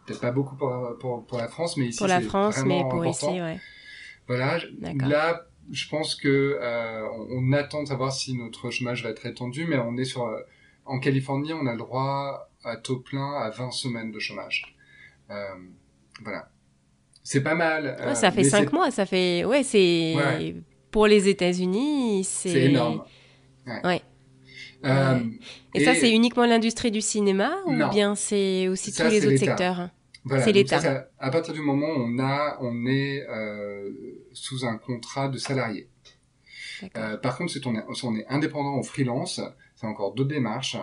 peut-être 0.07 0.21
pas 0.21 0.33
beaucoup 0.33 0.57
pour, 0.57 1.25
pour, 1.27 1.39
la 1.39 1.49
France, 1.49 1.77
mais 1.77 1.87
ici, 1.87 1.99
pour 1.99 2.07
la 2.07 2.21
France, 2.21 2.63
mais 2.65 2.83
pour 2.89 3.05
ici, 3.05 3.27
ouais. 3.27 3.59
Voilà. 4.27 4.59
Là, 5.01 5.47
je 5.71 5.89
pense 5.89 6.15
que 6.15 6.59
euh, 6.61 7.07
on, 7.31 7.53
attend 7.53 7.83
de 7.83 7.89
savoir 7.89 8.13
si 8.13 8.35
notre 8.35 8.71
chômage 8.71 9.03
va 9.03 9.11
être 9.11 9.27
étendu, 9.27 9.67
mais 9.67 9.79
on 9.79 9.97
est 9.97 10.05
sur. 10.05 10.27
Euh, 10.27 10.41
en 10.85 10.99
Californie, 10.99 11.53
on 11.53 11.67
a 11.67 11.73
le 11.73 11.79
droit 11.79 12.51
à 12.65 12.77
taux 12.77 12.99
plein 12.99 13.35
à 13.35 13.51
20 13.51 13.71
semaines 13.73 14.11
de 14.11 14.19
chômage. 14.19 14.75
Euh, 15.31 15.35
voilà. 16.23 16.51
C'est 17.23 17.43
pas 17.43 17.55
mal. 17.55 17.97
Ouais, 18.07 18.15
ça 18.15 18.31
fait 18.31 18.45
5 18.45 18.73
mois, 18.73 18.91
ça 18.91 19.05
fait. 19.05 19.45
Ouais, 19.45 19.63
c'est. 19.63 20.55
Pour 20.91 21.07
les 21.07 21.29
États-Unis, 21.29 22.25
c'est. 22.25 22.49
C'est 22.49 22.65
énorme. 22.65 23.05
ouais. 23.85 24.03
Euh, 24.85 25.21
et, 25.75 25.85
ça, 25.85 25.95
c'est 25.95 26.13
uniquement 26.13 26.47
l'industrie 26.47 26.91
du 26.91 27.01
cinéma 27.01 27.57
ou 27.67 27.75
bien 27.91 28.15
c'est 28.15 28.69
aussi 28.69 28.93
tous 28.93 29.09
les 29.09 29.27
autres 29.27 29.37
secteurs 29.37 29.91
C'est 30.41 30.53
l'État. 30.53 31.09
À 31.19 31.31
partir 31.31 31.55
du 31.55 31.61
moment 31.61 31.89
où 31.89 32.01
on 32.01 32.19
a, 32.19 32.59
on 32.61 32.87
est 32.87 33.27
euh, 33.29 33.91
sous 34.33 34.65
un 34.65 34.77
contrat 34.77 35.29
de 35.29 35.39
salarié. 35.39 35.89
Euh, 36.97 37.17
par 37.17 37.37
contre, 37.37 37.53
si 37.53 37.61
on 37.67 37.75
est, 37.75 37.95
si 37.95 38.05
on 38.05 38.15
est 38.15 38.27
indépendant 38.29 38.79
ou 38.79 38.85
freelance, 38.85 39.41
c'est 39.75 39.87
encore 39.87 40.15
d'autres 40.15 40.29
démarches 40.29 40.77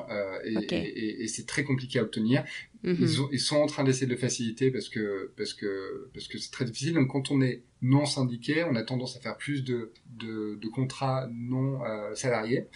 et, 0.43 0.75
et, 0.75 1.23
et 1.23 1.27
c'est 1.27 1.45
très 1.45 1.63
compliqué 1.63 1.99
à 1.99 2.03
obtenir. 2.03 2.43
Mhm. 2.83 2.97
ils, 2.99 3.09
ils, 3.31 3.39
sont 3.39 3.55
en 3.55 3.65
train 3.65 3.83
d'essayer 3.85 4.05
de 4.05 4.11
le 4.11 4.17
faciliter 4.17 4.71
parce 4.71 4.89
que 4.89 5.31
parce 5.37 5.53
que 5.53 6.09
parce 6.13 6.27
que 6.27 6.37
c'est 6.37 6.51
très 6.51 6.65
difficile. 6.65 6.95
Donc 6.95 7.07
quand 7.07 7.31
on 7.31 7.41
est 7.41 7.63
non 7.81 8.05
syndiqué, 8.05 8.65
on 8.65 8.75
a 8.75 8.83
tendance 8.83 9.15
à 9.15 9.21
faire 9.21 9.37
plus 9.37 9.63
de 9.63 9.93
de, 10.17 10.59
de 10.61 10.67
contrats 10.67 11.29
non 11.31 11.79
salariés. 12.13 12.67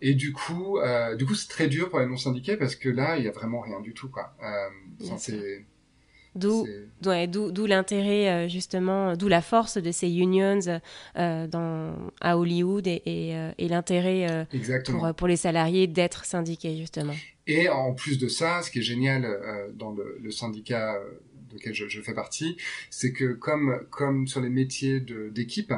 Et 0.00 0.14
du 0.14 0.32
coup, 0.32 0.78
euh, 0.78 1.16
du 1.16 1.26
coup, 1.26 1.34
c'est 1.34 1.48
très 1.48 1.68
dur 1.68 1.88
pour 1.88 1.98
les 1.98 2.06
non 2.06 2.16
syndiqués 2.16 2.56
parce 2.56 2.76
que 2.76 2.88
là, 2.88 3.16
il 3.18 3.24
y 3.24 3.28
a 3.28 3.32
vraiment 3.32 3.60
rien 3.60 3.80
du 3.80 3.94
tout, 3.94 4.08
quoi. 4.08 4.34
Euh, 4.42 5.58
D'où 6.34 6.66
ouais, 7.04 7.26
d'où 7.26 7.66
l'intérêt 7.66 8.28
euh, 8.28 8.48
justement, 8.48 9.16
d'où 9.16 9.26
la 9.26 9.40
force 9.40 9.76
de 9.78 9.90
ces 9.90 10.08
unions 10.08 10.60
euh, 11.16 11.46
dans, 11.48 11.96
à 12.20 12.38
Hollywood 12.38 12.86
et, 12.86 13.02
et, 13.06 13.50
et 13.58 13.68
l'intérêt 13.68 14.46
pour, 14.84 15.14
pour 15.14 15.26
les 15.26 15.36
salariés 15.36 15.88
d'être 15.88 16.24
syndiqués 16.26 16.76
justement. 16.76 17.14
Et 17.48 17.68
en 17.68 17.92
plus 17.92 18.18
de 18.18 18.28
ça, 18.28 18.62
ce 18.62 18.70
qui 18.70 18.78
est 18.78 18.82
génial 18.82 19.26
dans 19.74 19.90
le, 19.90 20.18
le 20.22 20.30
syndicat 20.30 21.00
lequel 21.52 21.74
je, 21.74 21.88
je, 21.88 22.00
fais 22.02 22.14
partie, 22.14 22.56
c'est 22.90 23.12
que 23.12 23.32
comme, 23.32 23.80
comme 23.90 24.28
sur 24.28 24.40
les 24.40 24.50
métiers 24.50 25.00
d'équipe, 25.00 25.72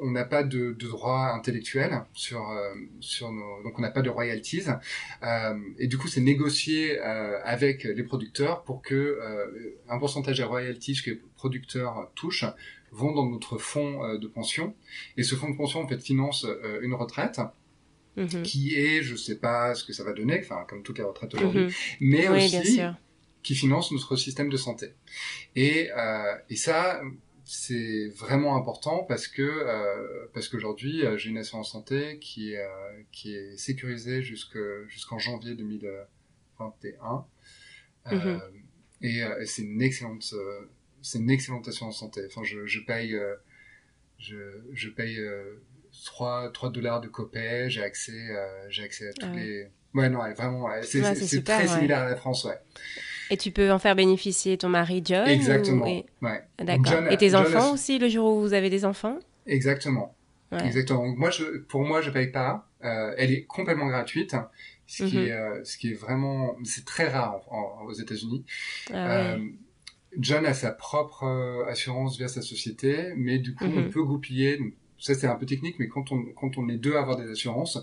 on 0.00 0.10
n'a 0.10 0.24
pas 0.24 0.42
de, 0.42 0.72
de, 0.78 0.86
droit 0.88 1.32
intellectuel 1.34 2.02
sur 2.12 2.50
euh, 2.50 2.74
sur 3.00 3.30
nos 3.32 3.62
donc 3.62 3.78
on 3.78 3.82
n'a 3.82 3.90
pas 3.90 4.02
de 4.02 4.10
royalties 4.10 4.64
euh, 5.22 5.54
et 5.78 5.86
du 5.86 5.98
coup 5.98 6.08
c'est 6.08 6.20
négocié 6.20 6.98
euh, 7.00 7.38
avec 7.44 7.84
les 7.84 8.02
producteurs 8.02 8.62
pour 8.64 8.82
que 8.82 9.18
un 9.88 9.98
pourcentage 9.98 10.38
des 10.38 10.44
royalties 10.44 11.00
que 11.02 11.10
les 11.10 11.20
producteurs 11.36 12.10
touchent 12.14 12.46
vont 12.92 13.12
dans 13.12 13.28
notre 13.28 13.58
fonds 13.58 14.16
de 14.16 14.26
pension 14.26 14.74
et 15.16 15.22
ce 15.22 15.34
fonds 15.34 15.50
de 15.50 15.56
pension 15.56 15.80
en 15.80 15.88
fait 15.88 15.98
finance 15.98 16.46
une 16.82 16.94
retraite 16.94 17.40
mhm. 18.16 18.42
qui 18.42 18.74
est, 18.74 19.02
je 19.02 19.14
sais 19.16 19.38
pas 19.38 19.74
ce 19.74 19.84
que 19.84 19.92
ça 19.92 20.02
va 20.02 20.12
donner, 20.12 20.40
enfin 20.42 20.64
comme 20.68 20.82
toutes 20.82 20.98
les 20.98 21.04
retraites 21.04 21.34
aujourd'hui, 21.34 21.66
mhm. 21.66 21.72
mais 22.00 22.28
aussi 22.28 22.80
qui 23.42 23.54
finance 23.54 23.90
notre 23.92 24.16
système 24.16 24.50
de 24.50 24.56
santé. 24.56 24.92
Et, 25.56 25.88
et 26.50 26.56
ça, 26.56 27.00
c'est 27.52 28.06
vraiment 28.10 28.54
important 28.56 29.02
parce 29.02 29.26
que 29.26 29.42
euh, 29.42 30.28
parce 30.32 30.48
qu'aujourd'hui 30.48 31.04
euh, 31.04 31.18
j'ai 31.18 31.30
une 31.30 31.38
assurance 31.38 31.72
santé 31.72 32.20
qui 32.20 32.52
est 32.52 32.62
euh, 32.62 32.68
qui 33.10 33.34
est 33.34 33.56
sécurisée 33.56 34.22
jusqu'en 34.22 35.18
janvier 35.18 35.56
2021 35.56 37.26
mhm. 38.12 38.40
et, 39.02 39.24
c'est 39.46 39.62
une 39.62 39.82
excellente 39.82 40.32
c'est 41.02 41.18
une 41.18 41.28
excellente 41.28 41.66
assurance 41.66 41.98
santé. 41.98 42.22
Enfin 42.24 42.44
je, 42.44 42.66
je 42.66 42.78
paye 42.78 43.18
je, 44.18 44.36
je 44.72 44.88
paye 44.88 45.18
3 46.04 46.52
3 46.52 46.70
dollars 46.70 47.00
de 47.00 47.08
copay. 47.08 47.68
J'ai 47.68 47.82
accès 47.82 48.28
j'ai 48.68 48.84
accès 48.84 49.08
à 49.08 49.12
tous 49.12 49.26
ah 49.26 49.34
les 49.34 49.66
ouais 49.94 50.08
non 50.08 50.20
vraiment 50.34 50.68
c'est 50.82 51.42
très 51.42 51.66
similaire 51.66 51.98
à 51.98 52.10
la 52.10 52.14
France 52.14 52.44
ouais 52.44 52.60
et 53.30 53.36
tu 53.36 53.50
peux 53.50 53.70
en 53.70 53.78
faire 53.78 53.94
bénéficier 53.94 54.58
ton 54.58 54.68
mari 54.68 55.02
John 55.04 55.26
Exactement. 55.26 55.84
Ouais. 55.84 56.42
D'accord. 56.58 57.10
Et 57.10 57.16
tes 57.16 57.34
enfants 57.34 57.72
aussi, 57.72 57.98
le 57.98 58.08
jour 58.08 58.36
où 58.36 58.40
vous 58.40 58.52
avez 58.52 58.70
des 58.70 58.84
enfants? 58.84 59.18
Exactement. 59.46 60.14
Exactement. 60.58 61.06
moi, 61.06 61.30
je, 61.30 61.58
pour 61.58 61.82
moi, 61.82 62.00
je 62.00 62.10
paye 62.10 62.28
pas. 62.28 62.68
Euh, 62.84 63.14
elle 63.18 63.30
est 63.30 63.44
complètement 63.44 63.86
gratuite, 63.86 64.34
ce 64.86 65.04
qui, 65.04 65.18
mhm. 65.18 65.26
est, 65.26 65.32
euh, 65.32 65.64
ce 65.64 65.76
qui 65.76 65.90
est 65.90 65.94
vraiment, 65.94 66.56
c'est 66.64 66.84
très 66.84 67.08
rare 67.08 67.40
aux 67.86 67.92
États-Unis. 67.92 68.44
Ah, 68.92 69.34
euh, 69.34 69.38
John 70.18 70.46
a 70.46 70.54
sa 70.54 70.72
propre 70.72 71.64
assurance 71.68 72.16
via 72.16 72.26
sa 72.26 72.42
société, 72.42 73.12
mais 73.16 73.38
du 73.38 73.54
coup, 73.54 73.64
on 73.64 73.82
mhm. 73.82 73.90
peut 73.90 74.02
goupiller. 74.02 74.58
ça, 74.98 75.14
c'est 75.14 75.26
un 75.26 75.36
peu 75.36 75.46
technique, 75.46 75.76
mais 75.78 75.88
quand 75.88 76.10
on, 76.10 76.24
quand 76.34 76.58
on 76.58 76.68
est 76.68 76.78
deux 76.78 76.96
à 76.96 77.00
avoir 77.00 77.16
des 77.16 77.30
assurances, 77.30 77.78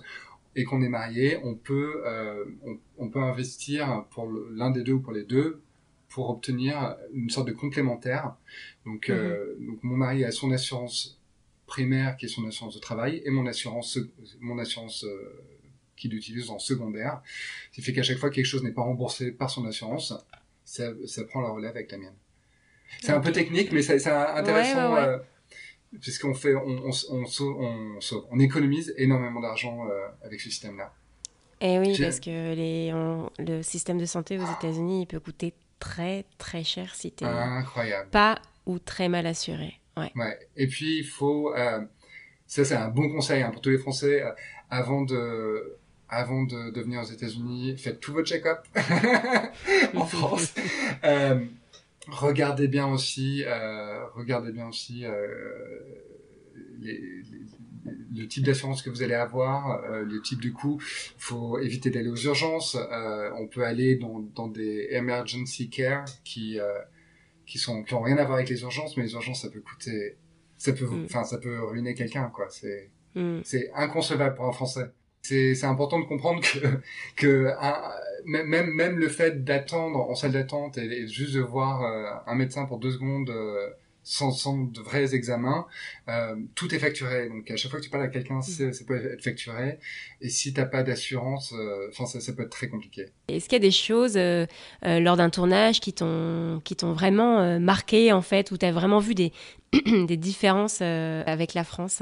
et 0.58 0.64
qu'on 0.64 0.82
est 0.82 0.90
marié, 0.90 1.38
on 1.44 1.54
peut, 1.54 2.02
euh, 2.06 2.44
on, 2.98 3.10
peut 3.10 3.22
investir 3.22 4.06
pour 4.10 4.28
l'un 4.52 4.72
des 4.72 4.82
deux 4.82 4.94
ou 4.94 5.00
pour 5.00 5.14
les 5.14 5.24
deux 5.24 5.62
pour 6.10 6.32
obtenir 6.32 6.98
une 7.14 7.30
sorte 7.30 7.48
de 7.48 7.54
complémentaire. 7.54 8.36
Donc, 8.86 9.10
euh, 9.10 9.56
mhm. 9.60 9.68
donc 9.68 9.84
mon 9.84 9.96
mari 9.96 10.26
a 10.26 10.32
son 10.32 10.52
assurance 10.52 11.22
primaire 11.68 12.18
qui 12.18 12.26
est 12.26 12.30
son 12.30 12.48
assurance 12.48 12.74
de 12.74 12.80
travail 12.80 13.22
et 13.24 13.30
mon 13.30 13.46
assurance, 13.46 14.00
mon 14.40 14.58
assurance 14.58 15.04
euh, 15.04 15.44
qu'il 15.96 16.16
utilise 16.16 16.50
en 16.50 16.58
secondaire. 16.58 17.22
Ce 17.70 17.76
qui 17.76 17.82
fait 17.84 17.94
qu'à 17.94 18.04
chaque 18.04 18.18
fois 18.18 18.32
que 18.32 18.36
quelque 18.36 18.46
chose 18.46 18.64
n'est 18.64 18.72
pas 18.72 18.82
remboursé 18.82 19.32
par 19.32 19.52
son 19.52 19.64
assurance, 19.66 20.12
ça, 20.66 20.92
ça 21.06 21.24
prend 21.26 21.42
la 21.42 21.50
relève 21.50 21.76
avec 21.76 21.92
la 21.92 22.00
mienne. 22.00 22.16
C'est 23.02 23.12
un 23.12 23.20
peu 23.20 23.32
technique, 23.32 23.72
mais 23.72 23.84
c'est 23.84 24.08
intéressant. 24.08 24.96
Euh, 24.96 25.20
puisqu'on 26.02 26.34
fait, 26.34 26.56
on, 26.56 26.90
on, 27.10 27.24
on, 27.40 28.00
on, 28.32 28.40
économise 28.40 28.94
énormément 28.98 29.40
d'argent 29.40 29.88
euh, 29.88 30.08
avec 30.24 30.42
ce 30.42 30.50
système-là. 30.50 30.94
Et 31.60 31.74
eh 31.74 31.80
oui, 31.80 31.98
parce 32.00 32.20
que 32.20 32.54
les, 32.54 32.94
le 33.40 33.64
système 33.64 33.98
de 33.98 34.06
santé 34.06 34.38
aux 34.38 34.46
États-Unis, 34.46 35.02
il 35.02 35.06
peut 35.08 35.20
coûter 35.20 35.54
très 35.80 36.26
très 36.38 36.64
cher 36.64 36.96
si 36.96 37.12
tu 37.12 37.24
incroyable 37.24 38.10
pas 38.10 38.40
ou 38.66 38.80
très 38.80 39.10
mal 39.10 39.26
assuré. 39.26 39.80
Ouais. 39.96 40.12
ouais. 40.16 40.38
Et 40.56 40.68
puis 40.68 41.00
il 41.00 41.06
faut, 41.06 41.54
euh, 41.56 41.82
ça 42.46 42.66
c'est 42.66 42.76
un 42.76 42.90
bon 42.90 43.10
conseil 43.10 43.42
hein, 43.42 43.50
pour 43.52 43.62
tous 43.62 43.70
les 43.70 43.78
Français, 43.78 44.22
euh, 44.22 44.32
avant 44.70 45.02
de 45.02 45.78
avant 46.10 46.44
de, 46.44 46.72
de 46.72 46.82
venir 46.82 47.02
aux 47.02 47.12
États-Unis, 47.12 47.78
faites 47.78 48.00
tout 48.00 48.14
votre 48.14 48.28
check-up 48.28 48.60
en 49.96 50.06
France. 50.06 50.54
euh, 51.04 51.44
regardez 52.10 52.68
bien 52.68 52.88
aussi, 52.88 53.44
euh, 53.46 54.06
regardez 54.16 54.52
bien 54.52 54.68
aussi 54.68 55.06
euh, 55.06 55.28
les, 56.80 57.02
le 58.16 58.28
type 58.28 58.46
d'assurance 58.46 58.82
que 58.82 58.90
vous 58.90 59.04
allez 59.04 59.14
avoir, 59.14 59.84
euh, 59.84 60.04
le 60.04 60.22
type 60.22 60.42
de 60.42 60.50
coût. 60.50 60.78
Il 60.82 61.22
faut 61.22 61.60
éviter 61.60 61.90
d'aller 61.90 62.10
aux 62.10 62.16
urgences. 62.16 62.76
Euh, 62.76 63.30
on 63.38 63.48
peut 63.48 63.64
aller 63.64 63.96
dans, 63.96 64.20
dans 64.36 64.48
des 64.48 64.90
emergency 64.92 65.70
care 65.70 66.06
qui 66.24 66.60
euh, 66.60 66.74
qui 67.46 67.58
sont 67.58 67.84
qui 67.84 67.94
ont 67.94 68.02
rien 68.02 68.18
à 68.18 68.24
voir 68.26 68.38
avec 68.38 68.50
les 68.50 68.62
urgences, 68.62 68.98
mais 68.98 69.04
les 69.04 69.14
urgences 69.14 69.42
ça 69.42 69.50
peut 69.50 69.62
coûter, 69.62 70.18
ça 70.58 70.74
peut, 70.74 70.86
mm. 70.86 71.06
enfin 71.06 71.24
ça 71.24 71.38
peut 71.38 71.64
ruiner 71.64 71.94
quelqu'un 71.94 72.30
quoi. 72.34 72.48
C'est 72.50 72.90
mm. 73.16 73.40
c'est 73.44 73.72
inconcevable 73.74 74.36
pour 74.36 74.46
un 74.46 74.52
Français. 74.52 74.92
C'est 75.22 75.56
c'est 75.56 75.66
important 75.66 76.00
de 76.00 76.06
comprendre 76.06 76.42
que 76.42 76.60
que 77.16 77.54
un, 77.60 77.74
même, 78.28 78.72
même 78.74 79.00
le 79.00 79.08
fait 79.08 79.44
d'attendre 79.44 80.00
en 80.00 80.16
salle 80.16 80.34
d'attente 80.34 80.78
et, 80.78 81.08
juste 81.08 81.34
de 81.34 81.42
voir 81.42 81.84
euh, 81.84 82.32
un 82.32 82.36
médecin 82.36 82.66
pour 82.66 82.78
deux 82.78 82.92
secondes 82.92 83.30
euh, 83.30 83.70
sans, 84.04 84.32
sans, 84.32 84.58
de 84.58 84.80
vrais 84.80 85.16
examens, 85.16 85.66
euh, 86.08 86.36
tout 86.56 86.74
est 86.74 86.80
facturé. 86.80 87.30
Donc 87.30 87.50
à 87.50 87.58
chaque 87.58 87.72
fois 87.72 87.80
que 87.80 87.86
tu 87.86 87.90
parles 87.90 88.04
à 88.04 88.08
quelqu'un, 88.10 88.40
mm. 88.40 88.74
ça 88.74 88.86
peut 88.86 88.96
être 88.96 89.24
facturé. 89.24 89.80
Et 90.22 90.30
si 90.30 90.54
t'as 90.54 90.66
pas 90.66 90.84
d'assurance, 90.84 91.54
enfin 91.90 92.06
ça, 92.06 92.20
ça, 92.20 92.34
peut 92.34 92.44
être 92.44 92.52
très 92.52 92.68
compliqué. 92.68 93.08
Est-ce 93.28 93.50
qu'il 93.50 93.58
y 93.58 93.62
a 93.64 93.68
des 93.68 93.72
choses 93.72 94.18
lors 94.82 95.18
d'un 95.18 95.30
tournage 95.30 95.80
qui 95.80 95.94
t'ont 95.94 96.62
qui 96.64 96.76
t'ont 96.76 96.94
vraiment 96.94 97.60
marqué 97.60 98.14
en 98.14 98.22
fait, 98.22 98.52
où 98.52 98.58
tu 98.58 98.66
as 98.66 98.72
vraiment 98.72 99.00
vu 99.00 99.16
des 99.16 99.34
des 99.86 100.18
différences 100.18 100.82
avec 100.82 101.54
la 101.54 101.64
France? 101.64 102.02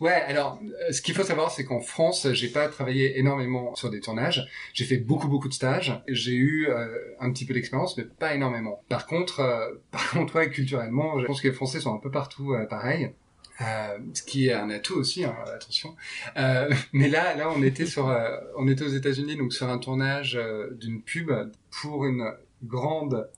Ouais, 0.00 0.12
alors 0.12 0.60
euh, 0.62 0.92
ce 0.92 1.02
qu'il 1.02 1.14
faut 1.14 1.24
savoir, 1.24 1.50
c'est 1.50 1.64
qu'en 1.64 1.80
France, 1.80 2.28
j'ai 2.32 2.48
pas 2.48 2.68
travaillé 2.68 3.18
énormément 3.18 3.74
sur 3.74 3.90
des 3.90 4.00
tournages. 4.00 4.48
J'ai 4.72 4.84
fait 4.84 4.96
beaucoup 4.96 5.28
beaucoup 5.28 5.48
de 5.48 5.54
stages. 5.54 6.02
J'ai 6.08 6.34
eu 6.34 6.68
euh, 6.68 6.86
un 7.20 7.32
petit 7.32 7.44
peu 7.44 7.54
d'expérience, 7.54 7.96
mais 7.96 8.04
pas 8.04 8.34
énormément. 8.34 8.82
Par 8.88 9.06
contre, 9.06 9.40
euh, 9.40 9.70
par 9.90 10.10
contre, 10.10 10.36
ouais, 10.36 10.50
culturellement, 10.50 11.18
je 11.20 11.26
pense 11.26 11.40
que 11.40 11.48
les 11.48 11.54
Français 11.54 11.80
sont 11.80 11.94
un 11.94 11.98
peu 11.98 12.10
partout 12.10 12.54
pareil. 12.68 13.12
Euh, 13.60 13.98
ce 14.14 14.22
qui 14.22 14.46
est 14.46 14.52
un 14.52 14.70
atout 14.70 14.94
aussi, 14.94 15.24
hein, 15.24 15.34
attention. 15.52 15.96
Euh, 16.36 16.72
mais 16.92 17.08
là, 17.08 17.34
là, 17.34 17.50
on 17.50 17.62
était 17.62 17.86
sur, 17.86 18.14
on 18.56 18.68
était 18.68 18.84
aux 18.84 18.88
États-Unis, 18.88 19.36
donc 19.36 19.52
sur 19.52 19.68
un 19.68 19.78
tournage 19.78 20.38
d'une 20.72 21.02
pub 21.02 21.32
pour 21.70 22.04
une 22.04 22.32
grande 22.62 23.28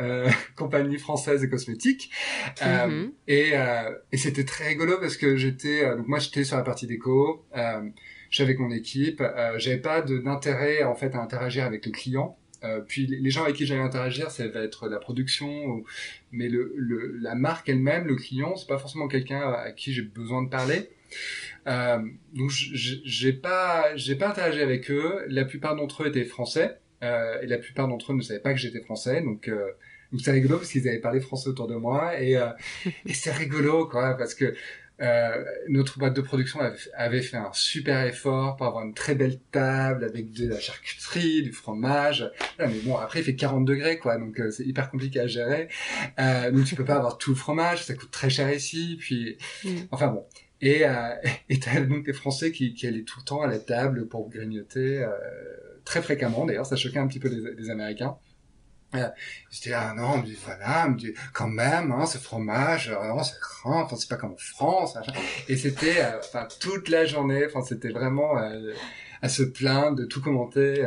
euh, 0.00 0.28
compagnie 0.56 0.98
française 0.98 1.40
de 1.40 1.46
cosmétiques. 1.46 2.10
Euh, 2.62 2.86
mhm. 2.86 3.12
Et, 3.28 3.52
euh, 3.54 3.94
et 4.12 4.16
c'était 4.16 4.44
très 4.44 4.68
rigolo 4.68 4.98
parce 5.00 5.16
que 5.16 5.36
j'étais, 5.36 5.84
euh, 5.84 5.96
donc 5.96 6.08
moi 6.08 6.18
j'étais 6.18 6.44
sur 6.44 6.56
la 6.56 6.62
partie 6.62 6.86
déco, 6.86 7.44
euh, 7.56 7.88
j'étais 8.30 8.44
avec 8.44 8.58
mon 8.58 8.70
équipe, 8.70 9.20
euh, 9.20 9.58
j'avais 9.58 9.78
pas 9.78 10.02
d'intérêt 10.02 10.82
en 10.82 10.94
fait 10.94 11.14
à 11.14 11.20
interagir 11.20 11.64
avec 11.64 11.86
le 11.86 11.92
client. 11.92 12.36
puis 12.88 13.06
les 13.06 13.30
gens 13.30 13.44
avec 13.44 13.56
qui 13.56 13.66
j'allais 13.66 13.82
interagir, 13.82 14.30
ça 14.30 14.48
va 14.48 14.60
être 14.60 14.88
la 14.88 14.98
production, 14.98 15.84
mais 16.32 16.48
le, 16.48 16.72
le, 16.76 17.18
la 17.18 17.34
marque 17.34 17.68
elle-même, 17.68 18.06
le 18.06 18.16
client, 18.16 18.56
c'est 18.56 18.66
pas 18.66 18.78
forcément 18.78 19.06
quelqu'un 19.06 19.52
à 19.52 19.70
qui 19.70 19.92
j'ai 19.92 20.00
besoin 20.00 20.42
de 20.42 20.48
parler. 20.48 20.88
Euh, 21.66 21.98
donc 22.34 22.50
j'ai 22.50 23.32
pas 23.32 23.96
j'ai 23.96 24.16
pas 24.16 24.28
interagi 24.28 24.60
avec 24.60 24.90
eux. 24.90 25.24
La 25.28 25.44
plupart 25.44 25.76
d'entre 25.76 26.02
eux 26.02 26.08
étaient 26.08 26.24
français. 26.24 26.78
Euh, 27.02 27.40
et 27.42 27.46
la 27.46 27.58
plupart 27.58 27.88
d'entre 27.88 28.12
eux 28.12 28.16
ne 28.16 28.22
savaient 28.22 28.40
pas 28.40 28.52
que 28.52 28.58
j'étais 28.58 28.80
français, 28.80 29.20
donc 29.20 29.48
euh, 29.48 29.70
donc 30.12 30.20
c'est 30.22 30.30
rigolo 30.30 30.58
parce 30.58 30.70
qu'ils 30.70 30.88
avaient 30.88 31.00
parlé 31.00 31.20
français 31.20 31.48
autour 31.48 31.66
de 31.66 31.74
moi 31.74 32.20
et, 32.20 32.36
euh, 32.36 32.46
et 33.06 33.12
c'est 33.12 33.32
rigolo 33.32 33.86
quoi 33.88 34.16
parce 34.16 34.34
que 34.34 34.54
euh, 35.02 35.44
notre 35.68 35.98
boîte 35.98 36.14
de 36.14 36.20
production 36.20 36.60
avait, 36.94 37.20
fait 37.20 37.36
un 37.36 37.50
super 37.52 38.06
effort 38.06 38.54
pour 38.56 38.66
avoir 38.66 38.84
une 38.84 38.94
très 38.94 39.16
belle 39.16 39.40
table 39.50 40.04
avec 40.04 40.32
de 40.32 40.48
la 40.48 40.60
charcuterie, 40.60 41.42
du 41.42 41.52
fromage. 41.52 42.30
mais 42.60 42.78
bon, 42.84 42.96
après 42.96 43.20
il 43.20 43.24
fait 43.24 43.34
40 43.34 43.64
degrés 43.64 43.98
quoi, 43.98 44.18
donc 44.18 44.38
euh, 44.38 44.52
c'est 44.52 44.64
hyper 44.64 44.90
compliqué 44.90 45.18
à 45.18 45.26
gérer. 45.26 45.68
Euh, 46.20 46.52
donc 46.52 46.64
tu 46.64 46.76
peux 46.76 46.84
pas 46.84 46.94
avoir 46.94 47.18
tout 47.18 47.30
le 47.30 47.36
fromage, 47.36 47.84
ça 47.84 47.94
coûte 47.94 48.12
très 48.12 48.30
cher 48.30 48.52
ici. 48.52 48.96
Puis, 49.00 49.36
mm. 49.64 49.70
enfin 49.90 50.08
bon. 50.08 50.24
Et 50.60 50.86
euh, 50.86 51.10
t'as 51.60 51.80
donc 51.80 52.06
des 52.06 52.12
Français 52.12 52.52
qui, 52.52 52.72
qui 52.74 52.86
allaient 52.86 53.02
tout 53.02 53.18
le 53.18 53.24
temps 53.24 53.42
à 53.42 53.48
la 53.48 53.58
table 53.58 54.06
pour 54.06 54.30
grignoter. 54.30 55.02
Euh, 55.02 55.08
très 55.84 56.02
fréquemment 56.02 56.44
d'ailleurs, 56.46 56.66
ça 56.66 56.76
choquait 56.76 56.98
un 56.98 57.06
petit 57.06 57.20
peu 57.20 57.28
les, 57.28 57.70
Américains. 57.70 58.16
Euh, 58.94 59.08
je 59.50 59.60
dis 59.60 59.72
ah 59.72 59.92
non, 59.96 60.18
me 60.18 60.24
dit 60.24 60.38
voilà, 60.44 60.88
me 60.88 60.96
dit 60.96 61.14
quand 61.32 61.48
même, 61.48 61.90
hein, 61.90 62.06
ce 62.06 62.18
fromage, 62.18 62.90
euh, 62.90 63.08
non, 63.08 63.22
c'est 63.22 63.38
grand, 63.40 63.82
enfin 63.82 63.96
c'est 63.96 64.08
pas 64.08 64.16
comme 64.16 64.32
en 64.32 64.36
France. 64.36 64.96
Et 65.48 65.56
c'était, 65.56 66.00
euh, 66.00 66.18
enfin 66.18 66.46
toute 66.60 66.88
la 66.88 67.04
journée, 67.04 67.44
enfin 67.46 67.62
c'était 67.62 67.90
vraiment 67.90 68.38
euh, 68.38 68.72
à 69.20 69.28
se 69.28 69.42
plaindre, 69.42 69.96
de 69.96 70.04
tout 70.04 70.20
commenter. 70.20 70.86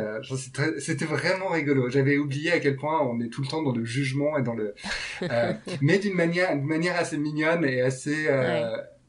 c'était 0.78 1.04
vraiment 1.04 1.48
rigolo. 1.48 1.90
J'avais 1.90 2.16
oublié 2.16 2.52
à 2.52 2.60
quel 2.60 2.76
point 2.76 3.00
on 3.02 3.20
est 3.20 3.28
tout 3.28 3.42
le 3.42 3.48
temps 3.48 3.62
dans 3.62 3.72
le 3.72 3.84
jugement 3.84 4.38
et 4.38 4.42
dans 4.42 4.54
le, 4.54 4.74
mais 5.82 5.98
d'une 5.98 6.14
manière, 6.14 6.54
d'une 6.54 6.66
manière 6.66 6.96
assez 6.96 7.18
mignonne 7.18 7.64
et 7.64 7.82
assez 7.82 8.28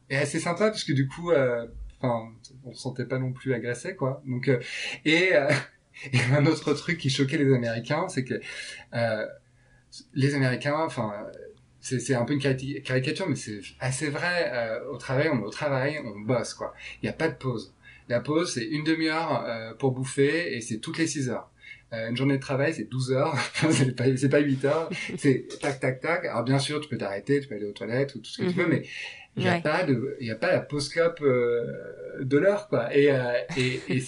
et 0.09 0.17
assez 0.17 0.39
sympa 0.39 0.71
parce 0.71 0.83
que 0.83 0.93
du 0.93 1.07
coup, 1.07 1.31
enfin, 2.01 2.29
on 2.65 2.73
se 2.73 2.81
sentait 2.81 3.05
pas 3.05 3.19
non 3.19 3.31
plus 3.31 3.53
agressé 3.53 3.95
quoi. 3.95 4.21
Donc 4.25 4.49
et 5.05 5.31
Et 6.13 6.19
un 6.33 6.45
autre 6.45 6.73
truc 6.73 6.97
qui 6.97 7.09
choquait 7.09 7.37
les 7.37 7.53
Américains, 7.53 8.07
c'est 8.09 8.23
que 8.23 8.35
euh, 8.93 9.25
les 10.13 10.35
Américains, 10.35 10.77
enfin, 10.85 11.13
c'est 11.81 12.13
un 12.13 12.25
peu 12.25 12.33
une 12.33 12.41
caricature, 12.83 13.27
mais 13.27 13.35
c'est 13.35 13.61
assez 13.79 14.09
vrai. 14.09 14.51
Euh, 14.53 14.91
au 14.91 14.97
travail, 14.97 15.29
on 15.31 15.39
est 15.39 15.45
au 15.45 15.49
travail, 15.49 15.99
on 16.03 16.19
bosse, 16.19 16.53
quoi. 16.53 16.73
Il 17.01 17.05
n'y 17.05 17.09
a 17.09 17.13
pas 17.13 17.29
de 17.29 17.35
pause. 17.35 17.73
La 18.09 18.19
pause, 18.19 18.53
c'est 18.53 18.65
une 18.65 18.83
demi-heure 18.83 19.45
euh, 19.47 19.73
pour 19.75 19.91
bouffer 19.91 20.55
et 20.55 20.61
c'est 20.61 20.79
toutes 20.79 20.97
les 20.97 21.07
6 21.07 21.29
heures. 21.29 21.49
Euh, 21.93 22.09
une 22.09 22.17
journée 22.17 22.35
de 22.35 22.41
travail, 22.41 22.73
c'est 22.73 22.89
12 22.89 23.13
heures, 23.13 23.35
c'est 23.71 23.95
pas, 23.95 24.03
pas 24.29 24.39
8 24.39 24.65
heures, 24.65 24.89
c'est 25.17 25.47
tac, 25.59 25.79
tac, 25.79 26.01
tac. 26.01 26.25
Alors 26.25 26.43
bien 26.43 26.59
sûr, 26.59 26.79
tu 26.81 26.89
peux 26.89 26.97
t'arrêter, 26.97 27.39
tu 27.39 27.47
peux 27.47 27.55
aller 27.55 27.65
aux 27.65 27.71
toilettes 27.71 28.15
ou 28.15 28.19
tout 28.19 28.29
ce 28.29 28.41
que 28.41 28.47
tu 28.47 28.53
veux, 28.53 28.65
mm-hmm. 28.65 28.69
mais 28.69 28.83
il 29.37 29.43
n'y 29.43 29.49
a 29.49 29.59
pas 29.59 29.83
de, 29.83 30.17
il 30.19 30.27
y 30.27 30.31
a 30.31 30.35
pas 30.35 30.51
la 30.51 30.59
post-clop 30.59 31.15
de 31.19 32.37
l'heure, 32.37 32.67
quoi. 32.67 32.95
Et, 32.95 33.09
et, 33.57 33.81
et, 33.87 34.03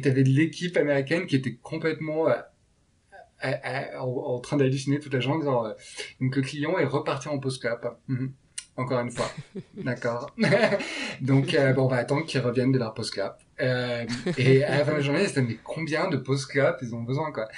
t'avais 0.00 0.22
de 0.22 0.30
l'équipe 0.30 0.76
américaine 0.76 1.26
qui 1.26 1.36
était 1.36 1.54
complètement 1.62 2.26
en, 3.98 4.38
train 4.40 4.56
d'halluciner 4.56 5.00
toute 5.00 5.12
la 5.12 5.20
journée, 5.20 5.44
donc 5.44 6.36
le 6.36 6.42
client 6.42 6.78
est 6.78 6.84
reparti 6.84 7.28
en 7.28 7.38
post-clop. 7.38 7.98
Mhm 8.08 8.32
encore 8.76 9.00
une 9.00 9.10
fois. 9.10 9.30
D'accord. 9.74 10.30
Donc, 11.20 11.54
euh, 11.54 11.72
bon, 11.72 11.84
on 11.84 11.88
va 11.88 11.96
attendre 11.96 12.24
qu'ils 12.24 12.40
reviennent 12.40 12.72
de 12.72 12.78
leur 12.78 12.94
post-clap. 12.94 13.40
Euh, 13.60 14.04
et 14.38 14.64
à 14.64 14.78
la 14.78 14.84
fin 14.84 14.92
de 14.92 14.96
la 14.96 15.02
journée, 15.02 15.26
c'était 15.26 15.42
mais 15.42 15.58
combien 15.62 16.08
de 16.08 16.16
post-clap 16.16 16.78
ils 16.82 16.94
ont 16.94 17.02
besoin, 17.02 17.32
quoi. 17.32 17.48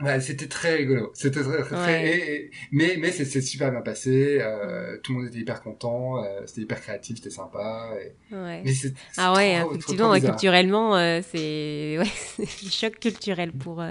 Ouais, 0.00 0.20
c'était 0.20 0.46
très 0.46 0.76
rigolo. 0.76 1.10
C'était 1.14 1.42
très, 1.42 1.62
très 1.62 2.50
mais 2.70 2.96
mais 2.98 3.10
c'est 3.10 3.40
super 3.40 3.70
bien 3.70 3.80
passé. 3.80 4.38
Euh, 4.40 4.96
tout 5.02 5.12
le 5.12 5.18
monde 5.18 5.28
était 5.28 5.40
hyper 5.40 5.60
content. 5.62 6.22
Euh, 6.22 6.42
c'était 6.46 6.62
hyper 6.62 6.80
créatif, 6.80 7.16
c'était 7.16 7.30
sympa. 7.30 7.90
Et... 8.00 8.34
Ouais. 8.34 8.62
Mais 8.64 8.72
c'est 8.72 8.94
ah 9.16 9.34
ouais, 9.34 9.60
effectivement, 9.70 10.18
culturellement, 10.18 10.96
euh, 10.96 11.20
c'est 11.28 11.98
ouais, 12.38 12.46
choc 12.46 12.98
culturel 13.00 13.52
pour 13.52 13.82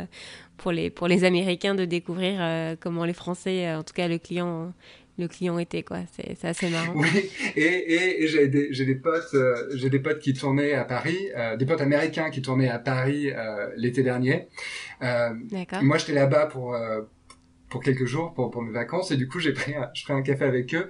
pour 0.55 0.71
les 0.71 0.89
pour 0.89 1.07
les 1.07 1.23
Américains 1.23 1.75
de 1.75 1.85
découvrir 1.85 2.39
comment 2.79 3.03
les 3.03 3.13
Français, 3.13 3.73
en 3.73 3.83
tout 3.83 3.93
cas 3.93 4.07
le 4.07 4.17
client 4.17 4.73
le 5.17 5.27
client 5.27 5.57
était 5.57 5.83
quoi. 5.83 5.99
C'est 6.11 6.45
assez 6.45 6.69
marrant. 6.69 6.93
Oui 6.95 7.29
et, 7.55 8.23
et 8.23 8.27
j'ai 8.27 8.47
des 8.47 8.67
j'ai 8.71 8.85
des 8.85 8.95
potes 8.95 9.33
euh, 9.33 9.69
j'ai 9.75 9.89
des 9.89 9.99
potes 9.99 10.19
qui 10.19 10.33
tournaient 10.33 10.73
à 10.73 10.83
Paris 10.85 11.29
euh, 11.35 11.55
des 11.57 11.65
potes 11.65 11.81
américains 11.81 12.29
qui 12.29 12.41
tournaient 12.41 12.69
à 12.69 12.79
Paris 12.79 13.31
euh, 13.31 13.69
l'été 13.75 14.03
dernier. 14.03 14.47
D'accord. 15.01 15.83
moi 15.83 15.97
j'étais 15.97 16.13
là-bas 16.13 16.47
pour 16.47 16.75
pour 17.69 17.83
quelques 17.83 18.05
jours 18.05 18.33
pour, 18.33 18.49
pour 18.49 18.61
mes 18.61 18.71
vacances 18.71 19.11
et 19.11 19.17
du 19.17 19.27
coup 19.27 19.39
j'ai 19.39 19.53
pris 19.53 19.75
un, 19.75 19.89
je 19.93 20.03
pris 20.03 20.13
un 20.13 20.21
café 20.21 20.45
avec 20.45 20.73
eux. 20.73 20.87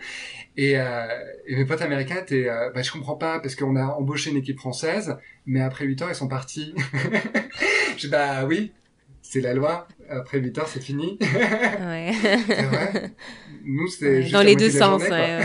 Et, 0.55 0.73
et 0.73 1.55
mes 1.55 1.65
potes 1.65 1.81
américains 1.81 2.21
étaient 2.21 2.47
bah 2.73 2.81
je 2.81 2.91
comprends 2.91 3.15
pas 3.15 3.39
parce 3.39 3.55
qu'on 3.55 3.75
a 3.75 3.85
embauché 3.85 4.31
une 4.31 4.37
équipe 4.37 4.59
française 4.59 5.17
mais 5.45 5.61
après 5.61 5.85
8 5.85 6.01
heures 6.01 6.09
ils 6.09 6.15
sont 6.15 6.27
partis. 6.27 6.73
Je 7.97 8.07
bah 8.09 8.45
oui 8.45 8.73
c'est 9.29 9.41
la 9.41 9.53
loi. 9.53 9.87
Après 10.09 10.39
8 10.39 10.57
heures, 10.57 10.67
c'est 10.69 10.81
fini. 10.81 11.17
Ouais. 11.21 12.13
c'est 12.21 12.63
vrai. 12.63 13.13
Nous, 13.65 13.87
c'est 13.89 14.29
Dans 14.29 14.41
les 14.41 14.55
deux 14.55 14.69
sens, 14.69 15.03
ouais, 15.03 15.39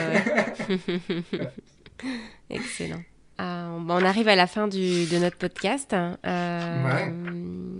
Excellent. 2.50 3.02
Euh, 3.40 3.78
on 3.88 4.04
arrive 4.04 4.28
à 4.28 4.36
la 4.36 4.46
fin 4.46 4.68
du, 4.68 5.06
de 5.06 5.18
notre 5.18 5.36
podcast. 5.36 5.94
Euh, 5.94 7.78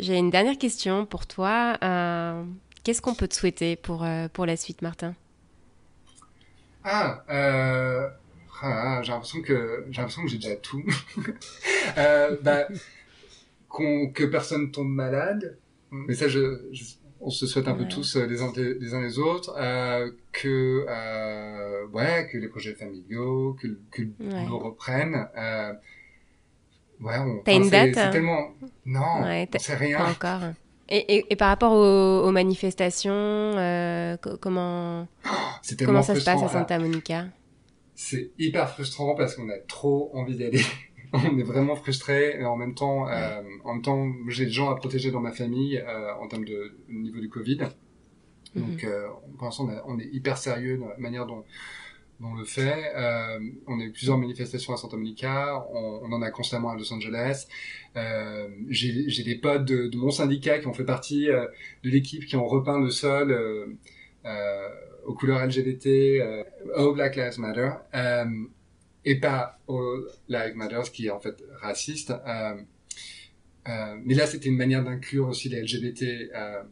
J'ai 0.00 0.16
une 0.16 0.30
dernière 0.30 0.58
question 0.58 1.06
pour 1.06 1.26
toi. 1.26 1.78
Euh, 1.84 2.42
Qu'est-ce 2.82 3.00
qu'on 3.00 3.14
peut 3.14 3.28
te 3.28 3.34
souhaiter 3.34 3.76
pour, 3.76 4.04
euh, 4.04 4.26
pour 4.32 4.44
la 4.44 4.56
suite, 4.56 4.82
Martin? 4.82 5.14
Ah, 6.82 7.22
ah 7.28 9.02
j'ai 9.02 9.12
l'impression 9.12 9.42
que 9.42 9.86
j'ai 10.26 10.38
déjà 10.38 10.56
tout. 10.56 10.84
euh, 11.98 12.36
que 13.68 14.24
personne 14.24 14.70
tombe 14.70 14.88
malade. 14.88 15.58
Mm. 15.90 16.04
Mais 16.08 16.14
ça, 16.14 16.28
je, 16.28 16.58
on 17.20 17.30
se 17.30 17.46
souhaite 17.46 17.68
un 17.68 17.74
peu 17.74 17.86
tous 17.88 18.16
euh, 18.16 18.26
les 18.26 18.42
uns 18.42 18.52
des, 18.52 18.94
uns 18.94 19.00
les 19.00 19.18
autres. 19.18 19.54
Euh, 19.58 20.10
que 20.32 20.84
euh, 20.88 21.86
ouais, 21.88 22.28
que 22.30 22.38
les 22.38 22.48
projets 22.48 22.74
familiaux, 22.74 23.56
que, 23.60 23.68
que 23.90 24.02
ouais. 24.02 24.46
nous 24.46 24.58
reprennent. 24.58 25.26
Euh, 25.36 25.72
ouais, 27.00 27.18
on. 27.18 27.42
T'as 27.44 27.54
une 27.54 27.70
date 27.70 27.94
C'est 27.94 28.10
tellement 28.10 28.50
non, 28.84 29.22
ouais, 29.22 29.48
c'est 29.58 29.74
rien. 29.74 29.98
Pas 29.98 30.10
encore. 30.10 30.40
Et, 30.88 31.16
et, 31.16 31.26
et, 31.30 31.36
par 31.36 31.48
rapport 31.48 31.72
aux, 31.72 32.28
aux 32.28 32.30
manifestations, 32.30 33.10
euh, 33.12 34.16
comment 34.40 35.08
oh, 35.24 35.74
comment 35.84 36.02
ça 36.02 36.14
se 36.14 36.24
passe 36.24 36.42
à 36.44 36.48
Santa 36.48 36.78
Monica? 36.78 37.26
C'est 37.96 38.30
hyper 38.38 38.70
frustrant 38.70 39.16
parce 39.16 39.34
qu'on 39.34 39.48
a 39.48 39.58
trop 39.66 40.10
envie 40.14 40.36
d'y 40.36 40.44
aller. 40.44 40.62
on 41.32 41.38
est 41.38 41.42
vraiment 41.42 41.76
frustré 41.76 42.36
et 42.38 42.44
en 42.44 42.56
même 42.56 42.74
temps, 42.74 43.08
euh, 43.08 43.42
en 43.64 43.74
même 43.74 43.82
temps, 43.82 44.06
j'ai 44.28 44.46
des 44.46 44.50
gens 44.50 44.70
à 44.70 44.76
protéger 44.76 45.10
dans 45.10 45.20
ma 45.20 45.32
famille 45.32 45.78
euh, 45.78 46.14
en 46.20 46.28
termes 46.28 46.44
de 46.44 46.76
niveau 46.88 47.20
du 47.20 47.28
Covid. 47.28 47.58
Mhm. 48.54 48.62
Donc, 48.62 48.84
euh, 48.84 49.08
pour 49.36 49.44
l'instant, 49.46 49.68
on, 49.86 49.98
est 49.98 50.08
hyper 50.12 50.38
sérieux 50.38 50.78
dans 50.78 50.88
la 50.88 50.96
manière 50.98 51.26
dont, 51.26 51.44
dont 52.20 52.28
on 52.28 52.34
le 52.34 52.44
fait. 52.44 52.92
On 53.66 53.80
a 53.80 53.84
eu 53.84 53.92
plusieurs 53.92 54.18
manifestations 54.18 54.72
à 54.72 54.76
Santa 54.76 54.96
Monica, 54.96 55.66
on, 55.72 56.00
on 56.02 56.12
en 56.12 56.22
a 56.22 56.30
constamment 56.30 56.70
à 56.70 56.76
Los 56.76 56.92
Angeles. 56.92 57.46
J'ai 58.68 59.22
des 59.24 59.36
potes 59.36 59.64
de, 59.64 59.88
de, 59.88 59.96
mon 59.96 60.10
syndicat 60.10 60.58
qui 60.58 60.66
ont 60.66 60.74
fait 60.74 60.84
partie 60.84 61.26
de 61.26 61.50
l'équipe 61.90 62.24
qui 62.24 62.36
ont 62.36 62.46
repeint 62.46 62.80
le 62.80 62.90
sol 62.90 63.76
aux 65.04 65.14
couleurs 65.14 65.44
LGBT, 65.44 65.88
Oh 66.76 66.92
Black 66.92 67.16
Lives 67.16 67.38
Matter 67.38 67.70
et 69.06 69.20
pas 69.20 69.60
au 69.68 70.04
Live 70.28 70.56
Matters 70.56 70.90
qui 70.92 71.06
est 71.06 71.10
en 71.10 71.20
fait 71.20 71.42
raciste. 71.62 72.10
Euh, 72.10 72.60
euh, 73.68 73.96
mais 74.04 74.14
là, 74.14 74.26
c'était 74.26 74.48
une 74.48 74.56
manière 74.56 74.84
d'inclure 74.84 75.28
aussi 75.28 75.48
les 75.48 75.62
LGBT. 75.62 76.02
Euh, 76.34 76.62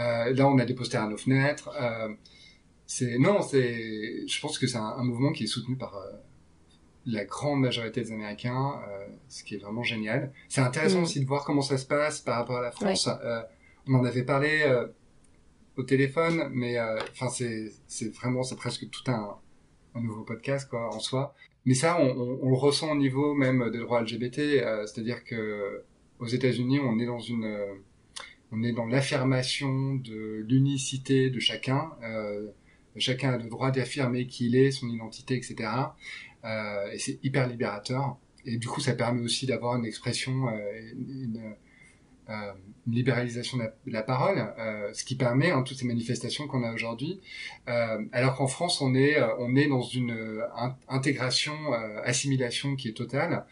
euh, 0.00 0.34
là, 0.34 0.48
on 0.48 0.58
a 0.58 0.64
des 0.64 0.74
posters 0.74 1.02
à 1.02 1.08
nos 1.08 1.16
fenêtres. 1.16 1.70
Euh, 1.80 2.12
c'est 2.86 3.18
non, 3.18 3.40
c'est. 3.42 4.26
Je 4.26 4.40
pense 4.40 4.58
que 4.58 4.66
c'est 4.66 4.78
un, 4.78 4.82
un, 4.82 5.04
mouvement 5.04 5.32
qui 5.32 5.44
est 5.44 5.48
soutenu 5.48 5.76
par 5.76 5.96
euh, 5.96 6.10
la 7.06 7.24
grande 7.24 7.60
majorité 7.60 8.02
des 8.02 8.12
Américains, 8.12 8.80
ce 9.28 9.44
qui 9.44 9.54
est 9.54 9.58
vraiment 9.58 9.82
génial. 9.82 10.32
C'est 10.48 10.60
intéressant 10.60 11.00
mm. 11.00 11.04
aussi 11.04 11.20
de 11.20 11.26
voir 11.26 11.44
comment 11.44 11.62
ça 11.62 11.78
se 11.78 11.86
passe 11.86 12.20
par 12.20 12.36
rapport 12.36 12.58
à 12.58 12.62
la 12.62 12.70
France. 12.72 13.08
on 13.86 13.94
en 13.94 14.04
avait 14.04 14.24
parlé 14.24 14.64
au 15.76 15.84
téléphone, 15.84 16.48
mais 16.52 16.78
enfin 17.12 17.28
c'est 17.30 18.14
vraiment 18.14 18.42
c'est 18.42 18.56
presque 18.56 18.90
tout 18.90 19.10
un 19.10 19.38
un 19.94 20.00
nouveau 20.00 20.22
podcast 20.22 20.68
quoi 20.68 20.94
en 20.94 21.00
soi. 21.00 21.34
Mais 21.64 21.74
ça, 21.74 22.00
on, 22.00 22.48
le 22.48 22.56
ressent 22.56 22.92
au 22.92 22.96
niveau 22.96 23.34
même 23.34 23.70
des 23.70 23.78
droits 23.78 24.00
LGBT, 24.00 24.38
euh, 24.38 24.86
c'est-à-dire 24.86 25.24
que 25.24 25.84
aux 26.18 26.26
États-Unis, 26.26 26.80
on 26.80 26.98
est 26.98 27.06
dans 27.06 27.20
une, 27.20 27.44
euh, 27.44 27.74
on 28.52 28.62
est 28.62 28.72
dans 28.72 28.86
l'affirmation 28.86 29.94
de 29.96 30.44
l'unicité 30.48 31.30
de 31.30 31.38
chacun. 31.38 31.92
Euh, 32.02 32.48
chacun 32.96 33.34
a 33.34 33.38
le 33.38 33.48
droit 33.48 33.70
d'affirmer 33.70 34.26
qui 34.26 34.46
il 34.46 34.56
est, 34.56 34.70
son 34.70 34.88
identité, 34.88 35.36
etc. 35.36 35.70
Euh, 36.44 36.90
et 36.92 36.98
c'est 36.98 37.18
hyper 37.22 37.46
libérateur. 37.48 38.16
Et 38.44 38.56
du 38.56 38.66
coup, 38.66 38.80
ça 38.80 38.94
permet 38.94 39.22
aussi 39.22 39.46
d'avoir 39.46 39.76
une 39.76 39.84
expression, 39.84 40.48
une, 40.94 41.54
euh, 42.28 42.52
une 42.86 42.94
libéralisation 42.94 43.58
de 43.58 43.64
la, 43.86 44.02
parole, 44.02 44.38
euh, 44.58 44.90
ce 44.94 45.04
qui 45.04 45.14
permet 45.14 45.50
hein, 45.50 45.62
toutes 45.62 45.78
ces 45.78 45.86
manifestations 45.86 46.46
qu'on 46.46 46.62
a 46.62 46.72
aujourd'hui. 46.72 47.20
Euh, 47.68 48.02
alors 48.12 48.36
qu'en 48.36 48.46
France, 48.46 48.80
on 48.80 48.94
est 48.94 49.16
on 49.38 49.56
est 49.56 49.66
dans 49.66 49.82
une 49.82 50.42
intégration, 50.88 51.54
assimilation 52.04 52.76
qui 52.76 52.88
est 52.88 52.96
totale, 52.96 53.44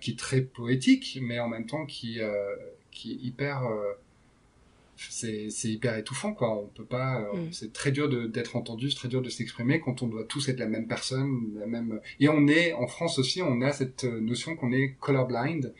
qui 0.00 0.12
est 0.12 0.18
très 0.18 0.42
poétique, 0.42 1.18
mais 1.22 1.38
en 1.40 1.48
même 1.48 1.66
temps 1.66 1.86
qui 1.86 2.18
qui 2.90 3.12
est 3.12 3.16
hyper 3.16 3.62
c'est 4.96 5.48
hyper 5.64 5.96
étouffant 5.96 6.32
quoi 6.32 6.56
on 6.56 6.66
peut 6.66 6.84
pas 6.84 7.20
mm. 7.20 7.52
c'est 7.52 7.72
très 7.72 7.90
dur 7.90 8.08
d'être 8.28 8.54
entendu 8.54 8.88
c'est 8.88 8.96
très 8.96 9.08
dur 9.08 9.20
de 9.20 9.30
s'exprimer 9.30 9.80
quand 9.80 10.02
on 10.02 10.06
doit 10.06 10.22
tous 10.22 10.48
être 10.48 10.60
la 10.60 10.66
même 10.66 10.86
personne 10.86 11.54
la 11.58 11.66
même 11.66 12.00
et 12.20 12.28
on 12.28 12.46
est 12.46 12.72
en 12.74 12.86
France 12.86 13.18
aussi 13.18 13.42
on 13.42 13.62
a 13.62 13.72
cette 13.72 14.04
notion 14.04 14.54
qu'on 14.54 14.70
est 14.70 14.94
colorblind 15.00 15.72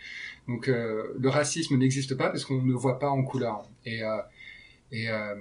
donc 0.49 0.69
euh, 0.69 1.15
le 1.19 1.29
racisme 1.29 1.77
n'existe 1.77 2.17
pas 2.17 2.29
parce 2.29 2.45
qu'on 2.45 2.63
ne 2.63 2.75
voit 2.75 2.99
pas 2.99 3.11
en 3.11 3.23
couleur. 3.23 3.65
Et, 3.85 4.03
euh, 4.03 4.17
et, 4.91 5.09
euh, 5.09 5.35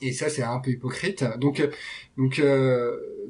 et 0.00 0.12
ça, 0.12 0.28
c'est 0.28 0.42
un 0.42 0.58
peu 0.60 0.70
hypocrite. 0.70 1.24
Donc, 1.38 1.62
donc, 2.16 2.40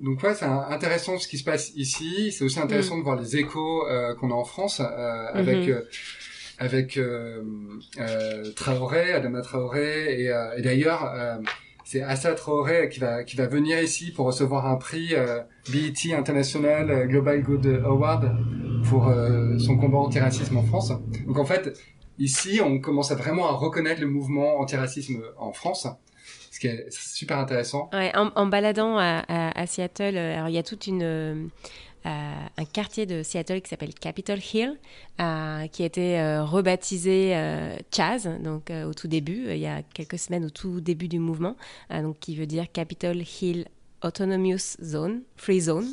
donc 0.02 0.22
ouais, 0.22 0.34
c'est 0.34 0.44
intéressant 0.44 1.18
ce 1.18 1.28
qui 1.28 1.38
se 1.38 1.44
passe 1.44 1.72
ici. 1.74 2.32
C'est 2.32 2.44
aussi 2.44 2.60
intéressant 2.60 2.96
mm. 2.96 2.98
de 3.00 3.04
voir 3.04 3.16
les 3.16 3.36
échos 3.36 3.84
qu'on 4.18 4.30
a 4.30 4.34
en 4.34 4.44
France 4.44 4.80
avec. 4.80 5.68
Mm-hmm. 5.68 5.84
avec 6.58 7.00
Traoré, 8.54 9.12
Adama 9.12 9.42
Traoré, 9.42 10.22
et, 10.22 10.32
et 10.56 10.62
d'ailleurs, 10.62 11.40
c'est 11.94 12.02
Assa 12.02 12.34
Traoré 12.34 12.88
qui 12.88 12.98
va 12.98 13.22
qui 13.22 13.36
va 13.36 13.46
venir 13.46 13.80
ici 13.80 14.10
pour 14.10 14.26
recevoir 14.26 14.66
un 14.66 14.74
prix 14.74 15.14
euh, 15.14 15.40
BET 15.72 16.12
International 16.12 16.90
euh, 16.90 17.06
Global 17.06 17.40
Good 17.40 17.82
Award 17.84 18.36
pour 18.88 19.06
euh, 19.06 19.56
son 19.58 19.76
combat 19.76 19.98
anti-racisme 19.98 20.56
en 20.56 20.64
France. 20.64 20.92
Donc 21.24 21.38
en 21.38 21.44
fait, 21.44 21.78
ici, 22.18 22.60
on 22.60 22.80
commence 22.80 23.12
vraiment 23.12 23.48
à 23.48 23.52
reconnaître 23.52 24.00
le 24.00 24.08
mouvement 24.08 24.56
anti-racisme 24.56 25.22
en 25.38 25.52
France, 25.52 25.86
ce 26.50 26.58
qui 26.58 26.66
est 26.66 26.86
super 26.90 27.38
intéressant. 27.38 27.88
En, 27.92 28.46
baladant 28.46 28.98
à, 28.98 29.66
Seattle, 29.66 30.16
il 30.48 30.52
y 30.52 30.58
a 30.58 30.64
toute 30.64 30.88
une 30.88 31.50
un 32.04 32.64
quartier 32.72 33.06
de 33.06 33.22
Seattle 33.22 33.60
qui 33.60 33.68
s'appelle 33.68 33.94
Capitol 33.94 34.38
Hill, 34.38 34.78
euh, 35.20 35.66
qui 35.68 35.82
a 35.82 35.86
été 35.86 36.20
euh, 36.20 36.44
rebaptisé 36.44 37.34
Chaz, 37.90 38.28
donc 38.42 38.70
au 38.70 38.94
tout 38.94 39.08
début, 39.08 39.46
il 39.50 39.58
y 39.58 39.66
a 39.66 39.82
quelques 39.82 40.18
semaines 40.18 40.44
au 40.44 40.50
tout 40.50 40.80
début 40.80 41.08
du 41.08 41.18
mouvement, 41.18 41.56
donc 41.90 42.18
qui 42.18 42.36
veut 42.36 42.46
dire 42.46 42.70
Capitol 42.70 43.22
Hill 43.40 43.66
Autonomous 44.02 44.76
Zone, 44.82 45.22
Free 45.36 45.60
Zone. 45.62 45.86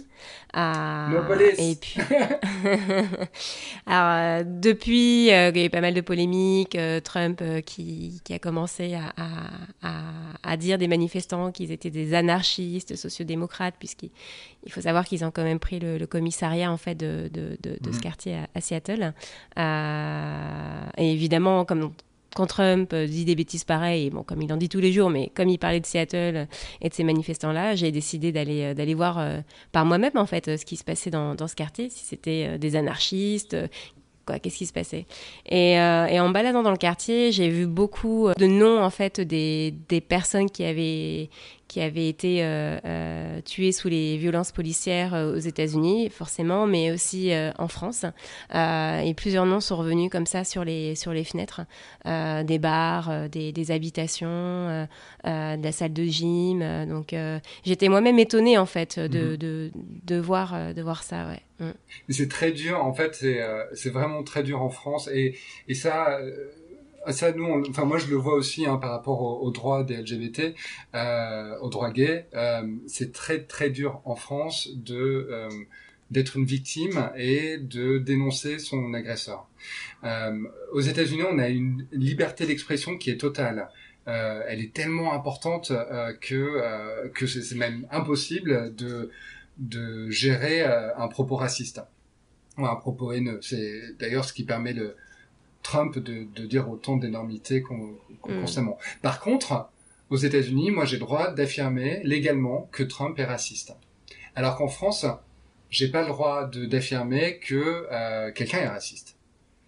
Euh, 0.57 1.53
et 1.57 1.75
puis, 1.75 2.01
alors, 3.85 4.41
euh, 4.41 4.43
depuis, 4.45 5.31
euh, 5.31 5.49
il 5.49 5.57
y 5.57 5.63
a 5.63 5.65
eu 5.65 5.69
pas 5.69 5.79
mal 5.79 5.93
de 5.93 6.01
polémiques. 6.01 6.77
Trump 7.03 7.41
qui, 7.65 8.21
qui, 8.23 8.33
a 8.33 8.39
commencé 8.39 8.95
à, 8.95 9.13
à, 9.81 10.01
à, 10.43 10.57
dire 10.57 10.77
des 10.77 10.89
manifestants 10.89 11.51
qu'ils 11.51 11.71
étaient 11.71 11.89
des 11.89 12.13
anarchistes 12.13 12.95
sociodémocrates, 12.95 13.75
puisqu'il 13.79 14.11
il 14.65 14.71
faut 14.71 14.81
savoir 14.81 15.05
qu'ils 15.05 15.23
ont 15.23 15.31
quand 15.31 15.43
même 15.43 15.59
pris 15.59 15.79
le, 15.79 16.05
commissariat 16.05 16.71
en 16.71 16.77
fait 16.77 16.95
de, 16.95 17.29
de, 17.31 17.57
de, 17.61 17.91
ce 17.91 17.95
mhm. 17.95 18.01
quartier 18.01 18.37
à, 18.53 18.61
Seattle. 18.61 19.13
et 19.57 21.13
évidemment, 21.13 21.63
comme 21.63 21.93
quand 22.35 22.47
Trump 22.47 22.91
euh, 22.93 23.07
dit 23.07 23.25
des 23.25 23.35
bêtises 23.35 23.63
pareilles, 23.63 24.09
bon, 24.09 24.23
comme 24.23 24.41
il 24.41 24.51
en 24.53 24.57
dit 24.57 24.69
tous 24.69 24.79
les 24.79 24.91
jours, 24.91 25.09
mais 25.09 25.31
comme 25.35 25.49
il 25.49 25.57
parlait 25.57 25.79
de 25.79 25.85
Seattle 25.85 26.47
et 26.81 26.89
de 26.89 26.93
ces 26.93 27.03
manifestants-là, 27.03 27.75
j'ai 27.75 27.91
décidé 27.91 28.31
d'aller 28.31 28.63
euh, 28.63 28.73
d'aller 28.73 28.93
voir 28.93 29.19
euh, 29.19 29.39
par 29.71 29.85
moi-même 29.85 30.15
en 30.15 30.25
fait 30.25 30.57
ce 30.57 30.65
qui 30.65 30.77
se 30.77 30.83
passait 30.83 31.09
dans, 31.09 31.35
dans 31.35 31.47
ce 31.47 31.55
quartier, 31.55 31.89
si 31.89 32.05
c'était 32.05 32.57
des 32.57 32.75
anarchistes, 32.75 33.57
quoi, 34.25 34.39
qu'est-ce 34.39 34.57
qui 34.57 34.65
se 34.65 34.73
passait. 34.73 35.05
Et, 35.45 35.73
et, 35.73 36.19
en 36.19 36.29
baladant 36.29 36.63
dans 36.63 36.71
le 36.71 36.77
quartier, 36.77 37.31
j'ai 37.31 37.49
vu 37.49 37.67
beaucoup 37.67 38.29
de 38.37 38.45
noms 38.45 38.81
en 38.81 38.89
fait 38.89 39.19
des, 39.19 39.73
des 39.89 40.01
personnes 40.01 40.49
qui 40.49 40.63
avaient 40.63 41.29
qui 41.71 41.79
avaient 41.79 42.09
été 42.09 42.43
euh, 42.43 42.77
euh, 42.83 43.39
tués 43.45 43.71
sous 43.71 43.87
les 43.87 44.17
violences 44.17 44.51
policières 44.51 45.13
euh, 45.13 45.33
aux 45.33 45.39
États-Unis, 45.39 46.09
forcément, 46.09 46.67
mais 46.67 46.91
aussi 46.91 47.31
en 47.57 47.69
France. 47.69 48.03
et 48.53 49.13
plusieurs 49.15 49.45
noms 49.45 49.61
sont 49.61 49.77
revenus 49.77 50.09
comme 50.11 50.25
ça 50.25 50.43
sur 50.43 50.65
les, 50.65 50.95
sur 50.95 51.13
les 51.13 51.23
fenêtres 51.23 51.61
des 52.03 52.59
bars, 52.59 53.29
des, 53.29 53.53
des, 53.53 53.71
habitations, 53.71 54.27
de 54.27 55.63
la 55.63 55.71
salle 55.71 55.93
de 55.93 56.03
gym. 56.03 56.59
donc 56.87 57.15
j'étais 57.63 57.87
moi-même 57.87 58.19
étonnée 58.19 58.57
en 58.57 58.65
fait 58.65 58.99
de, 58.99 59.31
mhm. 59.31 59.37
de, 59.37 59.71
de, 60.03 60.15
voir, 60.17 60.73
de 60.73 60.81
voir 60.81 61.03
ça. 61.03 61.27
Ouais. 61.29 61.41
Mm. 61.65 61.73
C'est 62.09 62.29
très 62.29 62.51
dur, 62.51 62.83
en 62.83 62.93
fait, 62.93 63.15
c'est 63.73 63.89
vraiment 63.89 64.23
très 64.23 64.43
dur 64.43 64.61
en 64.61 64.69
France. 64.69 65.09
Et, 65.13 65.37
et 65.69 65.73
ça 65.73 66.19
ça, 67.09 67.31
nous, 67.31 67.63
enfin 67.69 67.85
moi 67.85 67.97
je 67.97 68.07
le 68.07 68.15
vois 68.15 68.35
aussi 68.35 68.65
hein, 68.65 68.77
par 68.77 68.91
rapport 68.91 69.21
aux, 69.21 69.51
droits 69.51 69.83
des 69.83 69.97
LGBT, 69.97 70.55
euh, 70.95 71.57
aux 71.59 71.69
droits 71.69 71.91
gays. 71.91 72.27
Euh, 72.33 72.63
c'est 72.87 73.11
très 73.11 73.43
très 73.43 73.69
dur 73.69 74.01
en 74.05 74.15
France 74.15 74.69
de 74.75 75.27
euh, 75.31 75.49
d'être 76.11 76.35
une 76.37 76.45
victime 76.45 77.09
et 77.15 77.57
de 77.57 77.97
dénoncer 77.97 78.59
son 78.59 78.93
agresseur. 78.93 79.47
Euh, 80.03 80.43
aux 80.73 80.81
États-Unis, 80.81 81.23
on 81.29 81.39
a 81.39 81.47
une 81.47 81.87
liberté 81.93 82.45
d'expression 82.45 82.97
qui 82.97 83.09
est 83.09 83.17
totale. 83.17 83.69
Euh, 84.07 84.41
elle 84.47 84.59
est 84.61 84.73
tellement 84.73 85.13
importante 85.13 85.71
euh, 85.71 86.13
que 86.19 87.09
que 87.13 87.27
c'est 87.27 87.55
même 87.55 87.87
impossible 87.91 88.75
de 88.75 89.09
de 89.57 90.09
gérer 90.09 90.63
un 90.63 91.07
propos 91.07 91.35
raciste 91.35 91.81
un 92.57 92.75
propos 92.75 93.11
haineux. 93.11 93.39
C'est 93.41 93.97
d'ailleurs 93.99 94.25
ce 94.25 94.33
qui 94.33 94.43
permet 94.43 94.73
le 94.73 94.95
Trump 95.61 95.97
de, 95.97 96.25
de 96.35 96.45
dire 96.45 96.69
autant 96.69 96.97
d'énormités 96.97 97.61
mm. 97.61 97.95
constamment. 98.19 98.77
Par 99.01 99.19
contre, 99.19 99.69
aux 100.09 100.17
États-Unis, 100.17 100.71
moi 100.71 100.85
j'ai 100.85 100.97
droit 100.97 101.31
d'affirmer 101.31 102.01
légalement 102.03 102.69
que 102.71 102.83
Trump 102.83 103.17
est 103.19 103.25
raciste. 103.25 103.73
Alors 104.35 104.57
qu'en 104.57 104.67
France, 104.67 105.05
j'ai 105.69 105.87
pas 105.87 106.01
le 106.01 106.09
droit 106.09 106.49
d'affirmer 106.49 107.39
que 107.39 107.87
euh, 107.91 108.31
quelqu'un 108.31 108.59
est 108.59 108.67
raciste. 108.67 109.15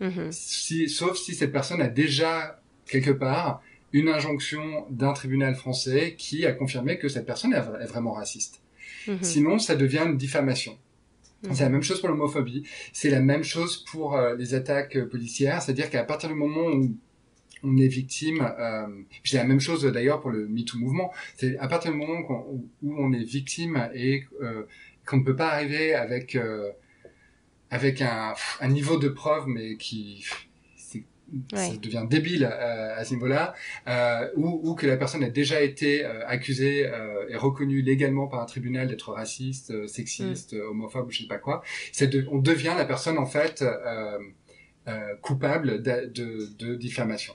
Mm-hmm. 0.01 0.31
Si, 0.31 0.89
sauf 0.89 1.17
si 1.17 1.33
cette 1.33 1.51
personne 1.51 1.81
a 1.81 1.87
déjà 1.87 2.59
quelque 2.85 3.11
part 3.11 3.61
une 3.93 4.09
injonction 4.09 4.85
d'un 4.89 5.13
tribunal 5.13 5.55
français 5.55 6.15
qui 6.17 6.45
a 6.45 6.51
confirmé 6.51 6.97
que 6.97 7.07
cette 7.07 7.25
personne 7.25 7.53
est, 7.53 7.85
vraiment 7.85 8.13
raciste. 8.13 8.61
Mm-hmm. 9.07 9.23
Sinon, 9.23 9.59
ça 9.59 9.75
devient 9.75 10.03
une 10.05 10.17
diffamation. 10.17 10.77
C'est 11.51 11.63
la 11.63 11.69
même 11.69 11.83
chose 11.83 11.99
pour 11.99 12.09
l'homophobie. 12.09 12.63
C'est 12.93 13.09
la 13.09 13.19
même 13.19 13.43
chose 13.43 13.77
pour 13.77 14.15
euh, 14.15 14.35
les 14.35 14.53
attaques 14.53 14.95
euh, 14.95 15.07
policières. 15.07 15.61
C'est-à-dire 15.61 15.89
qu'à 15.89 16.03
partir 16.03 16.29
du 16.29 16.35
moment 16.35 16.67
où 16.67 16.95
on 17.63 17.77
est 17.77 17.87
victime, 17.87 18.41
euh, 18.59 18.87
c'est 19.23 19.37
la 19.37 19.43
même 19.43 19.59
chose 19.59 19.83
d'ailleurs 19.83 20.21
pour 20.21 20.31
le 20.31 20.47
MeToo 20.47 20.77
mouvement. 20.77 21.11
C'est 21.37 21.57
à 21.57 21.67
partir 21.67 21.91
du 21.91 21.97
moment 21.97 22.19
où 22.81 22.95
on 22.97 23.11
est 23.13 23.23
victime 23.23 23.89
et 23.93 24.25
euh, 24.41 24.63
qu'on 25.05 25.17
ne 25.17 25.23
peut 25.23 25.35
pas 25.35 25.49
arriver 25.49 25.93
avec 25.93 26.37
avec 27.69 28.01
un, 28.01 28.35
niveau 28.67 28.97
de 28.97 29.09
preuve 29.09 29.47
mais 29.47 29.77
qui 29.77 30.25
ça 31.53 31.75
devient 31.81 32.05
débile 32.09 32.49
euh, 32.51 32.95
à 32.95 33.03
ce 33.03 33.13
niveau-là, 33.13 33.53
euh, 33.87 34.29
ou, 34.35 34.61
ou, 34.63 34.75
que 34.75 34.85
la 34.85 34.97
personne 34.97 35.23
a 35.23 35.29
déjà 35.29 35.61
été 35.61 36.05
euh, 36.05 36.25
accusée 36.27 36.85
euh, 36.85 37.27
et 37.29 37.35
reconnue 37.35 37.81
légalement 37.81 38.27
par 38.27 38.41
un 38.41 38.45
tribunal 38.45 38.87
d'être 38.87 39.11
raciste, 39.11 39.71
euh, 39.71 39.87
sexiste, 39.87 40.53
mm. 40.53 40.61
homophobe, 40.61 41.11
je 41.11 41.21
sais 41.23 41.27
pas 41.27 41.37
quoi. 41.37 41.63
De, 41.99 42.27
on 42.31 42.39
devient 42.39 42.73
la 42.77 42.85
personne 42.85 43.17
en 43.17 43.25
fait 43.25 43.63
coupable 45.21 45.81
de, 45.81 46.07
de, 46.07 46.49
de, 46.59 46.75
diffamation. 46.75 47.33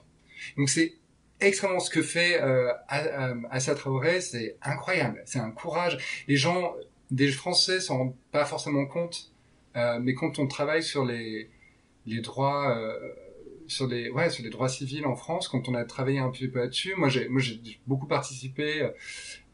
Donc 0.59 0.69
c'est 0.69 0.95
extrêmement 1.41 1.81
ce 1.81 1.89
que 1.91 2.03
fait 2.03 2.41
euh, 2.43 2.71
Assa 3.51 3.75
Traoré, 3.75 4.21
c'est 4.21 4.57
incroyable, 4.63 5.23
c'est 5.25 5.39
un 5.39 5.51
courage. 5.51 6.25
Les 6.29 6.37
gens, 6.37 6.75
des 7.11 7.29
Français 7.29 7.81
s'en 7.81 7.99
rendent 7.99 8.17
pas 8.33 8.45
forcément 8.45 8.85
compte, 8.85 9.33
mais 9.75 10.13
quand 10.15 10.39
on 10.39 10.47
travaille 10.47 10.83
sur 10.83 11.05
les 11.05 11.49
les 12.07 12.21
droits 12.21 12.77
sur 13.69 13.87
les 13.87 14.11
ouais 14.11 14.31
sur 14.31 14.43
les 14.43 14.51
droits 14.51 14.69
civils 14.69 15.07
en 15.07 15.15
France 15.15 15.49
quand 15.49 15.69
on 15.69 15.75
a 15.75 15.85
travaillé 15.85 16.19
un 16.19 16.31
petit 16.31 16.49
peu 16.49 16.59
là-dessus 16.59 16.95
moi 16.97 17.09
j'ai 17.09 17.29
moi 17.29 17.41
j'ai 17.41 17.61
beaucoup 17.87 18.07
participé 18.07 18.91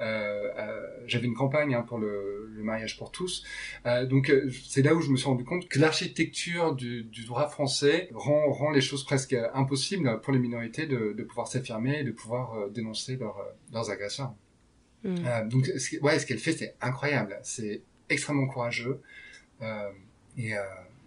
euh, 0.01 0.51
euh, 0.59 0.87
j'avais 1.07 1.27
une 1.27 1.35
campagne 1.35 1.75
hein, 1.75 1.83
pour 1.83 1.99
le, 1.99 2.51
le, 2.53 2.63
mariage 2.63 2.99
pour 2.99 3.13
tous. 3.13 3.45
Euh, 3.87 4.07
donc 4.07 4.33
c'est 4.67 4.83
là 4.83 4.95
où 4.95 5.01
je 5.01 5.11
me 5.11 5.17
suis 5.17 5.27
rendu 5.27 5.45
compte 5.45 5.69
que 5.69 5.79
l'architecture 5.79 6.75
du, 6.75 7.05
du, 7.05 7.25
droit 7.25 7.49
français 7.49 8.09
rend 8.13 8.51
rend 8.51 8.71
les 8.71 8.81
choses 8.81 9.05
presque 9.05 9.37
impossibles 9.55 10.21
pour 10.21 10.33
les 10.33 10.41
minorités 10.41 10.87
de, 10.87 11.15
de 11.17 11.23
pouvoir 11.23 11.47
s'affirmer 11.47 12.01
et 12.01 12.05
de 12.05 12.11
pouvoir 12.11 12.71
dénoncer 12.71 13.17
leurs 13.17 13.41
leurs 13.73 13.91
agresseurs 13.91 14.35
mmh. 15.05 15.49
donc 15.49 15.71
ouais 16.03 16.19
ce 16.19 16.27
qu'elle 16.27 16.39
fait 16.39 16.53
c'est 16.53 16.75
incroyable. 16.81 17.39
C'est 17.43 17.83
extrêmement 18.09 18.47
courageux 18.47 19.01
et 20.37 20.55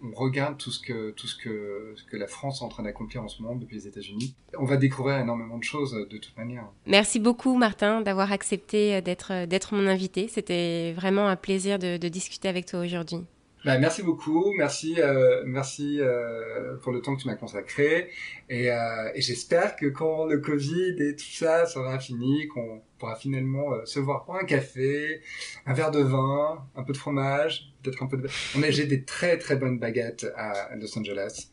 on 0.02 0.12
regarde 0.14 0.56
tout 0.56 0.70
ce 0.70 0.80
que 0.80 2.16
la 2.16 2.26
France 2.26 2.60
est 2.60 2.64
en 2.64 2.68
train 2.68 2.82
d'accomplir 2.82 3.22
en 3.22 3.28
ce 3.28 3.42
moment 3.42 3.56
depuis 3.56 3.76
les 3.76 3.86
États-Unis, 3.86 4.34
on 4.58 4.64
va 4.64 4.76
découvrir 4.76 5.18
énormément 5.18 5.58
de 5.58 5.64
choses 5.64 5.92
de 5.92 6.18
toute 6.18 6.36
manière. 6.36 6.64
Merci 6.86 7.18
beaucoup 7.18 7.56
Martin 7.56 8.00
d'avoir 8.00 8.32
accepté 8.32 9.00
d'être 9.02 9.46
d'être 9.46 9.74
mon 9.74 9.86
invité. 9.86 10.28
C'était 10.28 10.92
vraiment 10.92 11.28
un 11.28 11.36
plaisir 11.36 11.78
de 11.78 12.08
discuter 12.08 12.48
avec 12.48 12.66
toi 12.66 12.80
aujourd'hui. 12.80 13.24
Bah, 13.64 13.76
merci 13.78 14.02
beaucoup, 14.02 14.52
merci, 14.56 14.94
euh, 14.98 15.42
merci 15.44 15.98
euh, 16.00 16.76
pour 16.76 16.92
le 16.92 17.00
temps 17.00 17.16
que 17.16 17.22
tu 17.22 17.26
m'as 17.26 17.34
consacré, 17.34 18.08
et, 18.48 18.70
euh, 18.70 19.10
et 19.14 19.20
j'espère 19.20 19.74
que 19.74 19.86
quand 19.86 20.26
le 20.26 20.38
Covid 20.38 20.94
et 21.00 21.16
tout 21.16 21.24
ça 21.24 21.66
sera 21.66 21.98
fini, 21.98 22.46
qu'on 22.46 22.82
pourra 22.98 23.16
finalement 23.16 23.84
se 23.84 23.98
voir 23.98 24.24
pour 24.24 24.36
un 24.36 24.44
café, 24.44 25.22
un 25.66 25.74
verre 25.74 25.90
de 25.90 26.00
vin, 26.00 26.64
un 26.76 26.82
peu 26.84 26.92
de 26.92 26.98
fromage, 26.98 27.72
peut-être 27.82 28.02
un 28.02 28.06
peu 28.06 28.16
de. 28.16 28.28
On 28.56 28.62
a 28.62 28.70
j'ai 28.70 28.86
des 28.86 29.02
très 29.02 29.38
très 29.38 29.56
bonnes 29.56 29.78
baguettes 29.78 30.26
à 30.36 30.74
Los 30.76 30.96
Angeles, 30.96 31.48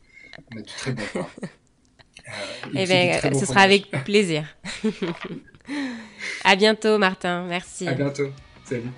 on 0.52 0.58
a 0.58 0.62
du 0.62 0.72
très 0.72 0.92
bon 0.92 1.02
pain. 1.12 1.26
Eh 2.74 2.86
bien, 2.86 3.20
ce 3.20 3.46
sera 3.46 3.60
avec 3.60 3.88
plaisir. 4.04 4.44
à 6.44 6.56
bientôt, 6.56 6.98
Martin. 6.98 7.46
Merci. 7.46 7.86
À 7.86 7.94
bientôt. 7.94 8.30
Salut. 8.64 8.90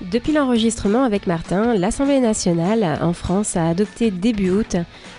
Depuis 0.00 0.32
l'enregistrement 0.32 1.04
avec 1.04 1.26
Martin, 1.26 1.74
l'Assemblée 1.74 2.20
nationale 2.20 2.98
en 3.00 3.12
France 3.12 3.56
a 3.56 3.68
adopté 3.68 4.10
début 4.10 4.50
août 4.50 4.76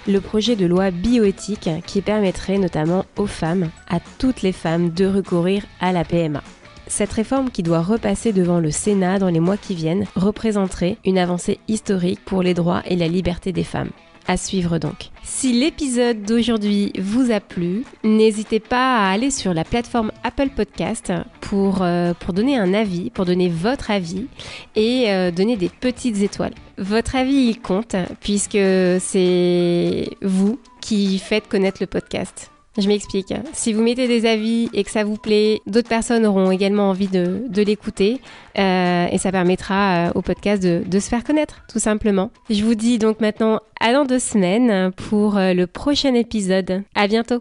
le 0.07 0.19
projet 0.19 0.55
de 0.55 0.65
loi 0.65 0.91
bioéthique 0.91 1.69
qui 1.85 2.01
permettrait 2.01 2.57
notamment 2.57 3.05
aux 3.17 3.25
femmes, 3.25 3.69
à 3.89 3.99
toutes 4.19 4.41
les 4.41 4.51
femmes, 4.51 4.89
de 4.89 5.05
recourir 5.05 5.63
à 5.79 5.93
la 5.93 6.03
PMA. 6.03 6.43
Cette 6.87 7.13
réforme 7.13 7.49
qui 7.49 7.63
doit 7.63 7.81
repasser 7.81 8.31
devant 8.33 8.59
le 8.59 8.69
Sénat 8.69 9.17
dans 9.17 9.29
les 9.29 9.39
mois 9.39 9.57
qui 9.57 9.75
viennent 9.75 10.05
représenterait 10.15 10.97
une 11.05 11.17
avancée 11.17 11.59
historique 11.67 12.23
pour 12.23 12.43
les 12.43 12.53
droits 12.53 12.83
et 12.85 12.95
la 12.95 13.07
liberté 13.07 13.51
des 13.51 13.63
femmes. 13.63 13.89
À 14.27 14.37
suivre 14.37 14.79
donc. 14.79 15.11
Si 15.23 15.53
l'épisode 15.53 16.23
d'aujourd'hui 16.23 16.91
vous 16.99 17.31
a 17.31 17.39
plu, 17.39 17.83
n'hésitez 18.03 18.59
pas 18.59 18.97
à 18.97 19.11
aller 19.11 19.29
sur 19.29 19.53
la 19.53 19.63
plateforme 19.63 20.11
Apple 20.23 20.49
Podcast 20.49 21.13
pour, 21.41 21.83
euh, 21.83 22.13
donner 22.33 22.57
un 22.57 22.73
avis, 22.73 23.11
pour 23.11 23.25
donner 23.25 23.49
votre 23.49 23.91
avis 23.91 24.25
et 24.75 25.11
euh, 25.11 25.29
donner 25.29 25.57
des 25.57 25.69
petites 25.69 26.21
étoiles. 26.21 26.55
Votre 26.79 27.15
avis, 27.15 27.49
il 27.49 27.61
compte 27.61 27.95
puisque 28.19 28.57
c'est 28.99 30.09
vous 30.23 30.59
qui 30.81 31.19
faites 31.19 31.47
connaître 31.47 31.77
le 31.81 31.87
podcast. 31.87 32.51
Je 32.77 32.87
m'explique. 32.87 33.33
Si 33.53 33.71
vous 33.71 33.81
mettez 33.81 34.07
des 34.07 34.25
avis 34.25 34.69
et 34.73 34.83
que 34.83 34.91
ça 34.91 35.03
vous 35.03 35.15
plaît, 35.15 35.61
d'autres 35.65 35.87
personnes 35.87 36.25
auront 36.25 36.51
également 36.51 36.89
envie 36.89 37.07
de, 37.07 37.43
de 37.47 37.61
l'écouter 37.61 38.19
euh, 38.57 39.07
et 39.09 39.17
ça 39.17 39.31
permettra 39.31 40.07
euh, 40.07 40.11
au 40.15 40.21
podcast 40.21 40.61
de, 40.61 40.83
de, 40.85 40.99
se 40.99 41.07
faire 41.07 41.23
connaître, 41.23 41.63
tout 41.71 41.79
simplement. 41.79 42.31
Je 42.49 42.63
vous 42.63 42.75
dis 42.75 42.97
donc 42.97 43.21
maintenant 43.21 43.59
à 43.79 43.93
dans 43.93 44.03
deux 44.05 44.19
semaines 44.19 44.91
pour 44.91 45.37
euh, 45.37 45.53
le 45.53 45.67
prochain 45.67 46.13
épisode. 46.13 46.83
À 46.95 47.07
bientôt. 47.07 47.39